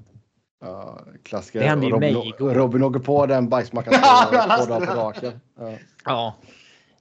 [0.61, 1.61] Ja, klassiker.
[1.61, 2.55] Det hände ju Robin, mig igår.
[2.55, 5.41] Robin åker på den bajsmackan två dagar på raken.
[5.59, 5.75] Ja.
[6.05, 6.37] Ja.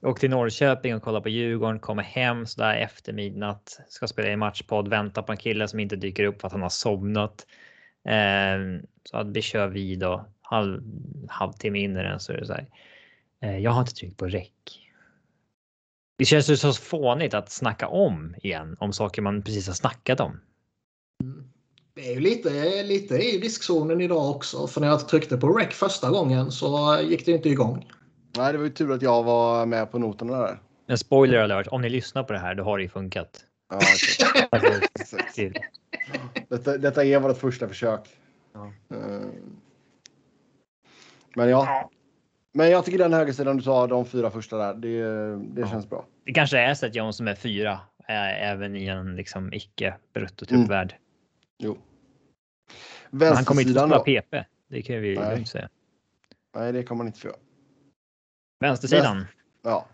[0.00, 4.06] Jag åkte till Norrköping och kollade på Djurgården, kommer hem så där efter midnatt, ska
[4.06, 6.68] spela i matchpodd, vänta på en kille som inte dyker upp för att han har
[6.68, 7.46] somnat.
[8.08, 10.82] Eh, så att vi kör vid och halv,
[11.28, 12.66] halvtimme in i den så är det så här.
[13.42, 14.84] Eh, jag har inte tryckt på räck.
[16.18, 20.20] Det känns ju så fånigt att snacka om igen om saker man precis har snackat
[20.20, 20.40] om.
[21.98, 24.66] Det är ju lite, lite i riskzonen idag också.
[24.66, 27.86] För när jag tryckte på rec första gången så gick det inte igång.
[28.36, 30.58] Nej, det var ju tur att jag var med på noterna där.
[30.86, 33.44] En spoiler alert, om ni lyssnar på det här, då har det ju funkat.
[33.70, 33.76] Ja.
[34.50, 35.52] Alltså, det-
[36.48, 38.00] detta, detta är vårt första försök.
[38.54, 38.72] Ja.
[38.96, 39.20] Eh,
[41.36, 41.90] Men ja.
[42.54, 45.02] Men jag tycker den högersidan du sa, de fyra första där, det,
[45.54, 45.68] det Ja.
[45.68, 46.06] känns bra.
[46.26, 47.72] Det kanske är Seth Jones som är fyra,
[48.08, 50.94] äh, även i en liksom icke bruttotruppvärld.
[51.58, 51.76] Jo.
[53.10, 54.38] Men han kommer inte Vänstersidan spela då?
[54.40, 54.44] PP.
[54.70, 55.34] Det kan vi Nej.
[55.34, 55.68] lugnt säga.
[56.56, 57.28] Nej, det kommer han inte få.
[58.60, 59.24] Vänstersidan.
[59.64, 59.86] Ja.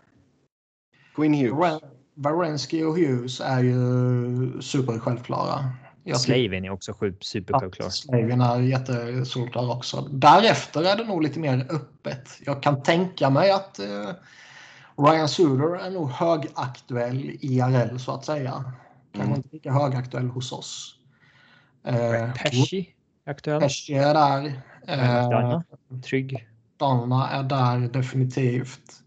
[1.15, 1.59] Queen Hughes.
[1.81, 5.69] Ren- Varensky och Hughes är ju supersjälvklara.
[6.03, 7.87] Jag Slavin är också supersjälvklar.
[7.87, 10.01] att Slavin är jättesolklar också.
[10.01, 12.29] Därefter är det nog lite mer öppet.
[12.45, 14.09] Jag kan tänka mig att eh,
[14.97, 18.51] Ryan Suder är nog högaktuell IRL så att säga.
[19.11, 19.35] Kanske Mm.
[19.35, 20.99] inte lika högaktuell hos oss.
[21.85, 22.87] Eh, Pesci
[23.25, 23.61] aktuell.
[23.61, 24.61] Pesci är där.
[24.87, 25.63] Eh, Donna.
[26.03, 26.47] Trygg.
[26.77, 29.03] Donna är där definitivt.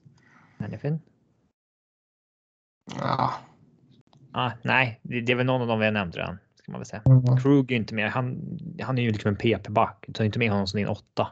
[0.59, 1.01] Den är fin.
[3.01, 3.33] Ja.
[4.33, 6.39] Ah, nej, det, det är väl någon av dem vi har nämnt redan.
[6.55, 7.03] Ska man väl säga.
[7.07, 7.37] Mm.
[7.41, 8.11] Krug är inte med.
[8.11, 10.05] Han, han är ju liksom en PP-back.
[10.07, 11.29] Du tar inte med honom som din åtta.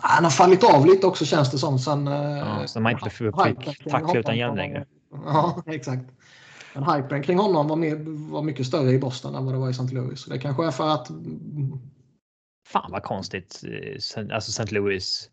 [0.00, 2.08] Han har fallit av lite också känns det som sen.
[2.08, 4.84] eh, Ja, så de har inte kring fackla utan hjälm längre.
[5.10, 6.04] Ja, exakt.
[6.74, 7.96] Men hypen kring honom var, mer,
[8.30, 9.94] var mycket större i Boston än vad det var i St.
[9.94, 10.24] Louis.
[10.24, 11.10] Det kanske är för att...
[12.68, 13.62] Fan vad konstigt
[14.16, 14.74] eh, alltså St.
[14.74, 15.30] Louis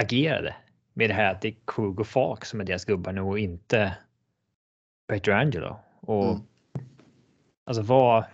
[0.00, 0.54] agerade
[0.94, 3.38] med det här att det är Krug och Falk som är deras gubbar nu och
[3.38, 3.96] inte
[5.08, 5.76] Petrangelo.
[6.00, 6.42] Och mm.
[7.66, 8.24] alltså vad.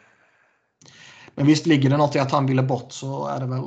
[1.34, 3.62] Men visst ligger det något i att han ville bort så är det väl.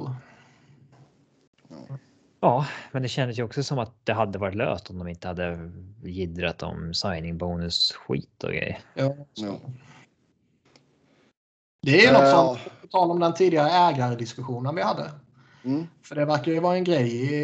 [2.43, 5.27] Ja, men det kändes ju också som att det hade varit löst om de inte
[5.27, 5.71] hade
[6.03, 8.79] gidrat om signing bonus skit och grejer.
[8.93, 9.15] Ja.
[9.33, 9.59] ja.
[11.81, 15.11] Det är något som, på tal om den tidigare ägardiskussionen vi hade.
[15.63, 15.87] Mm.
[16.03, 17.35] För det verkar ju vara en grej i,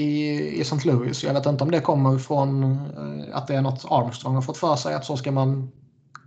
[0.00, 0.88] i, i St.
[0.88, 1.24] Louis.
[1.24, 4.56] Jag vet inte om det kommer från eh, att det är något Armstrong har fått
[4.56, 5.72] för sig att så ska man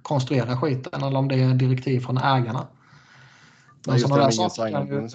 [0.02, 2.68] konstruera skiten eller om det är direktiv från ägarna.
[3.88, 5.10] Men ja, sådana, där saker kan ju,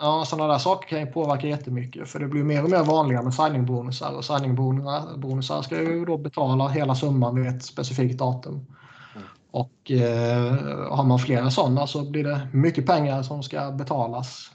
[0.00, 3.22] ja, sådana där saker kan ju påverka jättemycket för det blir mer och mer vanliga
[3.22, 8.54] med signingbonusar och signingbonusar ska ju då betala hela summan vid ett specifikt datum.
[8.54, 9.26] Mm.
[9.50, 10.52] Och eh,
[10.96, 14.50] har man flera sådana så blir det mycket pengar som ska betalas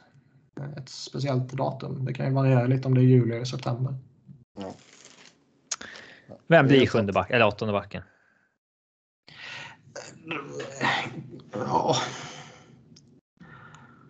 [0.77, 2.06] ett speciellt datum.
[2.06, 3.95] Det kan ju variera lite om det är juli eller september.
[4.60, 4.73] Ja.
[6.48, 8.03] Vem blir sjunde back eller åttonde backen?
[11.53, 11.95] Ja.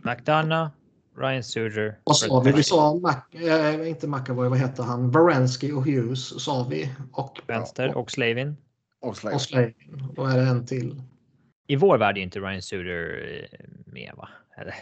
[0.07, 0.69] McDonough,
[1.17, 1.99] Ryan Suger.
[2.03, 5.11] Och så vi, vi sa Mac, äh, inte McAvoy, vad heter han?
[5.11, 6.95] Varensky och Hughes sa vi.
[7.11, 8.57] Och, Vänster och Slavin.
[8.99, 9.35] Och Slavin.
[9.35, 10.13] Och Slavin.
[10.15, 11.01] Då är det en till.
[11.67, 14.29] I vår värld är inte Ryan Suger eh, med va?
[14.57, 14.75] Eller?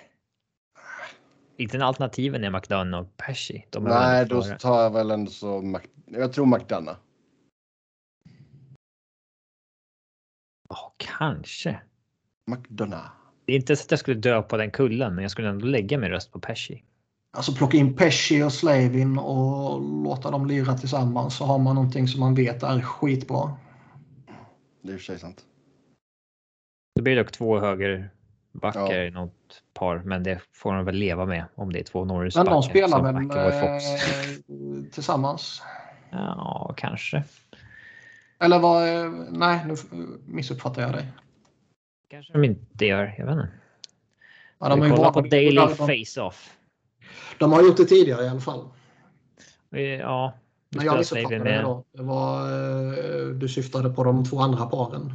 [1.57, 3.65] Inte en alternativen är McDonough och Pesci.
[3.80, 5.61] Nej, då tar jag väl ändå så.
[5.61, 6.97] Mac jag tror McDonough.
[10.69, 11.81] Ja, kanske.
[12.52, 13.24] McDonough.
[13.45, 15.65] Det är inte så att jag skulle dö på den kullen, men jag skulle ändå
[15.65, 16.84] lägga min röst på Pesci.
[17.31, 22.07] Alltså plocka in Pesci och Slavin och låta dem lira tillsammans så har man någonting
[22.07, 23.51] som man vet är skitbra.
[24.81, 25.45] Det är i och för sig sant.
[26.95, 29.03] Det blir dock två högerbackar ja.
[29.03, 32.35] i något par, men det får de väl leva med om det är två Norris.
[32.35, 35.61] Men de spelar väl eh, tillsammans?
[36.11, 37.23] Ja, kanske.
[38.39, 38.84] Eller vad?
[39.31, 39.76] Nej, nu
[40.26, 41.05] missuppfattar jag dig.
[42.07, 43.15] Kanske de inte gör.
[43.18, 43.49] Jag vet inte.
[44.60, 46.57] Ja, de har kolla på Daily Face-Off.
[47.40, 48.69] De har gjort det tidigare i alla fall.
[49.99, 50.34] Ja.
[50.69, 51.84] Men jag missuppfattade det då.
[51.91, 55.14] Det var, eh, du syftade på de två andra paren.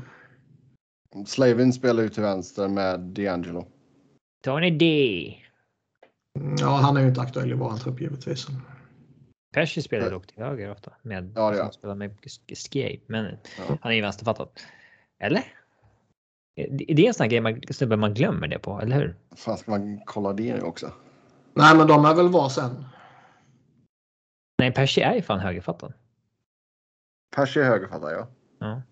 [1.27, 3.67] Slavin spelar ju till vänster med D'Angelo.
[4.45, 5.37] Tony D.
[6.59, 8.47] Ja, han är ju inte aktuell i våran trupp givetvis.
[9.55, 10.93] Pesci spelar dock till höger ofta.
[11.03, 13.01] Med, ja, det gör spelar med Escape.
[13.07, 13.25] Men
[13.59, 13.79] ja.
[13.81, 14.49] han är ju vänsterfattad.
[15.19, 15.45] Eller?
[16.57, 19.17] Det är en sån här grej man, snubbe man glömmer det på, eller hur?
[19.37, 20.93] Fan, ska man kolla det också?
[21.55, 22.85] Nej, men de är väl var sen.
[24.59, 25.93] Nej, Percy är ju fan högerfattad.
[27.37, 28.29] Percy är högerfattad, ja.
[28.59, 28.83] Ja.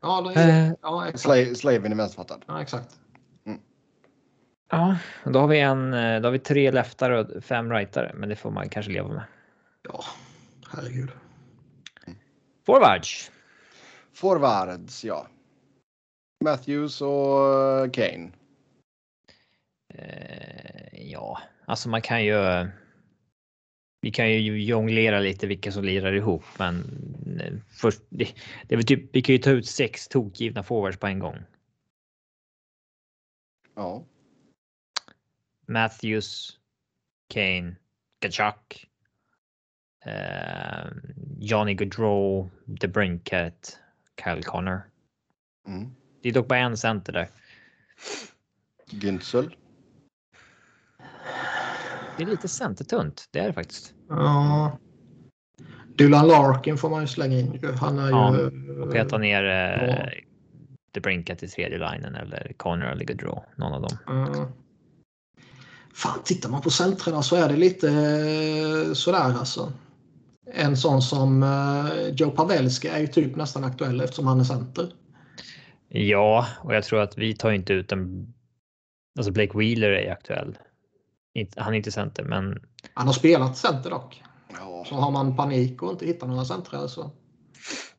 [0.00, 1.56] Ja, det är, uh, ja exakt.
[1.56, 2.44] Slaven är vänsterfattad.
[2.46, 3.00] Ja, exakt.
[3.46, 3.60] Mm.
[4.70, 5.94] Ja, då har vi en.
[5.94, 9.08] Eh, då har vi tre leftare och fem rightare, men det får man kanske leva
[9.08, 9.24] med.
[9.82, 10.04] Ja,
[10.70, 11.10] herregud.
[12.66, 13.30] Forwards.
[14.14, 15.26] Forwards, ja.
[16.44, 18.30] Matthews och eh, Kane.
[19.94, 22.68] Uh, ja, alltså man kan ju.
[24.00, 26.84] Vi kan ju jonglera lite vilka som lirar ihop, men
[27.40, 28.24] eh, först, det,
[28.66, 31.38] det är väl typ, vi kan ju ta ut sex tokgivna forwards på en gång.
[33.74, 34.04] Ja.
[35.66, 36.58] Matthews,
[37.28, 37.76] Kane,
[38.18, 38.88] Kachuk,
[40.06, 40.92] uh,
[41.38, 42.50] Johnny Gaudreau,
[42.80, 43.78] The Brinket,
[44.22, 44.80] Kyle Connor.
[45.68, 45.90] Mm.
[46.22, 47.28] Det är dock bara en center där.
[48.90, 49.56] Günzel.
[52.16, 53.94] Det är lite centertunt, det är det faktiskt.
[54.08, 54.78] Ja.
[55.98, 57.74] Dylan Larkin får man ju slänga in.
[57.80, 58.80] Han är ja, ju...
[58.80, 60.08] Och peta ner eh,
[60.94, 63.44] The Brinkat i tredje linen eller Connor eller Gaudreau.
[63.56, 63.98] Någon av dem.
[64.08, 64.48] Mm.
[65.94, 69.72] Fan, tittar man på centrarna så är det lite eh, sådär alltså.
[70.56, 74.88] En sån som eh, Joe Pavelski är ju typ nästan aktuell eftersom han är center.
[75.88, 78.34] Ja, och jag tror att vi tar inte ut en...
[79.18, 80.58] Alltså Blake Wheeler är aktuell.
[81.56, 82.62] Han är inte center, men...
[82.94, 84.22] Han har spelat center dock.
[84.58, 84.84] Ja.
[84.88, 87.10] Så har man panik och inte hittar några centrar så...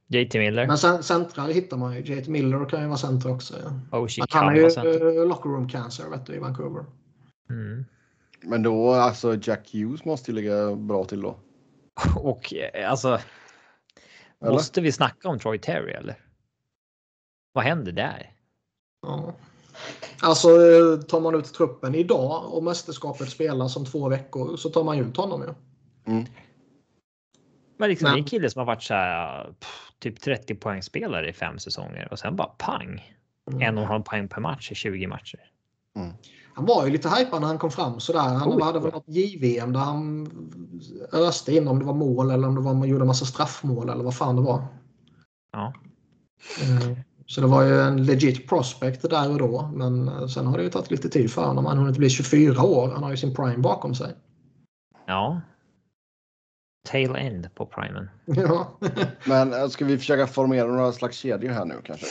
[0.07, 0.68] JT Miller.
[0.68, 2.15] Men centrar hittar man ju.
[2.15, 3.53] JT Miller kan ju vara center också.
[3.91, 3.99] Ja.
[3.99, 5.27] Oh, han är ju center.
[5.27, 6.86] locker room cancer vet du, i Vancouver.
[7.49, 7.86] Mm.
[8.44, 11.40] Men då, alltså Jack Hughes måste ju ligga bra till då.
[12.16, 13.20] Och eh, alltså.
[14.42, 14.52] Eller?
[14.52, 16.16] Måste vi snacka om Troy Terry eller?
[17.54, 18.32] Vad händer där?
[19.02, 19.36] Ja.
[20.22, 20.48] Alltså
[21.08, 25.18] tar man ut truppen idag och mästerskapet spelas om två veckor så tar man ut
[25.18, 25.54] honom ju.
[26.14, 26.26] Mm.
[27.78, 29.54] Men liksom, det är en kille som har varit så här,
[30.00, 33.16] typ 30 poängspelare i fem säsonger och sen bara pang.
[33.60, 35.40] En och en halv poäng per match i 20 matcher.
[36.56, 38.19] Han var ju lite hypad när han kom fram sådär.
[38.19, 40.27] Han Oh, hade väl något JVM där han
[41.11, 43.90] öste in om det var mål eller om det var man gjorde en massa straffmål
[43.90, 44.64] eller vad fan det var.
[45.52, 45.73] Ja.
[46.61, 49.69] Eh, Så det var ju en legit prospect där och då.
[49.73, 51.65] Men eh, sen har det ju tagit lite tid för honom.
[51.65, 52.90] Han har hunnit bli 24 år.
[52.90, 54.14] Han har ju sin prime bakom sig.
[55.06, 55.41] Ja.
[56.88, 58.10] Tail end på primen.
[58.26, 58.77] Ja,
[59.27, 62.06] Men eh, ska vi försöka formera några slags kedjor här nu kanske?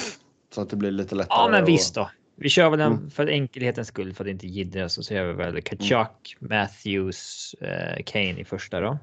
[0.54, 1.38] Så att det blir lite lättare.
[1.38, 2.10] Ja, men visst då.
[2.36, 3.10] Vi kör väl en Mm.
[3.10, 8.40] för enkelhetens skull för att inte jiddra så ser vi väl Kachuk, Matthews, eh, Kane
[8.40, 8.98] i första då.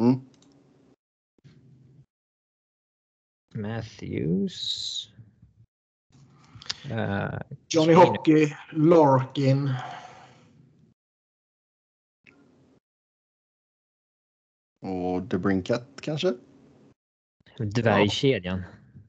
[0.00, 0.20] Mm.
[3.54, 5.10] Matthews.
[6.90, 8.06] Eh, Johnny Kane.
[8.06, 9.74] Hockey, Larkin.
[14.82, 16.34] Och DeBrincat kanske?
[17.58, 18.62] Dvärgkedjan.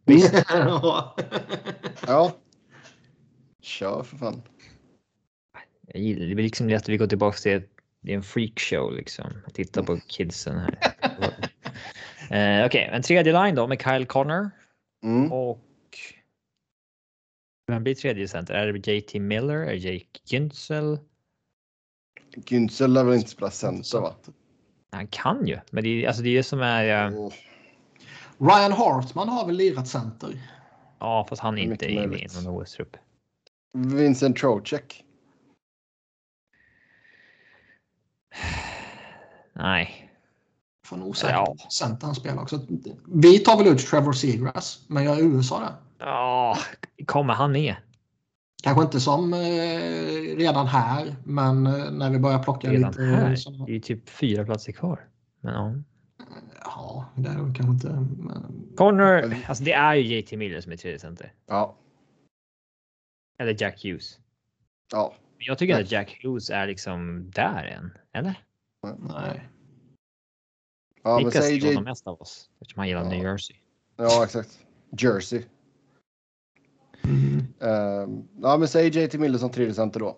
[0.05, 1.15] Ja.
[2.07, 2.37] Ja.
[3.67, 4.41] Kör för fan.
[5.87, 7.61] Jag gillar, det blir liksom lätt att vi går tillbaka till
[8.01, 9.25] det är en freakshow liksom.
[9.53, 10.77] Titta på kidsen här.
[12.61, 14.49] eh, Okej, en tredje line då med Kyle Connor
[15.03, 15.31] Mm.
[15.31, 15.59] och.
[17.67, 18.53] Vem blir tredje center?
[18.53, 19.55] Är det JT Miller?
[19.55, 20.99] Är det Jake Güntzel?
[22.35, 24.15] Günzel lär väl inte spela center va?
[24.91, 27.17] Han kan ju, men det är alltså det är det som är.
[27.17, 27.33] Åh,
[28.37, 30.41] Ryan Hartman har väl lirat center.
[30.99, 32.97] Ja, fast han är inte inne i någon OS-trupp.
[33.73, 35.03] Vincent Trocek.
[39.53, 40.03] Nej,
[40.85, 41.45] Fan osäker Ja.
[41.45, 42.59] på center han spelar också.
[43.07, 45.73] Vi tar väl ut Trevor Seagrass, men jag är USA där.
[45.99, 46.57] ja,
[47.05, 47.75] kommer han med?
[48.63, 49.39] Kanske inte som eh,
[50.37, 53.03] redan här, men eh, när vi börjar plocka Redan lite...
[53.03, 53.35] här?
[53.35, 55.07] såna- Det är ju typ fyra platser kvar.
[55.41, 55.73] Men ja.
[56.63, 57.89] Ja, det är det kanske inte.
[58.23, 58.63] Men...
[58.75, 61.33] Connor, alltså det är ju JT Miller som är tredje center.
[61.47, 61.75] Ja.
[63.39, 64.19] Eller Jack Hughes.
[64.91, 65.13] Ja.
[65.37, 65.83] Men Jag tycker Nej.
[65.83, 67.97] att Jack Hughes är liksom där än.
[68.13, 68.43] Eller?
[68.99, 69.47] Nej.
[71.03, 72.49] Ja, men Niklas säg J- de mest av oss.
[72.61, 73.09] Eftersom han gillar Ja.
[73.09, 73.55] New Jersey.
[73.97, 74.59] Ja, exakt.
[74.99, 75.43] Jersey.
[77.03, 77.39] Mm.
[77.61, 80.17] Ehm, ja, men säg JT Miller som tredje center då.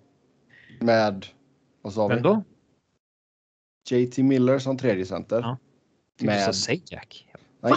[0.80, 1.26] Med,
[1.82, 2.14] vad sa vi?
[2.16, 2.44] Vem då?
[3.90, 5.40] JT Miller som tredje center.
[5.42, 5.58] Ja.
[6.26, 7.28] Med- så säg Jack.
[7.62, 7.74] Nej.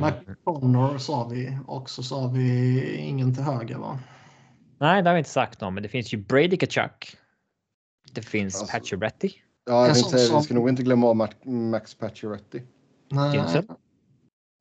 [0.00, 3.98] McConnor sa vi och så sa vi ingen till höger va?
[4.78, 7.16] nej, det har vi inte sagt någon, men det finns ju Brady Kachuk.
[8.12, 9.30] Det finns Alltså, Pacioretty.
[9.66, 12.62] Ja, jag tänkte säga, vi ska nog inte glömma Max- Pacioretty.
[13.10, 13.62] Nej.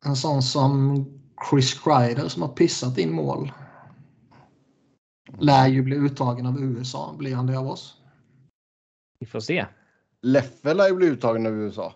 [0.05, 1.05] En sån som
[1.49, 3.51] Chris Kreider som har pissat in mål.
[5.39, 7.15] Lär ju bli uttagen av USA.
[7.17, 8.01] Blir han det av oss?
[9.19, 9.65] Vi får se.
[10.21, 11.93] Leffe lär ju bli uttagen av USA.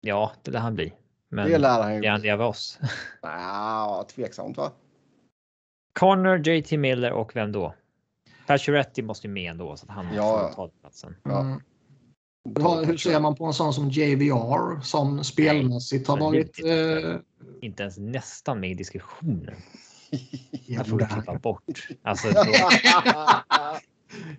[0.00, 0.92] Ja, det lär han bli.
[1.32, 2.04] Men det lär han ju.
[2.04, 2.78] är han det av oss?
[3.22, 4.72] Nja, tveksamt va?
[5.98, 7.74] Connor, JT Miller och vem då?
[8.46, 11.16] Pacioretty måste ju med ändå så att han Ja, får ta platsen.
[11.22, 11.40] Ja.
[11.40, 11.60] Mm.
[12.56, 16.58] Hur, hur ser man på en sån som JVR som spelmässigt har varit...
[16.64, 17.16] Eh,
[17.60, 19.54] Inte ens nästan med i diskussionen.
[20.10, 21.88] ja, Jag får klippa bort.
[22.02, 22.42] Alltså, då,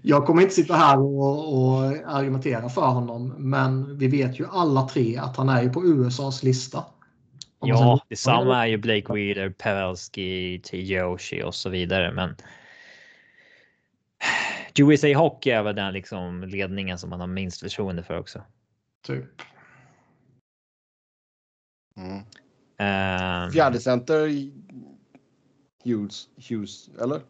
[0.02, 4.88] Jag kommer inte sitta här och, och argumentera för honom, men vi vet ju alla
[4.88, 6.86] tre att han är ju på USAs lista.
[7.60, 12.12] Om ja, detsamma är ju Blake Wheeler, Pavelski, Yoshi och så vidare.
[12.12, 12.36] Men
[14.80, 18.42] USA Hockey är väl den liksom ledningen som man har minst förtroende för också.
[19.08, 19.42] Typ.
[21.98, 22.24] Mm.
[22.78, 24.30] Ehm, Fjärde center
[25.84, 27.22] Hughes, Hughes, eller?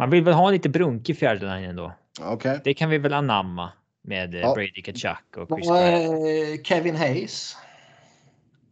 [0.00, 1.92] Man vill väl ha lite brunkig fjärde linjen då.
[2.20, 2.60] Okej.
[2.64, 3.72] Det kan vi väl anamma
[4.02, 4.54] med eh, Ja.
[4.54, 7.56] Brady Kachuk och Chris Och, eh, Kevin Hayes.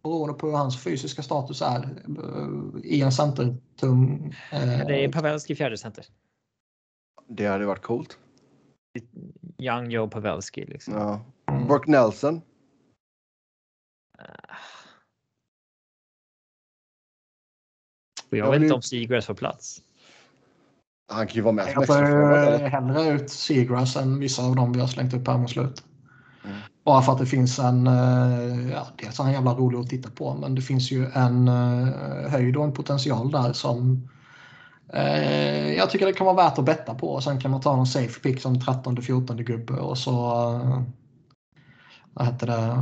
[0.02, 4.34] Beroende på hur hans fysiska status är eh, i en centertung.
[4.52, 6.04] eh, Det är Pavelski fjärde center.
[7.28, 8.18] Det hade varit coolt.
[9.58, 10.94] Young Joe Pavelski liksom.
[10.94, 11.24] Ja.
[11.68, 12.40] Brock Nelson.
[18.30, 19.82] Och jag vet inte om Seagrass får plats.
[21.10, 22.68] Han kan ju vara med som Jag eller?
[22.68, 25.82] hellre ut Seagrass än vissa av dem vi har slängt upp här mot slut.
[26.44, 26.56] Mm.
[26.84, 30.10] Bara för att det finns en, eh, ja, dels är han jävla rolig att titta
[30.10, 34.08] på, men det finns ju en eh, höjd och en potential där som
[34.92, 37.08] eh, jag tycker det kan vara värt att betta på.
[37.08, 40.12] Och sen kan man ta någon safe pick som 13-14 gubbe och så
[40.54, 40.82] eh,
[42.14, 42.78] vad heter det?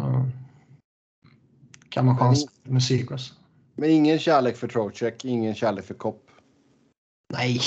[1.89, 3.33] Kan man chansa med Seagrass.
[3.75, 6.23] Men ingen kärlek för Trocek, ingen kärlek för Kopp.
[7.33, 7.61] Nej!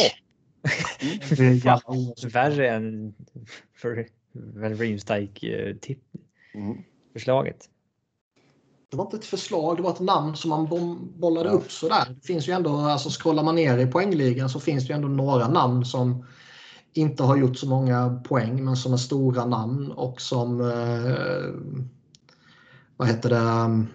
[1.39, 1.55] Mm.
[1.57, 1.81] Jävla
[2.33, 3.13] Värre än
[3.75, 5.75] för väl Reamstike
[6.53, 6.77] Mm.
[7.13, 7.69] förslaget.
[8.91, 10.67] Det var inte ett förslag, det var ett namn som man
[11.19, 12.15] bollade upp sådär.
[12.15, 15.07] Det finns ju ändå, alltså scrollar man ner i poängligan så finns det ju ändå
[15.07, 16.25] några namn som
[16.93, 21.53] inte har gjort så många poäng men som är stora namn och som eh,
[22.97, 23.85] vad heter det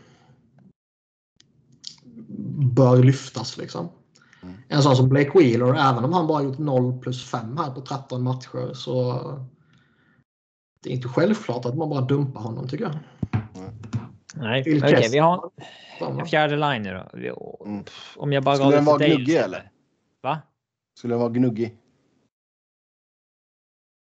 [2.75, 3.89] bör lyftas liksom.
[4.45, 4.57] Mm.
[4.69, 7.81] En sån som Blake Wheeler, även om han bara gjort 0 plus 5 här på
[7.81, 9.21] 13 matcher så
[10.83, 12.95] det är inte självklart att man bara dumpar honom tycker jag.
[14.35, 15.13] Nej, okej, Kessel.
[15.13, 15.51] vi har
[16.01, 17.63] en fjärde line nu då.
[17.67, 17.85] Mm.
[18.17, 19.71] Om jag bara Skulle den vara gnuggig, eller?
[20.23, 20.39] Va?
[20.99, 21.77] Skulle den vara gnuggig?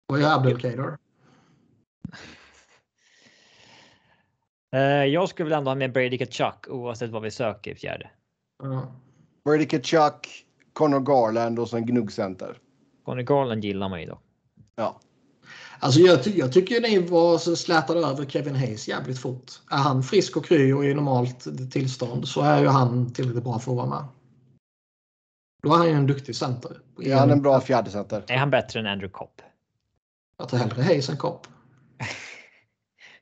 [0.07, 0.97] Vad gör Abdelkader?
[4.73, 8.10] Eh, jag skulle väl ändå ha med Brady Kachuk oavsett vad vi söker i fjärde.
[8.64, 8.91] Ja.
[9.45, 12.57] Brady Kachuk, Connor Garland och sen gnuggcenter.
[13.05, 14.19] Conny Garland gillar man ju då.
[14.75, 14.99] Ja.
[15.79, 19.51] Alltså jag, ty jag tycker ni var så slätade över Kevin Hayes jävligt fort.
[19.71, 23.59] Är han frisk och kry och i normalt tillstånd så är ju han tillräckligt bra
[23.59, 24.05] för att vara med.
[25.63, 26.79] Då är han ju en duktig center.
[27.01, 28.23] Är han en bra fjärdecenter?
[28.27, 29.41] Är han bättre än Andrew Kopp?
[30.37, 31.47] Jag tar hellre Hayes än Kopp.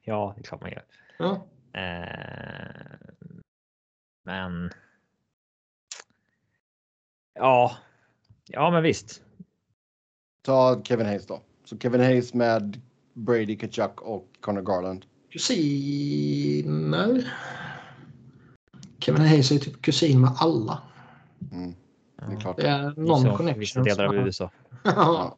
[0.03, 0.83] Ja, det är klart man gör.
[1.19, 1.47] Ja.
[1.79, 2.97] Eh,
[4.25, 4.71] men.
[7.35, 7.71] Ja.
[8.47, 9.21] Ja, men visst.
[10.45, 11.41] Ta Kevin Hayes då.
[11.65, 12.81] Så Kevin Hayes med
[13.13, 15.05] Brady Kachuk och Connor Garland.
[15.31, 17.33] Kusiner.
[18.99, 20.81] Kevin Hayes är typ kusin med alla.
[21.51, 21.73] Mm,
[22.29, 22.57] det är klart.
[22.57, 23.59] Det är någon Så, connection.
[23.59, 24.51] Vissa delar av USA.
[24.83, 25.37] Ja.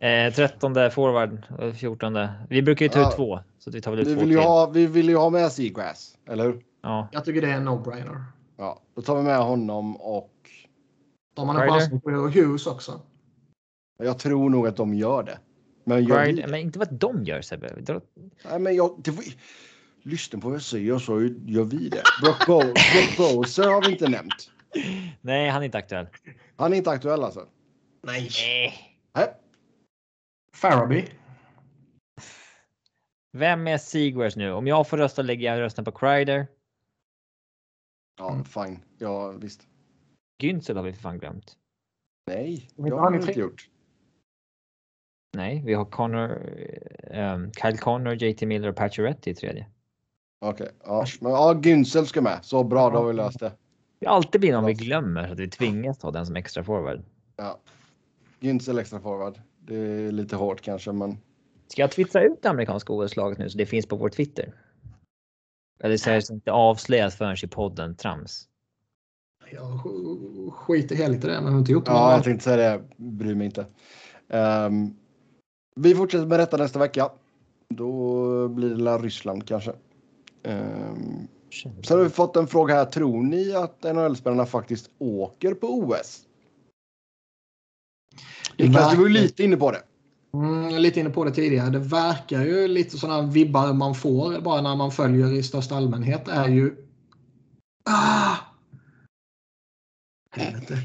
[0.06, 2.18] Eh, 13 forward och 14.
[2.48, 3.08] Vi brukar ju ta Ja.
[3.10, 5.08] ut två så att vi tar väl ut vi, två vill ju ha, vi vill
[5.08, 6.62] ju ha med Seagrass, eller hur?
[6.82, 8.24] Ja, Jag tycker det är en no-brainer.
[8.56, 10.50] Ja, då tar vi med honom och
[11.34, 13.00] De har en chans på Hughes också.
[13.98, 15.38] jag tror nog att de gör det.
[15.84, 16.48] Men Pride, det?
[16.48, 18.00] men inte vad de gör Sebbe.
[18.50, 19.00] Nej, men jag...
[19.04, 19.24] Det var,
[20.02, 22.02] lyssna på vad jag säger så gör vi det.
[22.22, 24.50] Brock, Bo, Brock Boser har vi inte nämnt.
[25.20, 26.06] Nej, han är inte aktuell.
[26.56, 27.46] Han är inte aktuell alltså.
[28.02, 28.30] Nej.
[29.14, 29.34] Nej.
[30.56, 31.04] Faraby.
[33.32, 34.52] Vem är Seagrass nu?
[34.52, 36.46] Om jag får rösta lägger jag rösten på Kreider.
[38.18, 38.44] Ja, Mm.
[38.44, 38.78] fine.
[38.98, 39.66] Ja, visst.
[40.42, 41.56] Günzel har vi för fan glömt.
[42.26, 43.68] Nej, det har han inte gjort.
[45.36, 46.30] Nej, vi har Connor,
[47.10, 49.66] um, Kyle Connor, JT Miller och Pacioretty i tredje.
[50.44, 51.06] Okej, ja.
[51.20, 52.38] Men ja, Günzel ska med.
[52.42, 53.52] Så bra, då har vi löst det.
[53.98, 57.02] Det alltid blir någon vi glömmer så att vi tvingas ta den som extra forward.
[57.36, 57.60] Ja.
[58.40, 59.40] Günzel extra forward.
[59.60, 61.18] Det är lite hårt kanske, men
[61.68, 64.52] Ska jag twittra ut det amerikanska OS-laget nu så det finns på vår Twitter?
[65.82, 68.48] Eller så är det inte avslöjat förrän i podden trams.
[69.52, 71.90] Jag sk- skiter helt i det, men jag har inte gjort det.
[71.90, 72.84] ja, jag tänkte säga det.
[72.96, 73.66] Bryr mig inte.
[74.28, 74.96] Ehm,
[75.76, 77.10] vi fortsätter med detta nästa vecka.
[77.68, 79.70] Då blir det la Ryssland kanske.
[80.44, 81.28] Um,
[81.84, 82.84] sen har vi fått en fråga här.
[82.84, 86.26] Tror ni att NHL-spelarna faktiskt åker på OS?
[88.56, 89.82] Det Niklas, du var ju lite inne på det.
[90.34, 91.70] Mm, jag är lite inne på det tidigare.
[91.70, 96.28] Det verkar ju lite sådana vibbar man får bara när man följer i största allmänhet
[96.28, 96.76] är ju...
[97.90, 98.36] Ah!
[100.30, 100.78] Helvete.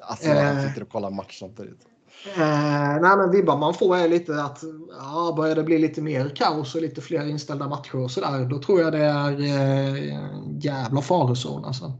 [0.00, 0.68] Alltså, jag Eh.
[0.68, 1.86] sitter och kollar match samtidigt.
[2.36, 4.62] Eh, nej, men vibbar man får är lite att
[4.98, 8.44] ja, börjar det bli lite mer kaos och lite fler inställda matcher och sådär.
[8.44, 11.92] Då tror jag det är eh, jävla farozon alltså.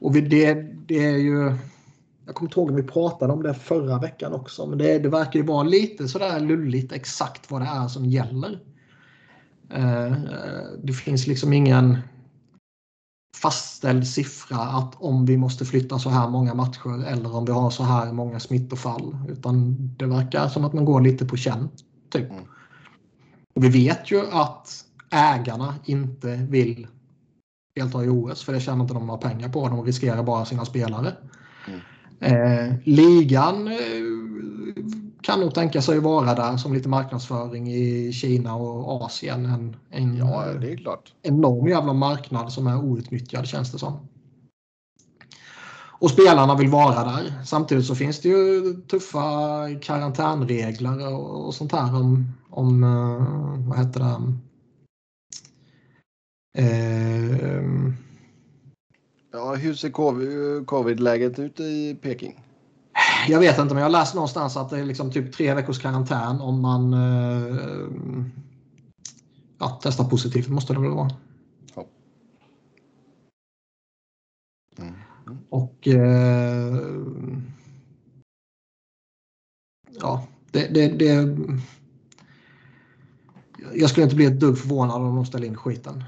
[0.00, 0.54] Och det,
[0.86, 1.52] det är ju...
[2.26, 4.66] Jag kommer inte ihåg om vi pratade om det förra veckan också.
[4.66, 8.60] Men det, det verkar ju vara lite sådär lulligt exakt vad det är som gäller.
[9.70, 10.12] Eh,
[10.82, 11.98] det finns liksom ingen
[13.42, 17.70] fastställd siffra att om vi måste flytta så här många matcher eller om vi har
[17.70, 19.16] så här många smittofall.
[19.28, 21.68] Utan det verkar som att man går lite på känn.
[22.10, 22.30] Typ.
[22.30, 22.44] Mm.
[23.54, 26.86] Och vi vet ju att ägarna inte vill
[27.74, 29.68] delta i OS för det tjänar inte de några pengar på.
[29.68, 31.12] De riskerar bara sina spelare.
[32.22, 33.76] Eh, ligan eh,
[35.22, 39.46] kan nog tänka sig vara där som lite marknadsföring i Kina och Asien.
[39.46, 41.12] En, en Ja, eh, det är klart.
[41.22, 44.08] enorm jävla marknad som är outnyttjad känns det som.
[46.02, 47.44] Och spelarna vill vara där.
[47.44, 49.20] Samtidigt så finns det ju tuffa
[49.82, 54.32] karantänregler och, och sånt här om, om eh, vad heter det?
[56.58, 57.92] Eh,
[59.52, 62.40] Ja, hur ser covid- covid-läget ut i Peking?
[63.28, 65.78] jag vet inte, men jag har läst någonstans att det är liksom typ tre veckors
[65.78, 67.56] karantän om man eh,
[69.58, 70.48] ja, testar positivt.
[70.48, 71.10] måste det väl vara.
[71.74, 71.86] Ja.
[74.78, 74.94] Mm.
[75.48, 76.76] Och eh,
[80.00, 81.38] ja, det, det, det,
[83.74, 86.04] jag skulle inte bli ett dugg förvånad om de ställer in skiten.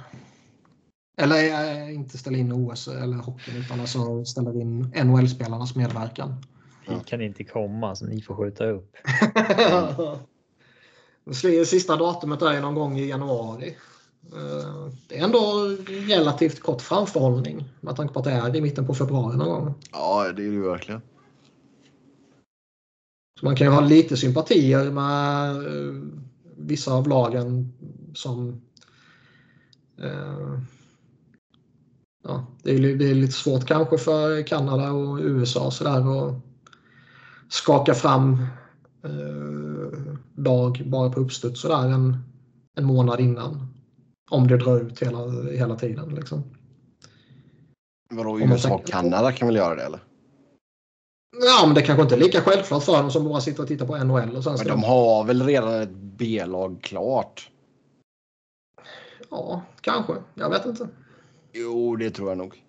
[1.16, 6.44] Eller äh, inte ställer in OS eller hockeyn utan alltså ställer in NHL-spelarnas medverkan.
[6.88, 8.96] Vi kan inte komma så ni får skjuta upp.
[11.66, 13.76] Sista datumet är någon gång i januari.
[14.32, 18.86] Eh, det är ändå relativt kort framförhållning med tanke på att det är i mitten
[18.86, 19.74] på februari någon gång.
[19.92, 21.00] Ja, det är det verkligen.
[23.40, 25.94] Så man kan ju ha lite sympatier med eh,
[26.56, 27.72] vissa av lagen
[28.14, 28.60] som
[30.02, 30.58] eh,
[32.24, 36.34] ja, det, är, det är lite svårt kanske för Kanada och USA så där att
[37.48, 38.46] skaka fram
[39.04, 39.98] eh,
[40.34, 42.16] dag bara på uppstuds sådär en,
[42.76, 43.68] en månad innan.
[44.30, 46.14] Om det drar ut hela, hela tiden.
[46.14, 46.42] Liksom.
[48.10, 50.00] Vadå, USA och Kanada kan väl göra det eller?
[51.42, 53.86] Ja, men det kanske inte är lika självklart för dem som bara sitter och tittar
[53.86, 54.36] på NHL.
[54.36, 57.50] Och sen men de har väl redan ett B-lag klart?
[59.30, 60.12] Ja, kanske.
[60.34, 60.88] Jag vet inte.
[61.54, 62.62] Jo, det tror jag nog.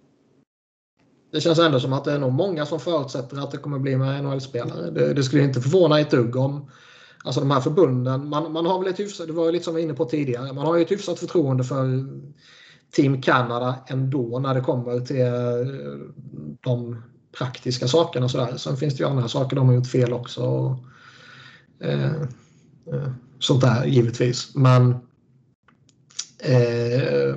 [1.32, 3.98] Det känns ändå som att det är nog många som förutsätter att det kommer bli
[3.98, 4.92] med NHL-spelare.
[4.92, 6.70] Det, det, skulle inte förvåna ett dugg om
[7.24, 8.30] alltså de här förbunden.
[8.30, 10.06] Man, man har väl ett hyfsat, det var ju lite som vi var inne på
[10.06, 12.06] tidigare, man har ju ett hyfsat förtroende för
[12.92, 15.98] Team Canada ändå när det kommer till eh,
[16.62, 17.04] de
[17.38, 18.26] praktiska sakerna.
[18.26, 18.58] Och så där.
[18.58, 20.42] Sen finns det ju andra saker de har gjort fel också.
[20.42, 20.80] Och,
[21.86, 22.22] eh,
[22.92, 24.56] eh sånt där givetvis.
[24.56, 24.92] Men
[26.40, 27.36] eh,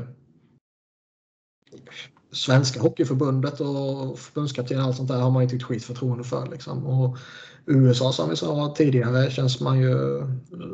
[2.33, 6.47] Svenska Hockeyförbundet och förbundskapten och allt sånt där har man ju tyckt skitförtroende för.
[6.51, 6.87] Liksom.
[6.87, 7.19] Och
[7.67, 10.23] USA som vi sa tidigare känns man ju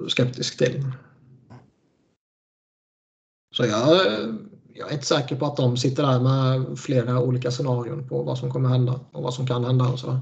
[0.08, 0.84] skeptisk till.
[3.56, 4.06] Så jag,
[4.72, 8.38] jag är inte säker på att de sitter där med flera olika scenarion på vad
[8.38, 10.20] som kommer hända och vad som kan hända och sådär.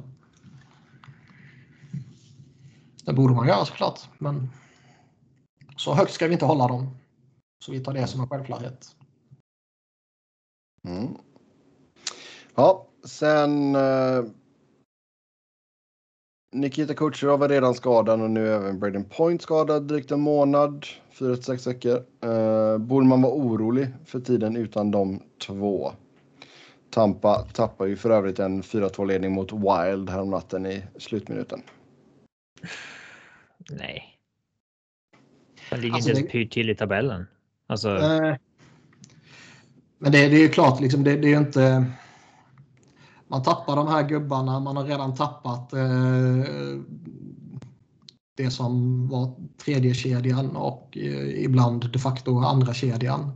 [3.05, 4.49] Det borde man göra såklart, men
[5.77, 6.97] så högt ska vi inte hålla dem.
[7.65, 8.97] Så vi tar det som en självklarhet.
[10.89, 11.17] Mm.
[12.55, 14.25] Ja, sen uh,
[16.53, 20.87] Nikita Kucherov är redan skadad och nu är även Braden Point skadad drygt en månad.
[21.13, 22.05] 4-6 veckor.
[22.25, 25.93] Uh, borde man vara orolig för tiden utan de två?
[26.91, 31.63] Tampa tappar ju för övrigt en 4-2 ledning mot Wild häromnatten i slutminuten.
[33.71, 34.19] Nej.
[35.71, 37.27] Man ligger alltså, inte ens pyrt till i tabellen.
[37.67, 37.97] Alltså...
[37.97, 38.37] Äh,
[40.03, 41.85] men det, det är ju klart, liksom, det, det är ju inte...
[43.29, 46.49] Man tappar de här gubbarna, man har redan tappat eh,
[48.37, 49.35] det som var
[49.65, 53.33] tredje kedjan och eh, ibland de facto andra kedjan.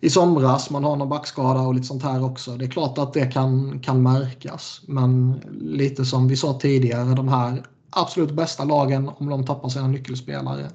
[0.00, 2.56] I somras, man har någon backskada och lite sånt här också.
[2.56, 4.80] Det är klart att det kan, kan märkas.
[4.86, 9.88] Men lite som vi sa tidigare, de här absolut bästa lagen, om de tappar sina
[9.88, 10.70] nyckelspelare,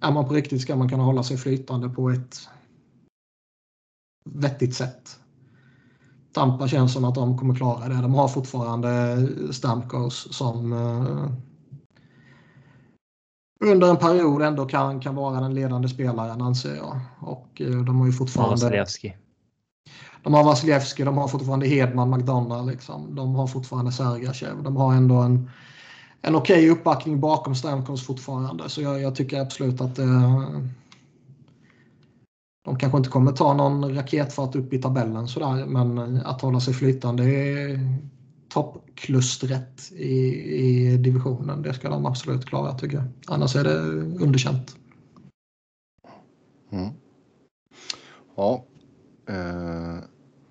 [0.00, 2.48] är man på riktigt ska man kunna hålla sig flytande på ett
[4.34, 5.18] vettigt sätt.
[6.32, 7.94] Tampa känns som att de kommer klara det.
[7.94, 9.18] De har fortfarande
[9.52, 11.30] Stamkos som eh,
[13.60, 17.00] under en period ändå kan, kan vara den ledande spelaren anser jag.
[17.20, 18.54] Och eh, de har ju fortfarande...
[18.54, 19.16] Vasilevski.
[20.22, 22.70] De har Vasilevski, de har fortfarande Hedman, McDonald.
[22.70, 23.14] Liksom.
[23.14, 24.62] De har fortfarande Sergachev.
[24.62, 25.50] De har ändå en,
[26.22, 28.68] en okej okay uppbackning bakom Stamkos fortfarande.
[28.68, 30.48] Så jag, jag tycker absolut att det, eh,
[32.68, 36.74] de kanske inte kommer ta någon raketfart upp i tabellen sådär, men att hålla sig
[36.74, 37.80] flytande är
[38.48, 40.14] toppklustret i,
[40.54, 41.62] i divisionen.
[41.62, 43.06] Det ska de absolut klara tycker jag.
[43.26, 43.78] Annars är det
[44.24, 44.76] underkänt.
[46.70, 46.88] Mm.
[48.36, 48.64] Ja.
[49.28, 49.98] Eh.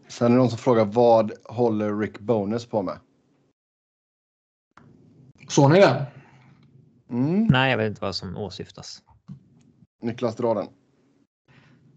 [0.08, 3.00] Sen är det någon som frågar vad håller Rick Bonus på med?
[5.48, 6.06] Såg ni det?
[7.10, 7.44] Mm.
[7.44, 9.04] Nej, jag vet inte vad som åsyftas.
[10.02, 10.68] Niklas, dra den.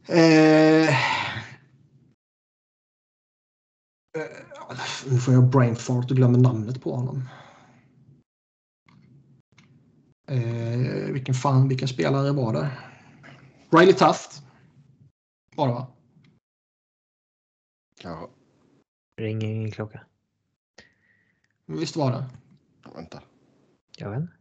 [0.08, 0.94] Eh,
[5.10, 7.28] nu får jag brain fart och glömmer namnet på honom.
[10.28, 12.70] Eh, vilken fan, vilken spelare var det?
[13.70, 13.94] Riley.
[15.56, 15.86] Var det va?
[18.02, 18.30] Ja.
[19.16, 20.06] Ringer ingen klocka.
[21.66, 22.24] Visst var det?
[22.94, 23.22] Vänta.
[23.96, 24.32] Jag vet inte.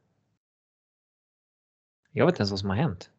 [2.12, 3.10] Jag vet inte ens vad som har hänt.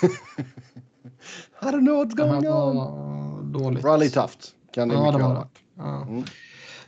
[1.62, 3.52] I don't know what's going on.
[3.52, 3.84] Dåligt.
[3.84, 5.50] Riley Tuft kan det ja, mycket.
[5.76, 6.02] Ja.
[6.02, 6.24] Mm.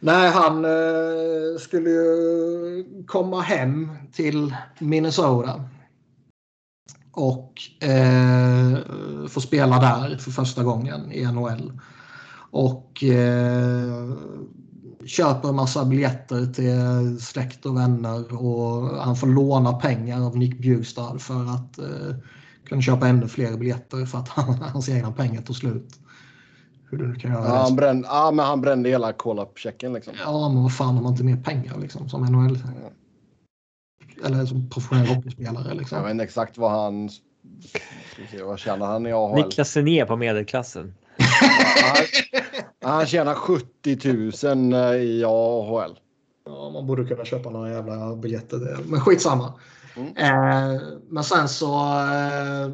[0.01, 5.65] Nej, han eh, skulle ju komma hem till Minnesota.
[7.13, 7.53] Och
[7.89, 8.79] eh,
[9.29, 11.81] få spela där för första gången i NHL.
[12.51, 14.13] Och eh,
[15.07, 20.59] köper en massa biljetter till släkt och vänner och han får låna pengar av Nick
[20.59, 22.17] Bjugstad för att eh,
[22.69, 24.29] kunde köpa ännu fler biljetter för att
[24.73, 25.99] hans egna pengar tog slut.
[26.91, 29.93] Hur du kan göra ja, Han brände, ja, men han brände hela call-up-checken.
[29.93, 30.15] Liksom.
[30.25, 32.59] Ja, men vad fan har man inte mer pengar liksom, som NHL?
[32.83, 32.91] Ja.
[34.27, 35.75] Eller som professionell hockeyspelare.
[35.75, 35.99] Liksom.
[35.99, 37.09] Jag vet inte exakt vad han...
[38.31, 39.45] Se, vad tjänar han i AHL?
[39.45, 40.95] Niklas ner på medelklassen.
[41.21, 42.05] han,
[42.93, 43.99] han tjänar 70
[44.47, 45.99] 000 eh, i AHL.
[46.47, 48.79] Ja, man borde kunna köpa några jävla biljetter.
[48.85, 49.55] Men skitsamma.
[49.97, 50.17] Mm.
[50.17, 52.71] Eh, men sen så eh,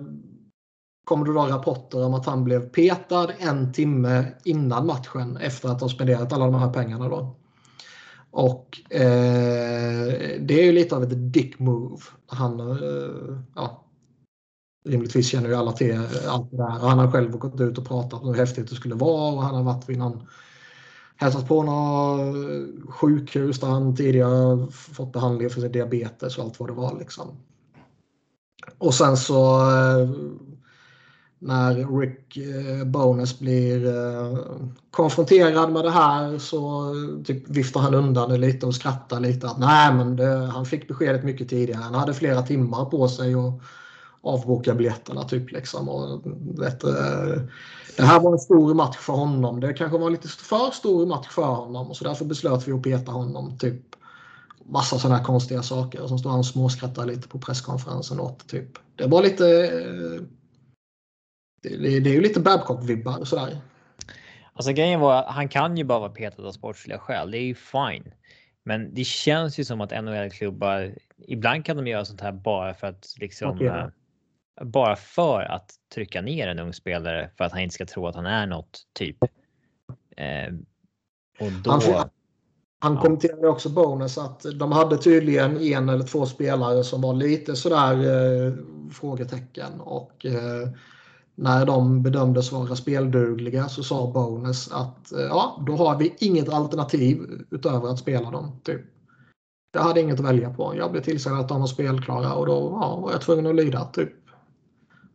[1.05, 5.81] kommer det då rapporter om att han blev petad en timme innan matchen efter att
[5.81, 7.09] ha spenderat alla de här pengarna.
[7.09, 7.37] Då.
[8.31, 10.09] Och eh,
[10.41, 12.03] det är ju lite av ett dick move.
[12.27, 13.85] Han, eh, ja,
[14.85, 16.69] rimligtvis känner ju alla till allt det där.
[16.69, 19.55] Han har själv gått ut och pratat om hur häftigt det skulle vara och han
[19.55, 20.27] har varit vid någon
[21.17, 26.61] hälsat på några eh, sjukhus där han tidigare fått behandling för sin diabetes och allt
[26.61, 26.99] vad det var.
[26.99, 27.37] Liksom.
[28.79, 30.11] Och sen så eh,
[31.39, 33.95] när Rick eh, Bonus blir
[34.91, 39.47] konfronterad med det här så typ viftar han undan det lite och skrattar lite.
[39.47, 41.83] Att, Nej, men det, han fick beskedet mycket tidigare.
[41.83, 43.61] Han hade flera timmar på sig att
[44.23, 45.23] avboka biljetterna.
[45.23, 45.89] Typ, liksom.
[45.89, 46.21] och,
[46.59, 46.85] vet,
[47.97, 49.61] det här var en stor match för honom.
[49.61, 52.73] Det kanske var en lite för stor match för honom och så därför beslöt vi
[52.73, 53.59] att peta honom.
[53.59, 53.83] Typ
[54.65, 56.03] massa sådana här konstiga saker.
[56.03, 58.79] Och så står han och småskrattar lite på presskonferensen åt typ.
[58.97, 59.45] Det var lite
[61.63, 63.59] det, det, är ju lite Babcock-vibbar sådär.
[64.53, 67.31] Alltså grejen var att han kan ju bara vara petad av sportsliga skäl.
[67.31, 68.13] Det är ju fine.
[68.65, 70.95] Men det känns ju som att NHL-klubbar,
[71.29, 73.91] ibland kan de göra sånt här bara för att liksom okay.
[74.63, 78.15] Bara för att trycka ner en ung spelare för att han inte ska tro att
[78.15, 79.17] han är något typ.
[80.17, 80.55] Eh,
[81.41, 81.71] och då.
[81.71, 82.09] Han,
[82.81, 87.57] han kommenterade också bonus att de hade tydligen en eller två spelare som var lite
[87.57, 88.53] sådär eh,
[88.93, 90.69] frågetecken och eh,
[91.35, 96.49] när de bedömdes vara speldugliga så sa Bonus att eh, ja, då har vi inget
[96.49, 98.61] alternativ utöver att spela dem.
[98.65, 98.81] Typ.
[99.73, 100.77] Jag hade inget att välja på.
[100.77, 103.85] Jag blev tillsagd att de var spelklara och då ja, var jag tvungen att lyda.
[103.85, 104.24] Typ.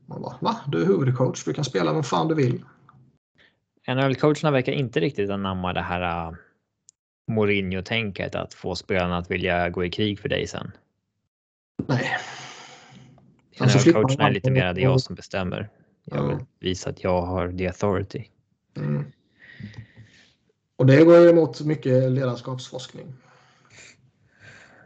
[0.10, 0.60] Man bara, va?
[0.68, 2.64] Du är huvudcoach, du kan spela vem fan du vill.
[3.88, 6.36] NHL-coacherna verkar inte riktigt anamma det här uh,
[7.28, 10.72] Mourinho-tänket att få spelarna att vilja gå i krig för dig sen.
[11.88, 12.18] Nej.
[13.60, 15.70] NHL-coacherna är lite mer det jag som bestämmer.
[16.04, 18.28] Jag vill visa att jag har the authority.
[18.78, 19.12] Mm.
[20.76, 23.14] Och det går emot mycket ledarskapsforskning.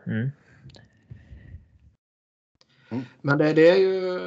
[0.06, 0.32] Mm.
[2.94, 3.06] Mm.
[3.22, 4.20] Men det, det, är ju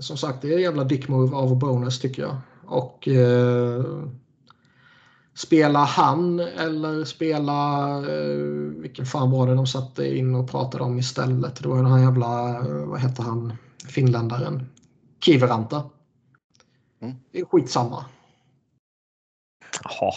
[0.00, 2.36] som sagt det är jävla dick move av bonus tycker jag.
[2.66, 3.84] Och eh,
[5.34, 8.36] spela han eller spela eh,
[8.82, 11.62] vilken fan var det de satte in och pratade om istället.
[11.62, 13.52] Det var den här jävla, eh, vad heter han,
[13.88, 14.66] finländaren,
[15.24, 15.82] Kiveranta.
[17.00, 17.14] Mm.
[17.32, 18.04] Det är skitsamma.
[19.84, 20.12] Jaha.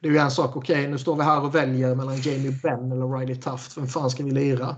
[0.00, 2.58] Det är ju en sak, okej okay, nu står vi här och väljer mellan Jamie
[2.62, 3.78] Benn eller Riley Tuft.
[3.78, 4.76] Vem fan ska vi lira?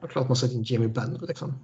[0.00, 1.54] Det är klart man sätter in Jamie Benn liksom.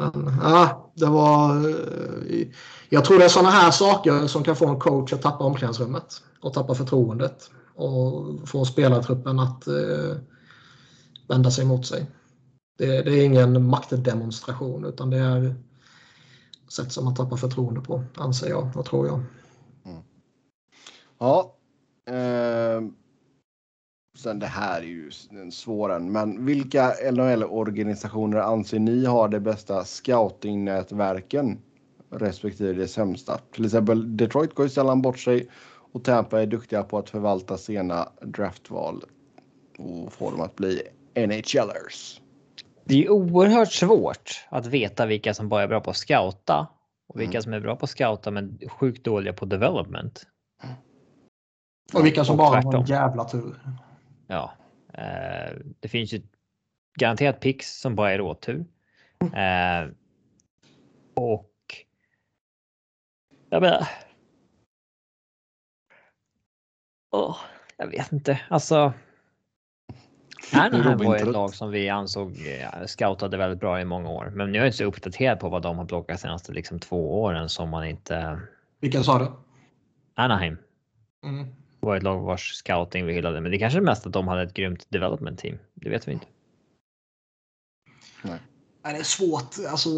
[0.00, 1.68] Men, ja, det var...
[1.68, 2.46] Eh,
[2.88, 6.22] jag tror det är sådana här saker som kan få en coach att tappa omklädningsrummet
[6.40, 10.16] och tappa förtroendet och få spelartruppen att eh,
[11.28, 12.06] vända sig mot sig.
[12.78, 15.54] Det, det, är ingen maktdemonstration utan det är
[16.68, 19.20] sätt som man tappar förtroende på, anser jag och tror jag.
[19.84, 20.02] Mm.
[21.18, 21.56] Ja.
[22.06, 22.82] Eh,
[24.20, 29.40] sen det här är ju en svår en, men vilka NHL-organisationer anser ni har de
[29.40, 31.58] bästa scoutingnätverken
[32.10, 33.38] respektive det sämsta?
[33.52, 35.48] Till exempel Detroit går ju sällan bort sig
[35.92, 39.04] och Tampa är duktiga på att förvalta sena draftval
[39.78, 40.82] och få dem att bli
[41.14, 42.20] NHLers.
[42.84, 46.66] Det är oerhört svårt att veta vilka som bara är bra på att scouta
[47.08, 47.42] och vilka mm.
[47.42, 50.26] som är bra på att scouta men sjukt dåliga på development.
[51.94, 53.60] Och vilka som och bara har en jävla tur.
[54.30, 54.52] Ja,
[54.94, 56.22] eh, det finns ju
[56.98, 58.64] garanterat pix som bara är råtur.
[59.20, 59.88] Eh,
[61.14, 61.50] och.
[63.48, 63.88] Jag menar.
[67.10, 67.36] Oh,
[67.76, 68.92] jag vet inte, alltså.
[70.52, 74.52] Anaheim var ett lag som vi ansåg eh, scoutade väldigt bra i många år, men
[74.52, 77.70] nu är inte så uppdaterad på vad de har plockat senaste liksom två åren som
[77.70, 78.40] man inte.
[78.80, 79.32] Vilka sa du?
[80.14, 80.58] Anaheim.
[81.24, 81.59] Mm.
[81.80, 84.42] Var ett lag vars scouting vi hyllade, men det kanske är mest att de hade
[84.42, 85.58] ett grymt development team.
[85.74, 86.26] Det vet vi inte.
[88.22, 88.38] Nej.
[88.82, 89.56] Det är svårt.
[89.70, 89.90] Alltså.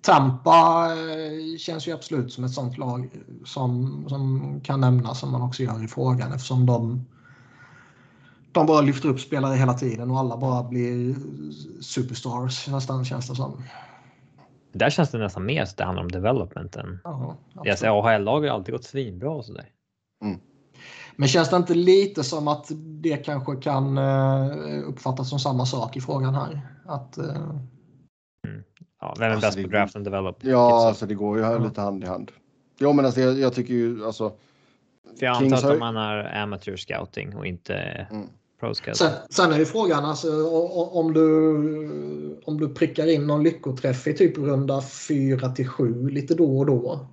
[0.00, 3.10] Tampa eh, känns ju absolut som ett sånt lag
[3.44, 7.04] som, som kan nämnas som man också gör i frågan eftersom de
[8.52, 11.16] de bara lyfter upp spelare hela tiden och alla bara blir
[11.80, 13.62] superstars nästan känns det som.
[14.72, 16.98] Där känns det nästan mer att det handlar om developmenten.
[17.04, 19.68] Ja, Deras AHL-lag har alltid gått svinbra och sådär.
[20.24, 20.40] Mm.
[21.16, 25.96] Men känns det inte lite som att det kanske kan uh, uppfattas som samma sak
[25.96, 26.60] i frågan här?
[26.86, 27.24] Att, uh...
[28.46, 28.62] mm.
[29.00, 30.36] Ja, vem är alltså, bäst på draft and develop?
[30.40, 32.32] Ja, alltså det går ju här lite hand i hand.
[32.78, 34.32] Jo, men alltså jag, jag tycker ju alltså.
[35.18, 35.76] För jag antar att har...
[35.76, 37.74] man har amateur scouting och inte
[38.10, 38.28] mm.
[38.62, 38.94] Pro scouting.
[38.94, 40.46] Sen, sen är ju frågan alltså
[40.92, 41.30] om du,
[42.44, 46.66] om du prickar in någon lyckoträff i typ runda 4 till 7 lite då och
[46.66, 47.06] då.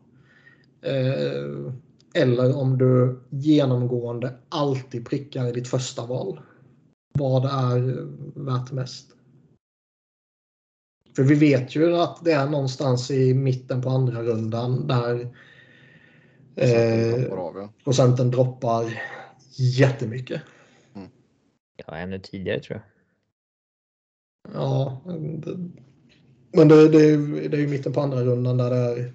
[0.81, 1.73] Eh,
[2.13, 6.39] eller om du genomgående alltid prickar i ditt första val.
[7.13, 8.07] Vad är
[8.45, 9.11] värt mest?
[11.15, 15.33] För vi vet ju att det är någonstans i mitten på andra rundan där
[16.55, 19.01] eh, procenten droppar
[19.57, 20.41] jättemycket.
[21.87, 22.85] Ja, ännu tidigare tror jag.
[24.53, 25.57] Ja, det,
[26.51, 29.13] men det, det, det är ju mitten på andra rundan där det är.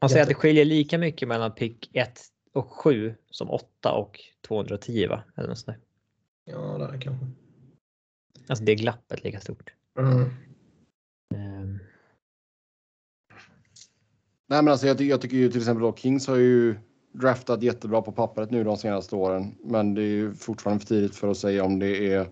[0.00, 2.20] Man säger att det skiljer lika mycket mellan pick 1
[2.52, 5.22] och 7 som 8 och 210 va?
[5.36, 5.76] Eller något sånt
[6.44, 7.26] Ja, det är kanske.
[8.48, 9.74] Alltså det är glappet lika stort.
[9.98, 10.20] Mm.
[11.34, 11.78] Um.
[14.46, 16.76] Nej, men alltså jag, jag, tycker ju till exempel då Kings har ju
[17.12, 21.16] draftat jättebra på pappret nu de senaste åren, men det är ju fortfarande för tidigt
[21.16, 22.28] för att säga om det är.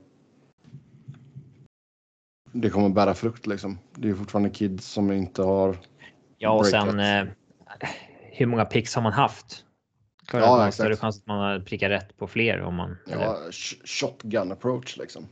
[2.52, 3.78] Det kommer bära frukt liksom.
[3.94, 5.77] Det är fortfarande kids som inte har.
[6.39, 6.90] Ja, och breakat.
[6.90, 7.01] sen.
[7.01, 7.28] Eh,
[8.32, 9.65] hur många picks har man haft?
[10.31, 12.97] För ja, att man större chans att man prickar rätt på fler om man.
[13.07, 13.52] Ja, eller?
[13.86, 15.27] shotgun approach liksom.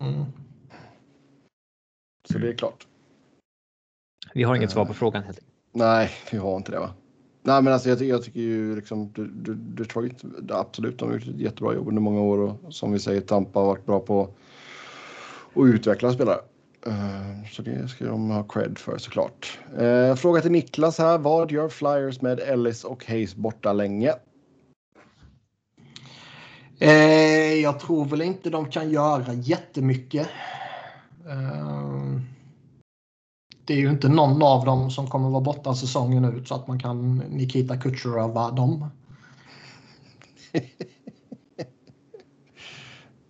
[0.00, 0.24] Mm.
[2.28, 2.86] Så det är klart.
[4.34, 5.40] Vi har inget svar på frågan helt.
[5.72, 6.94] Nej, vi har inte det va?
[7.46, 9.12] Nej, men alltså jag, jag tycker ju liksom
[9.76, 13.20] Detroit, absolut, de har gjort ett jättebra jobb under många år och som vi säger,
[13.20, 14.22] Tampa har varit bra på
[15.54, 16.38] att utveckla spelare.
[16.86, 19.58] Eh, så det ska de ha cred för såklart.
[19.78, 21.18] Eh, fråga till Niklas här.
[21.18, 24.12] Vad gör Flyers med Ellis och Hayes borta länge?
[26.78, 30.28] Eh, jag tror väl inte de kan göra jättemycket.
[31.28, 31.85] Eh,
[33.66, 36.68] det är ju inte någon av dem som kommer vara borta säsongen ut så att
[36.68, 38.86] man kan Nikita Kucherova dem.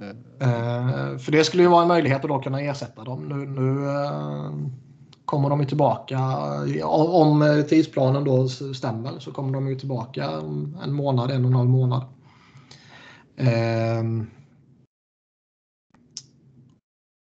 [0.02, 3.28] uh, för det skulle ju vara en möjlighet att då kunna ersätta dem.
[3.28, 4.68] Nu, nu uh,
[5.24, 6.20] kommer de ju tillbaka.
[6.84, 11.56] Om tidsplanen då stämmer så kommer de ju tillbaka om en månad, en och en
[11.56, 12.02] halv månad.
[13.40, 14.22] Uh,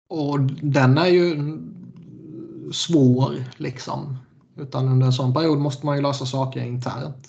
[0.09, 1.36] och den är ju
[2.73, 4.16] svår liksom.
[4.57, 7.28] Utan under en sån period måste man ju lösa saker internt.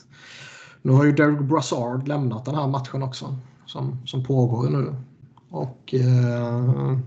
[0.81, 4.95] Nu har ju Derek Brassard lämnat den här matchen också som, som pågår nu.
[5.49, 6.97] Och eh,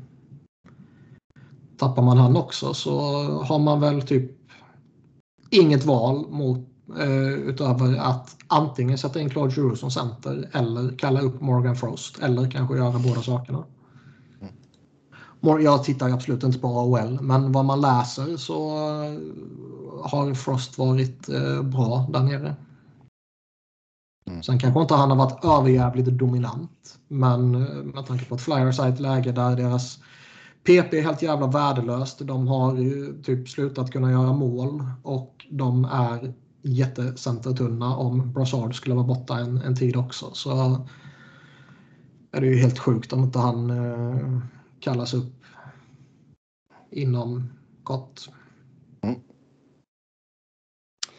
[1.79, 3.01] tappar man han också så
[3.43, 4.31] har man väl typ
[5.51, 6.69] inget val mot
[6.99, 12.19] eh, utöver att antingen sätta in Claude Giroux som center eller kalla upp Morgan Frost
[12.19, 13.65] eller kanske göra båda sakerna.
[15.41, 19.19] Jag tittar absolut inte på AOL, men vad man läser så eh,
[20.03, 22.57] har Frost varit eh, bra där nere.
[24.27, 24.43] Mm.
[24.43, 28.81] Sen kanske inte han har varit överjävligt dominant, men eh, med tanke på att Flyers
[28.81, 29.99] är ett läge där deras
[30.65, 32.19] PP är helt jävla värdelöst.
[32.19, 39.07] De har typ slutat kunna göra mål och de är jättecentertunna om Brassard skulle vara
[39.07, 40.31] borta en, en tid också.
[40.33, 40.51] Så
[42.33, 43.71] är det ju helt sjukt om inte han
[44.81, 45.44] kallas upp
[46.90, 48.20] inom kort.
[49.03, 49.20] Mm.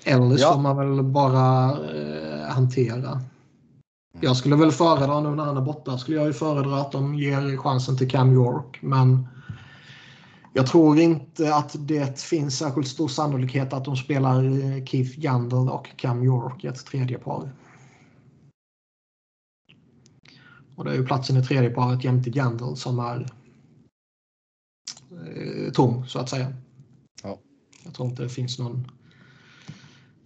[0.06, 0.54] Eller ja.
[0.54, 3.22] får man väl bara eh, hantera.
[4.22, 7.16] Jag skulle väl föredra nu när han är borta skulle jag ju föredra att de
[7.16, 8.80] ger chansen till Cam York.
[8.82, 9.28] Men
[10.54, 15.70] jag tror inte att det finns särskilt stor sannolikhet att de spelar eh, Keith Yandel
[15.70, 17.52] och Cam York i ett tredje par.
[20.76, 23.28] Och det är ju platsen i tredje paret jämte Yandel som är
[25.26, 26.54] eh, tom så att säga.
[27.24, 27.40] Ja.
[27.84, 28.92] Jag tror inte det finns någon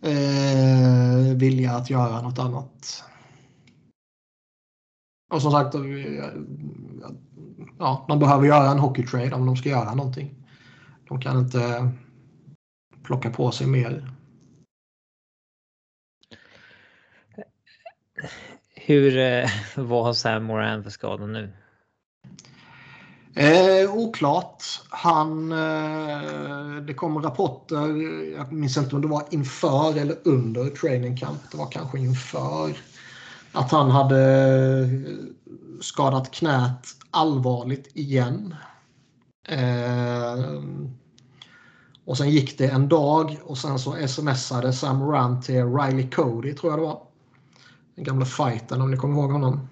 [0.02, 3.04] eh, vilja att göra något annat.
[5.34, 5.76] Och som sagt,
[7.80, 10.36] ja, de behöver göra en hockeytrade om de ska göra någonting.
[11.08, 11.92] De kan inte
[13.04, 14.12] plocka på sig mer.
[18.76, 21.54] Hur, eh, vad har Sam Moran för skada nu?
[23.36, 24.64] Eh, oklart.
[24.90, 27.88] Han, eh, det kom rapporter,
[28.38, 31.40] jag minns inte om det var inför eller under training camp.
[31.52, 32.78] Det var kanske inför.
[33.52, 34.20] att han hade
[34.80, 34.88] eh,
[35.82, 38.56] skadat knät allvarligt igen.
[39.48, 40.62] Eh,
[42.06, 46.54] och sen gick det en dag och sen så smsade Sam Rand till Riley Cody
[46.54, 47.02] tror jag det var.
[47.96, 49.68] Den gamla fighten om ni kommer ihåg honom.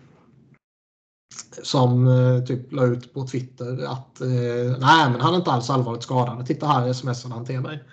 [1.64, 5.70] Som eh, typ la ut på Twitter att eh, nej men han är inte alls
[5.70, 6.46] allvarligt skadad.
[6.46, 7.84] Titta här smsade han till mig.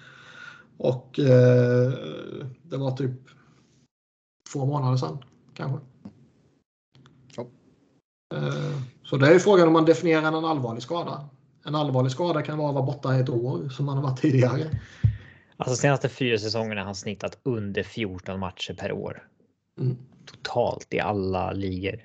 [0.77, 1.93] Och eh,
[2.63, 3.21] det var typ
[4.53, 5.19] två månader sedan
[5.55, 5.79] kanske.
[7.37, 7.47] Ja.
[8.35, 11.29] Eh, så det är frågan om man definierar en allvarlig skada.
[11.65, 14.81] En allvarlig skada kan vara att vara borta ett år som man har varit tidigare.
[15.57, 19.29] Alltså senaste fyra säsongerna har han snittat under 14 matcher per år.
[19.81, 19.97] Mm.
[20.25, 22.01] Totalt i alla ligor.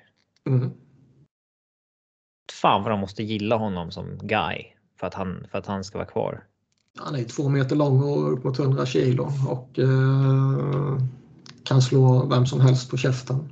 [0.46, 0.70] Mm.
[2.52, 4.64] Fan vad de måste gilla honom som guy
[5.00, 6.44] för att han, för att han ska vara kvar.
[6.98, 10.98] Han är två meter lång och upp mot 100 kilo och eh,
[11.64, 13.48] kan slå vem som helst på käften.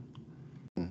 [0.77, 0.91] Mm.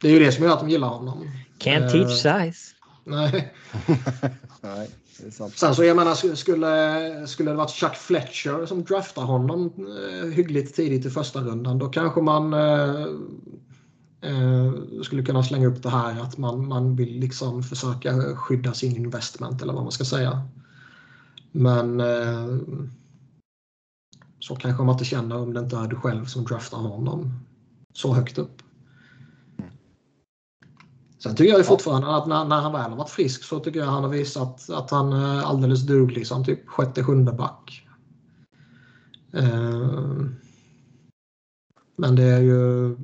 [0.00, 1.30] Det är ju det som gör att de gillar honom.
[1.58, 2.74] Can't Eh, teach size.
[3.04, 3.54] Nej.
[4.60, 5.58] Nej, det är sant.
[5.58, 9.72] Sen så jag menar, sk- skulle, skulle det varit Chuck Fletcher som draftar honom
[10.22, 13.06] eh, hyggligt tidigt i första rundan då kanske man eh,
[14.24, 14.72] eh,
[15.02, 19.62] skulle kunna slänga upp det här att man, man vill liksom försöka skydda sin investment
[19.62, 20.42] eller vad man ska säga.
[21.52, 22.58] Men eh,
[24.38, 27.32] så kanske man inte känner om det inte är du själv som draftar honom
[27.94, 28.62] så högt upp.
[31.18, 33.80] Sen tycker jag ju fortfarande att när, när han väl har varit frisk så tycker
[33.80, 37.86] jag han har visat att han är alldeles duglig som typ sjätte, sjunde back.
[39.32, 39.90] Eh,
[41.96, 42.96] Men det är ju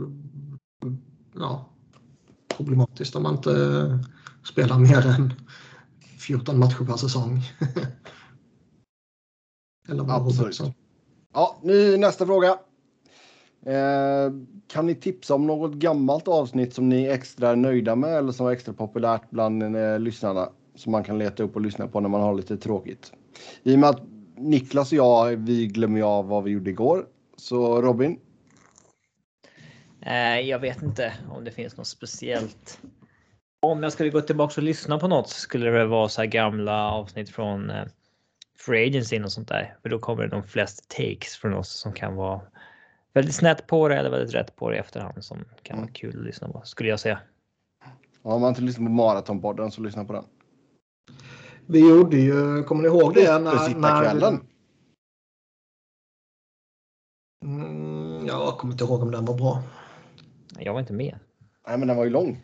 [1.41, 1.67] ja,
[2.49, 3.51] problematiskt om man inte
[4.45, 5.33] spelar mer än
[6.19, 7.43] 14 matcher per säsong.
[9.89, 10.61] Eller vad Absolut.
[11.35, 12.59] Ja, nu nästa fråga.
[13.67, 14.33] Eh,
[14.67, 18.47] kan ni tipsa om något gammalt avsnitt som ni är extra nöjda med eller som
[18.47, 22.09] var extra populärt bland eh, lyssnarna som man kan leta upp och lyssna på när
[22.09, 23.13] man har lite tråkigt?
[23.63, 24.03] I och med att
[24.37, 27.07] Niklas och jag, vi glömmer av vad vi gjorde igår.
[27.37, 28.30] Så Robin, Eh,
[30.45, 32.81] jag vet inte om det finns något speciellt.
[33.63, 36.29] Om jag skulle gå tillbaka och lyssna på något så skulle det vara så här
[36.29, 37.85] gamla avsnitt från eh,
[38.59, 39.77] Free Agency och sånt där.
[39.83, 42.41] För då kommer det de flesta takes från oss som kan vara
[43.13, 46.19] väldigt snett på det eller väldigt rätt på det i efterhand som kan vara kul
[46.19, 47.21] att lyssna på skulle jag säga.
[48.23, 50.25] om man inte lyssnar på Maratonpodden så lyssna på den.
[51.67, 53.39] Vi gjorde ju, kommer ni ihåg det?
[53.39, 54.47] När, Uppesittarkvällen.
[57.45, 59.63] Mm, jag kommer inte ihåg om den var bra.
[60.61, 61.19] Jag var inte med.
[61.67, 62.41] Nej, men den var ju lång.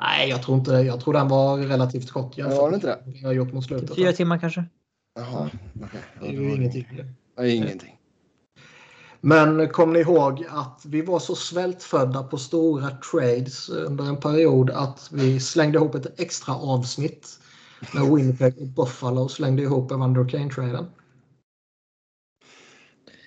[0.00, 0.82] Nej, jag tror inte det.
[0.82, 3.02] Jag tror den var relativt kort Ja, var den inte det?
[3.06, 3.96] med jag har gjort mot slutet.
[3.96, 4.64] Fyra timmar kanske?
[5.14, 5.50] Jaha,
[5.84, 6.00] okej.
[6.20, 6.86] Det är ju ingenting.
[7.36, 7.96] Nej, ingenting.
[9.20, 14.70] Men kom ni ihåg att vi var så svältfödda på stora trades under en period
[14.70, 17.40] att vi slängde ihop ett extra avsnitt
[17.94, 20.86] när Winnipeg och Buffalo slängde ihop Evander Kane-traden.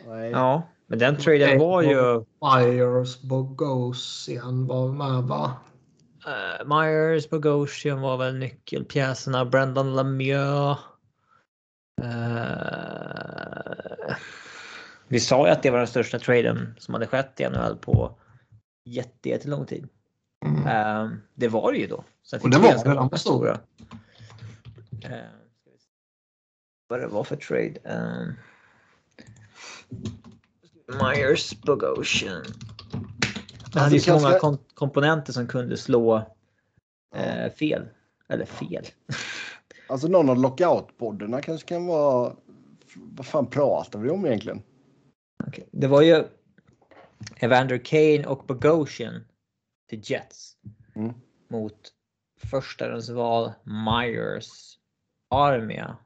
[0.07, 0.31] Nej.
[0.31, 5.53] Ja, men den traden var ju Myers, Bogosian var med va?
[6.27, 9.45] Uh, Myers, Bogosian var väl nyckelpjäserna.
[9.45, 10.80] Brendan Lemieux.
[12.01, 14.15] Eh,
[15.07, 18.19] vi sa ju att det var den största traden som hade skett i NHL på
[18.85, 19.89] jätte, jättelång tid.
[20.45, 20.68] Mm.
[20.68, 22.03] Eh, det var det ju då.
[22.23, 23.60] Sen Och det var det, de stora.
[25.03, 25.30] Eh,
[26.88, 27.77] vad det var för trade.
[27.84, 28.27] Eh,
[31.02, 32.44] Myers, Bogosian.
[33.74, 36.15] Det hade ju så många kom komponenter som kunde slå
[37.15, 37.86] eh, fel.
[38.30, 38.86] Eller fel.
[39.88, 42.36] Alltså någon av lockout-poddarna kanske kan vara...
[42.95, 44.61] Vad fan pratar vi om egentligen?
[45.48, 46.24] Okej, Det var ju
[47.36, 49.24] Evander Kane och Bogosian
[49.90, 50.57] till Jets.
[50.95, 51.14] Mm.
[51.49, 51.91] Mot
[52.44, 54.78] förstahundsval Myers,
[55.30, 55.98] Armia,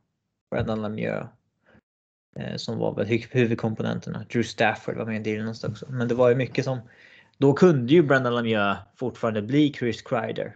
[0.52, 1.28] Brendan Lemieux.
[2.40, 4.26] Eh, som var väl hu- huvudkomponenterna.
[4.32, 5.86] Drew Stafford var med i dealen också.
[5.90, 6.80] Men det var ju mycket som...
[7.38, 10.56] Då kunde ju Brendan Lemieux fortfarande bli Chris Kreider.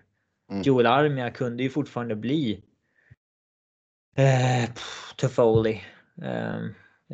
[0.51, 0.61] Mm.
[0.61, 2.63] Joel Armia kunde ju fortfarande bli
[4.15, 5.81] eh, pff, Toffoli.
[6.21, 6.59] Eh,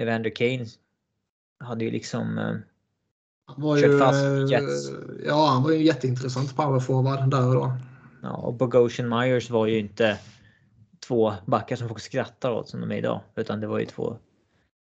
[0.04, 0.66] Evander Kane
[1.60, 2.56] hade ju liksom eh,
[3.48, 4.92] Han var Kört ju, fast eh, Jets.
[5.26, 7.78] Ja, han var ju en jätteintressant powerforward där och då.
[8.24, 10.18] ja, och Bogosian Myers var ju inte
[11.08, 13.22] två backar som folk skrattar åt som de är idag.
[13.36, 14.18] Utan det var ju två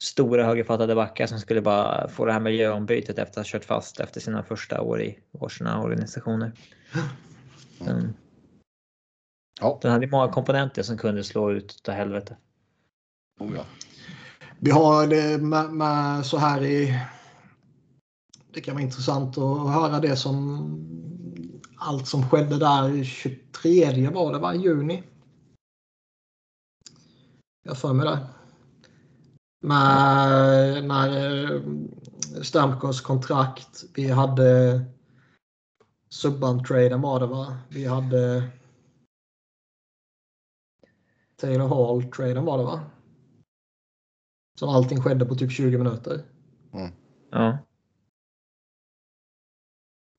[0.01, 3.99] stora högerfattade backar som skulle bara få det här miljöombytet efter att ha kört fast
[3.99, 6.51] efter sina första år i varsina organisationer.
[7.81, 8.13] Mm.
[9.61, 12.38] Ja, Den hade många komponenter som kunde slå ut utav helvete.
[13.39, 13.65] oh ja.
[14.59, 16.99] Vi har det med, med så här i
[18.53, 20.89] det kan vara intressant att höra det som
[21.76, 24.55] allt som skedde där 23 var det va?
[24.55, 25.03] Juni.
[27.63, 28.39] Jag för mig det.
[29.60, 31.61] Med, när
[32.44, 33.84] Stamkos kontrakt.
[33.94, 34.81] Vi hade
[36.10, 37.57] Subban-traden var det va?
[37.69, 38.49] Vi hade
[41.36, 42.81] Taylor Hall-traden var det va?
[44.60, 46.26] Som allting skedde på typ 20 minuter.
[46.73, 46.91] Mm.
[47.31, 47.57] Ja.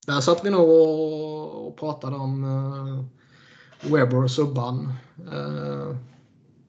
[0.06, 0.70] Där satt vi nog
[1.66, 3.04] och pratade om uh,
[3.92, 4.92] Webber och Subban.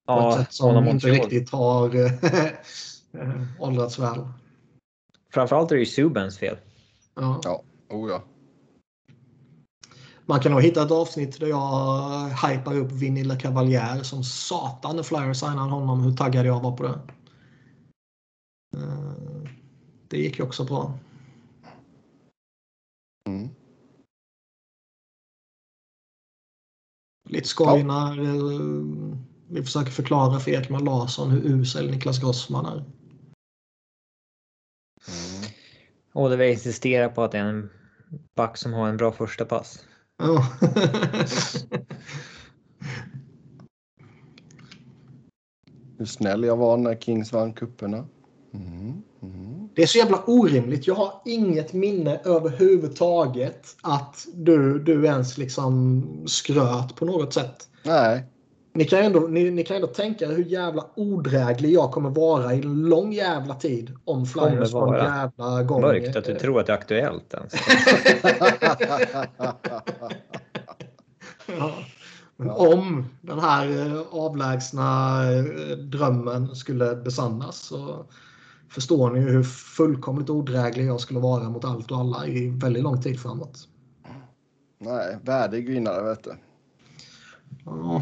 [0.07, 2.11] Ja, på ett sätt som inte riktigt har uh,
[3.59, 4.27] åldrats väl.
[5.33, 6.57] Framförallt är det ju Subans fel.
[7.15, 7.41] Ja.
[7.43, 7.63] ja.
[7.89, 8.23] Oh, ja.
[10.25, 15.03] Man kan nog hitta ett avsnitt där jag hypar upp Vinny Cavalier som satan när
[15.03, 16.03] Flyers signade honom.
[16.03, 16.99] Hur taggad jag var på det.
[20.07, 20.99] Det gick ju också bra.
[23.27, 23.49] Mm.
[27.29, 28.15] Lite skoj när
[29.51, 32.77] vi försöker förklara för Ekman Larsson hur usel Niklas Grossman är.
[32.77, 32.85] Mm.
[36.13, 37.69] Och det vi insisterar på att det är en
[38.35, 39.85] back som har en bra första pass.
[40.17, 40.47] Ja.
[45.97, 48.05] hur snäll jag var när Kings vann kupperna.
[48.53, 49.01] Mm.
[49.21, 49.69] Mm.
[49.75, 50.87] Det är så jävla orimligt.
[50.87, 57.69] Jag har inget minne överhuvudtaget att du, du ens liksom skröt på något sätt.
[57.83, 58.23] Nej.
[58.73, 62.57] Ni kan, ändå, ni, ni kan ändå tänka hur jävla odräglig jag kommer vara i
[62.57, 65.81] en lång jävla tid om Flyers någon jävla gång.
[65.81, 67.53] Mörkt att du tror att det är aktuellt ens.
[71.45, 71.73] ja.
[72.55, 75.43] Om den här eh, avlägsna eh,
[75.77, 78.05] drömmen skulle besannas så
[78.69, 83.01] förstår ni hur fullkomligt odräglig jag skulle vara mot allt och alla i väldigt lång
[83.01, 83.67] tid framåt.
[84.77, 86.31] Nej, värdig vinnare vet du.
[87.65, 88.01] Ja,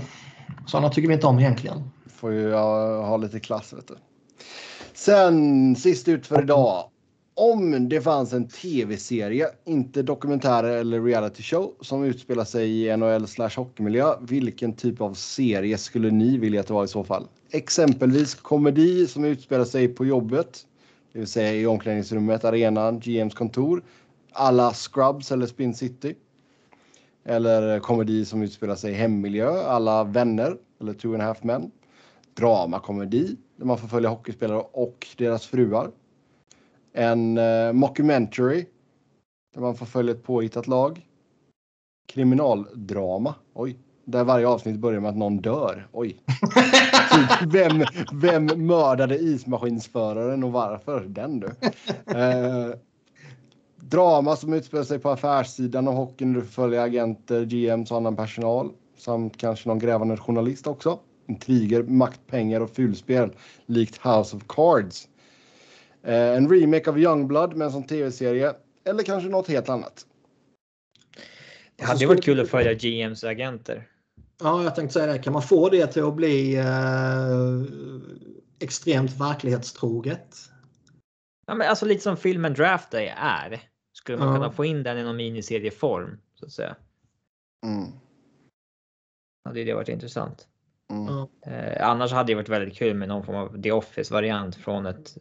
[0.68, 1.90] sådana tycker vi inte om egentligen.
[2.08, 3.96] Får ju ha lite klass vet du.
[4.94, 6.84] Sen sist ut för idag.
[7.34, 13.28] Om det fanns en tv-serie, inte dokumentärer eller reality show, som utspelar sig i NHL
[13.28, 17.28] slash hockeymiljö, vilken typ av serie skulle ni vilja att det var i så fall?
[17.52, 20.66] Exempelvis komedi som utspelar sig på jobbet,
[21.14, 23.84] det vill säga i omklädningsrummet, arenan, GMs kontor,
[24.34, 26.16] alla Scrubs eller Spin City.
[27.24, 31.72] Eller komedi som utspelar sig i hemmiljö, alla vänner eller Two and a half men.
[32.34, 35.92] Dramakomedi där man får följa hockeyspelare och deras fruar.
[36.94, 38.66] En eh, mockumentary
[39.54, 41.06] där man får följa ett påhittat lag.
[42.08, 43.36] Kriminaldrama.
[43.54, 45.88] Oj, där varje avsnitt börjar med att någon dör.
[45.92, 46.18] Oj.
[47.48, 51.06] vem, vem mördade ismaskinsföraren och varför?
[51.06, 51.48] Den du.
[52.06, 52.74] Eh,
[53.90, 56.34] drama som utspelar sig på affärssidan av hockeyn.
[56.34, 58.72] Du följer agenter, GMs och annan personal.
[58.98, 61.00] Samt kanske någon grävande journalist också.
[61.28, 63.32] Intriger, makt, pengar och fulspel
[63.66, 65.08] likt House of Cards.
[66.04, 68.54] Eh, en remake av Youngblood med en sån tv-serie.
[68.86, 70.06] Eller kanske något helt annat.
[71.76, 73.88] Det hade varit kul att följa GMs agenter.
[74.42, 75.20] Ja, jag tänkte säga det.
[75.20, 76.66] Kan man få det till att bli eh,
[78.60, 80.36] extremt verklighetstroget?
[81.48, 83.62] Ja, men alltså lite som filmen Draft Day är.
[84.00, 84.34] Skulle man ja.
[84.34, 86.76] kunna få in den i någon miniserieform så att säga.
[87.66, 87.92] Mm.
[89.46, 90.48] Hade det varit intressant.
[90.92, 91.28] Mm.
[91.46, 94.86] Eh, annars hade det varit väldigt kul med någon form av The Office variant från
[94.86, 95.18] ett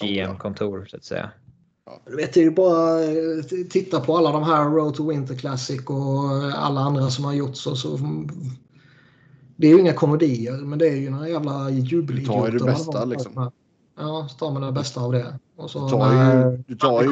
[0.00, 1.30] GM-kontor så att säga.
[2.06, 5.34] Du vet, det är ju bara eh, titta på alla de här Road to Winter
[5.34, 7.76] Classic och alla andra som har gjort så.
[7.76, 7.98] så
[9.56, 12.52] det är ju inga komedier, men det är ju några jävla jubelidioter.
[12.52, 13.50] Du tar ju det bästa liksom.
[13.98, 15.38] Ja, så tar man det bästa av det.
[15.56, 17.10] Och så du tar ju, du tar ju...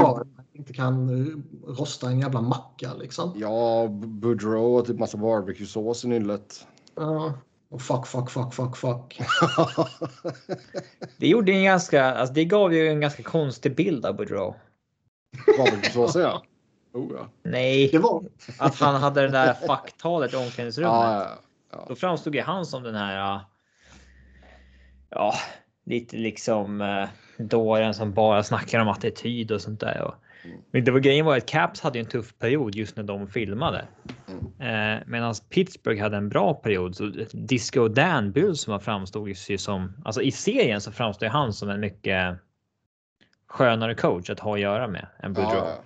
[0.59, 1.37] inte kan eh,
[1.73, 3.33] rosta en jävla macka liksom.
[3.37, 6.67] Ja, Boudreau och typ massa barbecue-sås i nyllet.
[6.95, 7.35] Ja,
[7.69, 9.21] och fuck, fuck, fuck, fuck, fuck.
[11.17, 14.55] det gjorde en ganska, alltså det gav ju en ganska konstig bild av Boudreau.
[15.59, 16.43] Barbecuesåsen ja.
[16.93, 17.29] Oh, ja.
[17.43, 18.25] Nej, det var...
[18.59, 20.93] att han hade det där facktalet i omklädningsrummet.
[20.93, 21.39] Ja, ja,
[21.73, 21.85] ja.
[21.89, 23.41] Då framstod ju han som den här.
[25.11, 25.35] Ja,
[25.87, 27.09] lite liksom uh,
[27.39, 30.03] dåren som bara snackar om attityd och sånt där.
[30.03, 30.15] Och.
[30.71, 33.85] Men det var grejen var att Caps hade en tuff period just när de filmade.
[34.29, 34.97] Mm.
[34.97, 36.97] Uh, Medan Pittsburgh hade en bra period.
[36.97, 41.71] Så Disco Dan Bull som framstod ju som, alltså i serien så framstod han som
[41.71, 42.37] en mycket
[43.47, 45.65] skönare coach att ha att göra med än Boudreau.
[45.65, 45.77] Ja,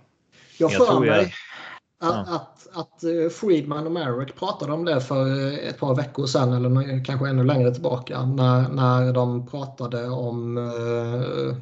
[0.58, 2.10] jag för mig jag...
[2.10, 6.26] att, att, att, eh, Friedman och Merrick pratade om det för eh, ett par veckor
[6.26, 11.56] sedan eller kanske ännu längre tillbaka när, när de pratade om uh,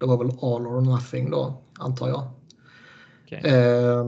[0.00, 2.30] Det var väl All or Nothing då, antar jag.
[3.24, 3.50] Okay.
[3.50, 4.04] Eh,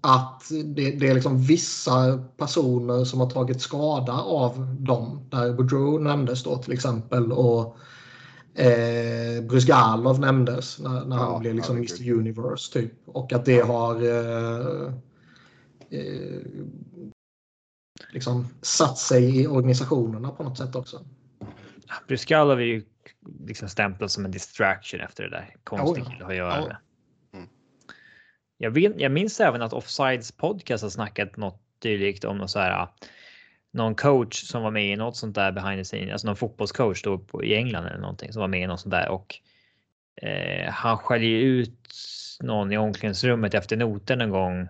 [0.00, 5.28] att det, det, är liksom vissa personer som har tagit skada av dem.
[5.30, 7.32] Där Boudreau nämndes då till exempel.
[7.32, 7.76] Och
[8.54, 12.72] eh, Brysgalov nämndes när, när ja, han blev liksom Mr Universe.
[12.72, 12.92] typ.
[13.06, 14.92] Och att det har eh,
[15.90, 16.40] eh,
[18.12, 21.00] liksom satt sig i organisationerna på något sätt också.
[22.08, 22.82] Brysgalov är ju
[23.46, 25.56] liksom stämplad som en distraction efter det där.
[25.64, 26.76] Konstig kille att göra med.
[27.34, 27.48] Mm.
[28.58, 32.58] Jag, vet, jag minns även att Offsides podcast har snackat något dylikt om något så
[32.58, 32.88] här.
[33.70, 37.02] Någon coach som var med i något sånt där behind the scenes, alltså någon fotbollscoach
[37.02, 39.34] då på, i England eller någonting som var med i något sånt där och
[40.22, 41.94] eh, han skäljer ut
[42.40, 44.68] någon i omklädningsrummet efter noter en gång.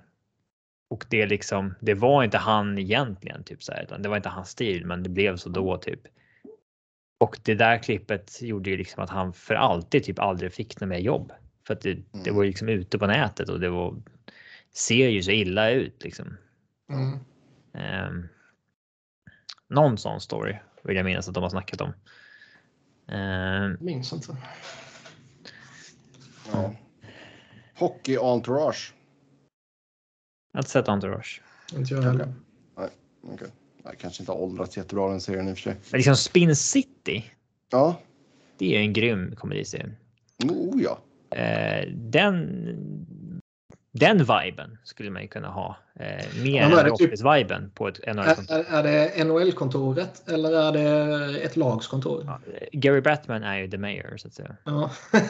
[0.88, 4.28] Och det liksom, det var inte han egentligen typ så här, utan det var inte
[4.28, 6.00] hans stil, men det blev så då typ.
[7.18, 10.88] Och det där klippet gjorde ju liksom att han för alltid typ aldrig fick något
[10.88, 11.32] mer jobb.
[11.66, 12.04] För att det, mm.
[12.24, 14.02] det var liksom ute på nätet och det var,
[14.74, 16.36] ser ju så illa ut liksom.
[16.90, 17.18] Mm.
[18.08, 18.28] Um,
[19.68, 21.92] någon sån story vill jag minnas att de har snackat om.
[23.16, 24.36] Um, Minns inte.
[26.52, 26.74] Ja.
[27.78, 28.94] Hockey Entourage.
[30.52, 31.42] Jag har inte sett Entourage.
[31.76, 32.34] Inte jag heller.
[32.76, 32.88] Nej,
[33.22, 33.48] okay.
[33.86, 35.76] Jag kanske inte har åldrats jättebra den serien i och för sig.
[35.90, 37.24] Men liksom Spin City.
[37.70, 38.00] Ja.
[38.58, 39.92] Det är en grym komediserie.
[40.44, 40.98] Oh ja.
[41.36, 43.06] Eh, den.
[43.92, 48.00] Den viben skulle man ju kunna ha eh, mer ja, än typ, viben på ett
[48.06, 48.54] NHL-kontor.
[48.54, 52.24] Är, är, det NHL-kontoret eller är det ett lagskontor?
[52.26, 52.40] Ja,
[52.72, 54.56] Gary Batman är ju the mayor så att säga.
[54.64, 54.90] Ja.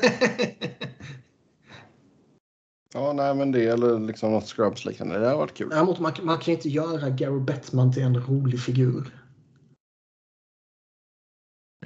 [2.96, 5.18] Ja, nej, men det eller liksom något Scrubs liknande.
[5.18, 5.68] Det har varit kul.
[5.68, 9.14] Däremot man, man kan inte göra Gary Bettman till en rolig figur.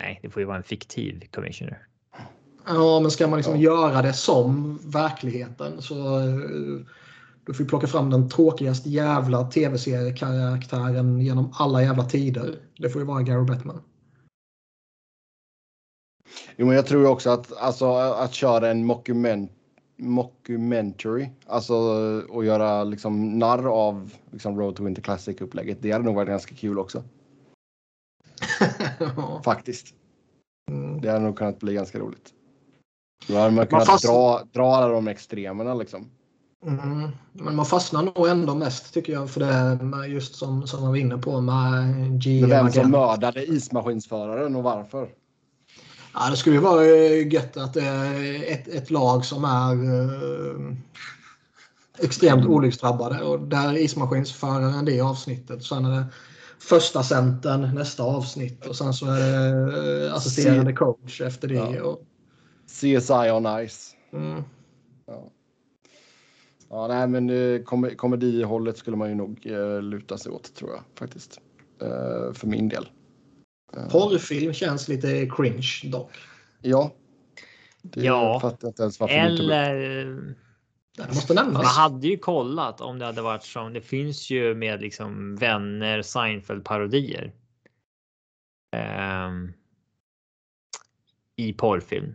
[0.00, 1.86] Nej, det får ju vara en fiktiv commissioner.
[2.66, 3.60] Ja, men ska man liksom ja.
[3.60, 6.86] göra det som verkligheten så eh,
[7.46, 12.58] du får plocka fram den tråkigaste jävla tv-seriekaraktären genom alla jävla tider.
[12.78, 13.82] Det får ju vara Gary Bettman.
[16.56, 19.52] Jo, men jag tror också att alltså, att köra en mockument
[20.00, 21.74] mockumentary, alltså
[22.32, 25.78] att göra liksom narr av liksom Road to Winter Classic upplägget.
[25.82, 27.02] Det hade nog varit ganska kul också.
[29.44, 29.94] Faktiskt.
[30.70, 31.00] Mm.
[31.00, 32.34] Det hade nog kunnat bli ganska roligt.
[33.26, 34.04] Då hade man kunnat man fast...
[34.04, 36.10] dra, dra alla de extremerna liksom.
[36.66, 37.10] Mm.
[37.32, 40.90] Men man fastnar nog ändå mest tycker jag för det med just som, som man
[40.90, 42.46] var inne på med G.
[42.46, 45.08] Vem som mördade ismaskinsföraren och varför.
[46.14, 49.72] Ja, det skulle ju vara eh, gött att det är ett, ett lag som är
[49.72, 50.76] eh,
[51.98, 55.64] extremt olycksdrabbade och där ismaskinsföraren det avsnittet.
[55.64, 56.04] Sen är det
[56.58, 61.54] första centern nästa avsnitt och sen så är det eh, assisterande coach efter det.
[61.54, 61.82] Ja.
[61.82, 62.02] Och...
[62.66, 63.96] CSI on Ice.
[64.12, 64.42] Mm.
[65.06, 65.30] Ja.
[66.68, 70.70] ja, nej men eh, kom komedihållet skulle man ju nog eh, luta sig åt tror
[70.70, 71.40] jag faktiskt.
[71.82, 72.88] Eh, för min del.
[73.90, 76.12] Porrfilm känns lite cringe dock.
[76.62, 76.94] Ja.
[77.82, 78.40] Det ja.
[78.40, 79.74] fattar inte ens varför Eller...
[80.96, 81.54] Det måste nämnas.
[81.54, 86.02] Man hade ju kollat om det hade varit som det finns ju med liksom vänner
[86.02, 87.32] Seinfeld parodier.
[88.76, 89.52] Um,
[91.36, 92.14] I porrfilm.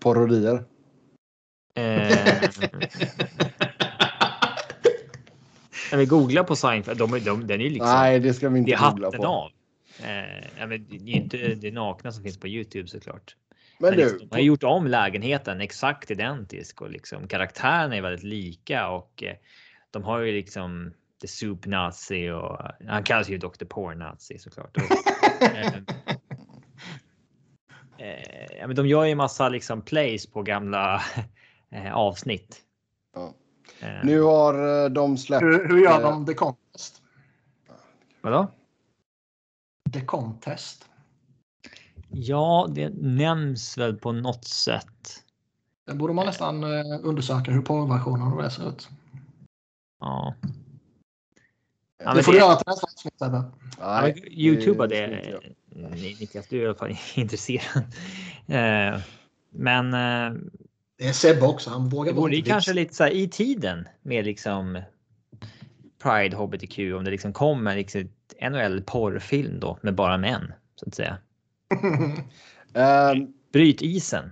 [0.00, 0.64] Parodier.
[5.90, 7.90] När vi googlar på Seinfeld, de, de, den är ju liksom.
[7.90, 9.26] Nej, det ska vi inte googla på.
[9.26, 9.50] Av.
[10.00, 13.36] Eh, men det är inte det nakna som finns på Youtube såklart.
[13.78, 18.24] Men, men liksom, de har gjort om lägenheten exakt identisk och liksom karaktärerna är väldigt
[18.24, 19.36] lika och eh,
[19.90, 22.58] de har ju liksom The Soup Nazi och
[22.88, 23.64] han kallas ju Dr.
[23.64, 24.76] Porn Nazi såklart.
[24.76, 24.82] Och,
[25.42, 25.74] eh,
[27.98, 31.02] eh, men de gör ju massa liksom plays på gamla
[31.70, 32.60] eh, avsnitt.
[33.14, 33.34] Ja.
[33.80, 34.04] Eh.
[34.04, 35.44] Nu har eh, de släppt.
[35.44, 37.02] Hur, hur gör de The Contest?
[38.20, 38.50] Vadå?
[39.92, 40.88] The Contest?
[42.08, 45.24] Ja, det nämns väl på något sätt.
[45.86, 48.88] Det borde man nästan eh, undersöka hur porrversionen av det ser ut.
[50.00, 50.34] Ja.
[52.04, 53.42] ja det får du göra till nästa avsnitt Sebbe.
[53.80, 55.06] Ja, Youtube det.
[55.68, 57.84] det Niklas, du är i alla fall intresserad.
[58.46, 59.00] Eh,
[59.50, 59.94] men.
[59.94, 60.40] Eh,
[60.98, 61.70] det är Sebbe också.
[61.70, 64.82] Han vågar Det kanske lite så här i tiden med liksom
[66.02, 68.08] Pride HBTQ om det liksom kommer liksom
[68.50, 71.18] NHL porrfilm då med bara män så att säga.
[73.12, 74.30] um, Bryt isen.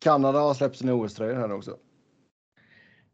[0.00, 1.76] Kanada har släppt sina OS-tröjor här också.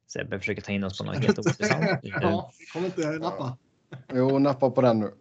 [0.06, 2.00] Sebbe försöker ta in oss på något helt ointressant.
[2.02, 3.56] ja, kommer inte nappa.
[4.12, 5.14] Jo, nappa på den nu.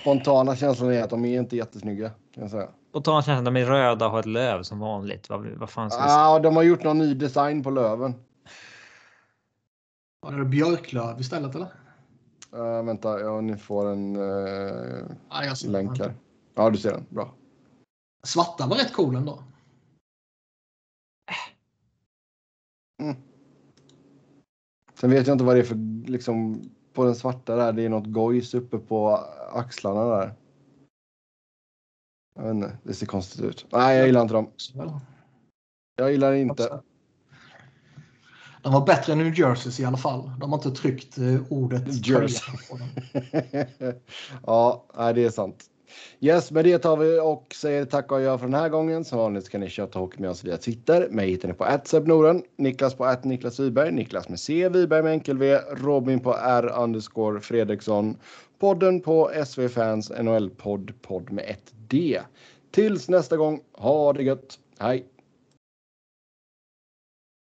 [0.00, 2.10] Spontana känslan är att de är inte jättesnygga.
[2.34, 2.68] Kan jag säga.
[2.88, 5.28] spontant känslan de är röda och har ett löv som vanligt.
[5.28, 8.14] Vad, vad fan ska Ja, ah, de har gjort någon ny design på löven.
[10.20, 11.68] Var det björklöv istället eller?
[12.54, 16.14] Uh, vänta, ja, ni får en uh, ah, jag ser länk här.
[16.54, 17.06] Ja, du ser den.
[17.08, 17.34] Bra.
[18.22, 19.42] Svarta var rätt cool ändå.
[23.02, 23.16] Mm.
[24.94, 26.62] Sen vet jag inte vad det är för, liksom,
[26.92, 29.10] på den svarta där, det är något gojs uppe på
[29.52, 30.34] axlarna där.
[32.34, 33.66] Jag vet inte, det ser konstigt ut.
[33.72, 34.50] Nej, jag gillar inte dem.
[35.96, 36.82] Jag gillar inte.
[38.62, 40.30] De var bättre än New Jerseys i alla fall.
[40.40, 42.54] De har inte tryckt eh, ordet Jersey.
[44.46, 45.64] ja, det är sant.
[46.20, 49.04] Yes, med det tar vi och säger tack och adjö för den här gången.
[49.04, 51.08] Som vanligt kan ni köta hockey med oss via Twitter.
[51.10, 55.38] Mig hittar ni på Norden, Niklas på Niklas Wiberg, Niklas med C, Wiberg med enkel
[55.38, 58.16] V, Robin på R underscore Fredriksson,
[58.58, 62.20] podden på SV Fans NHL-podd, podd med ett D.
[62.70, 64.58] Tills nästa gång, ha det gött.
[64.78, 65.06] Hej!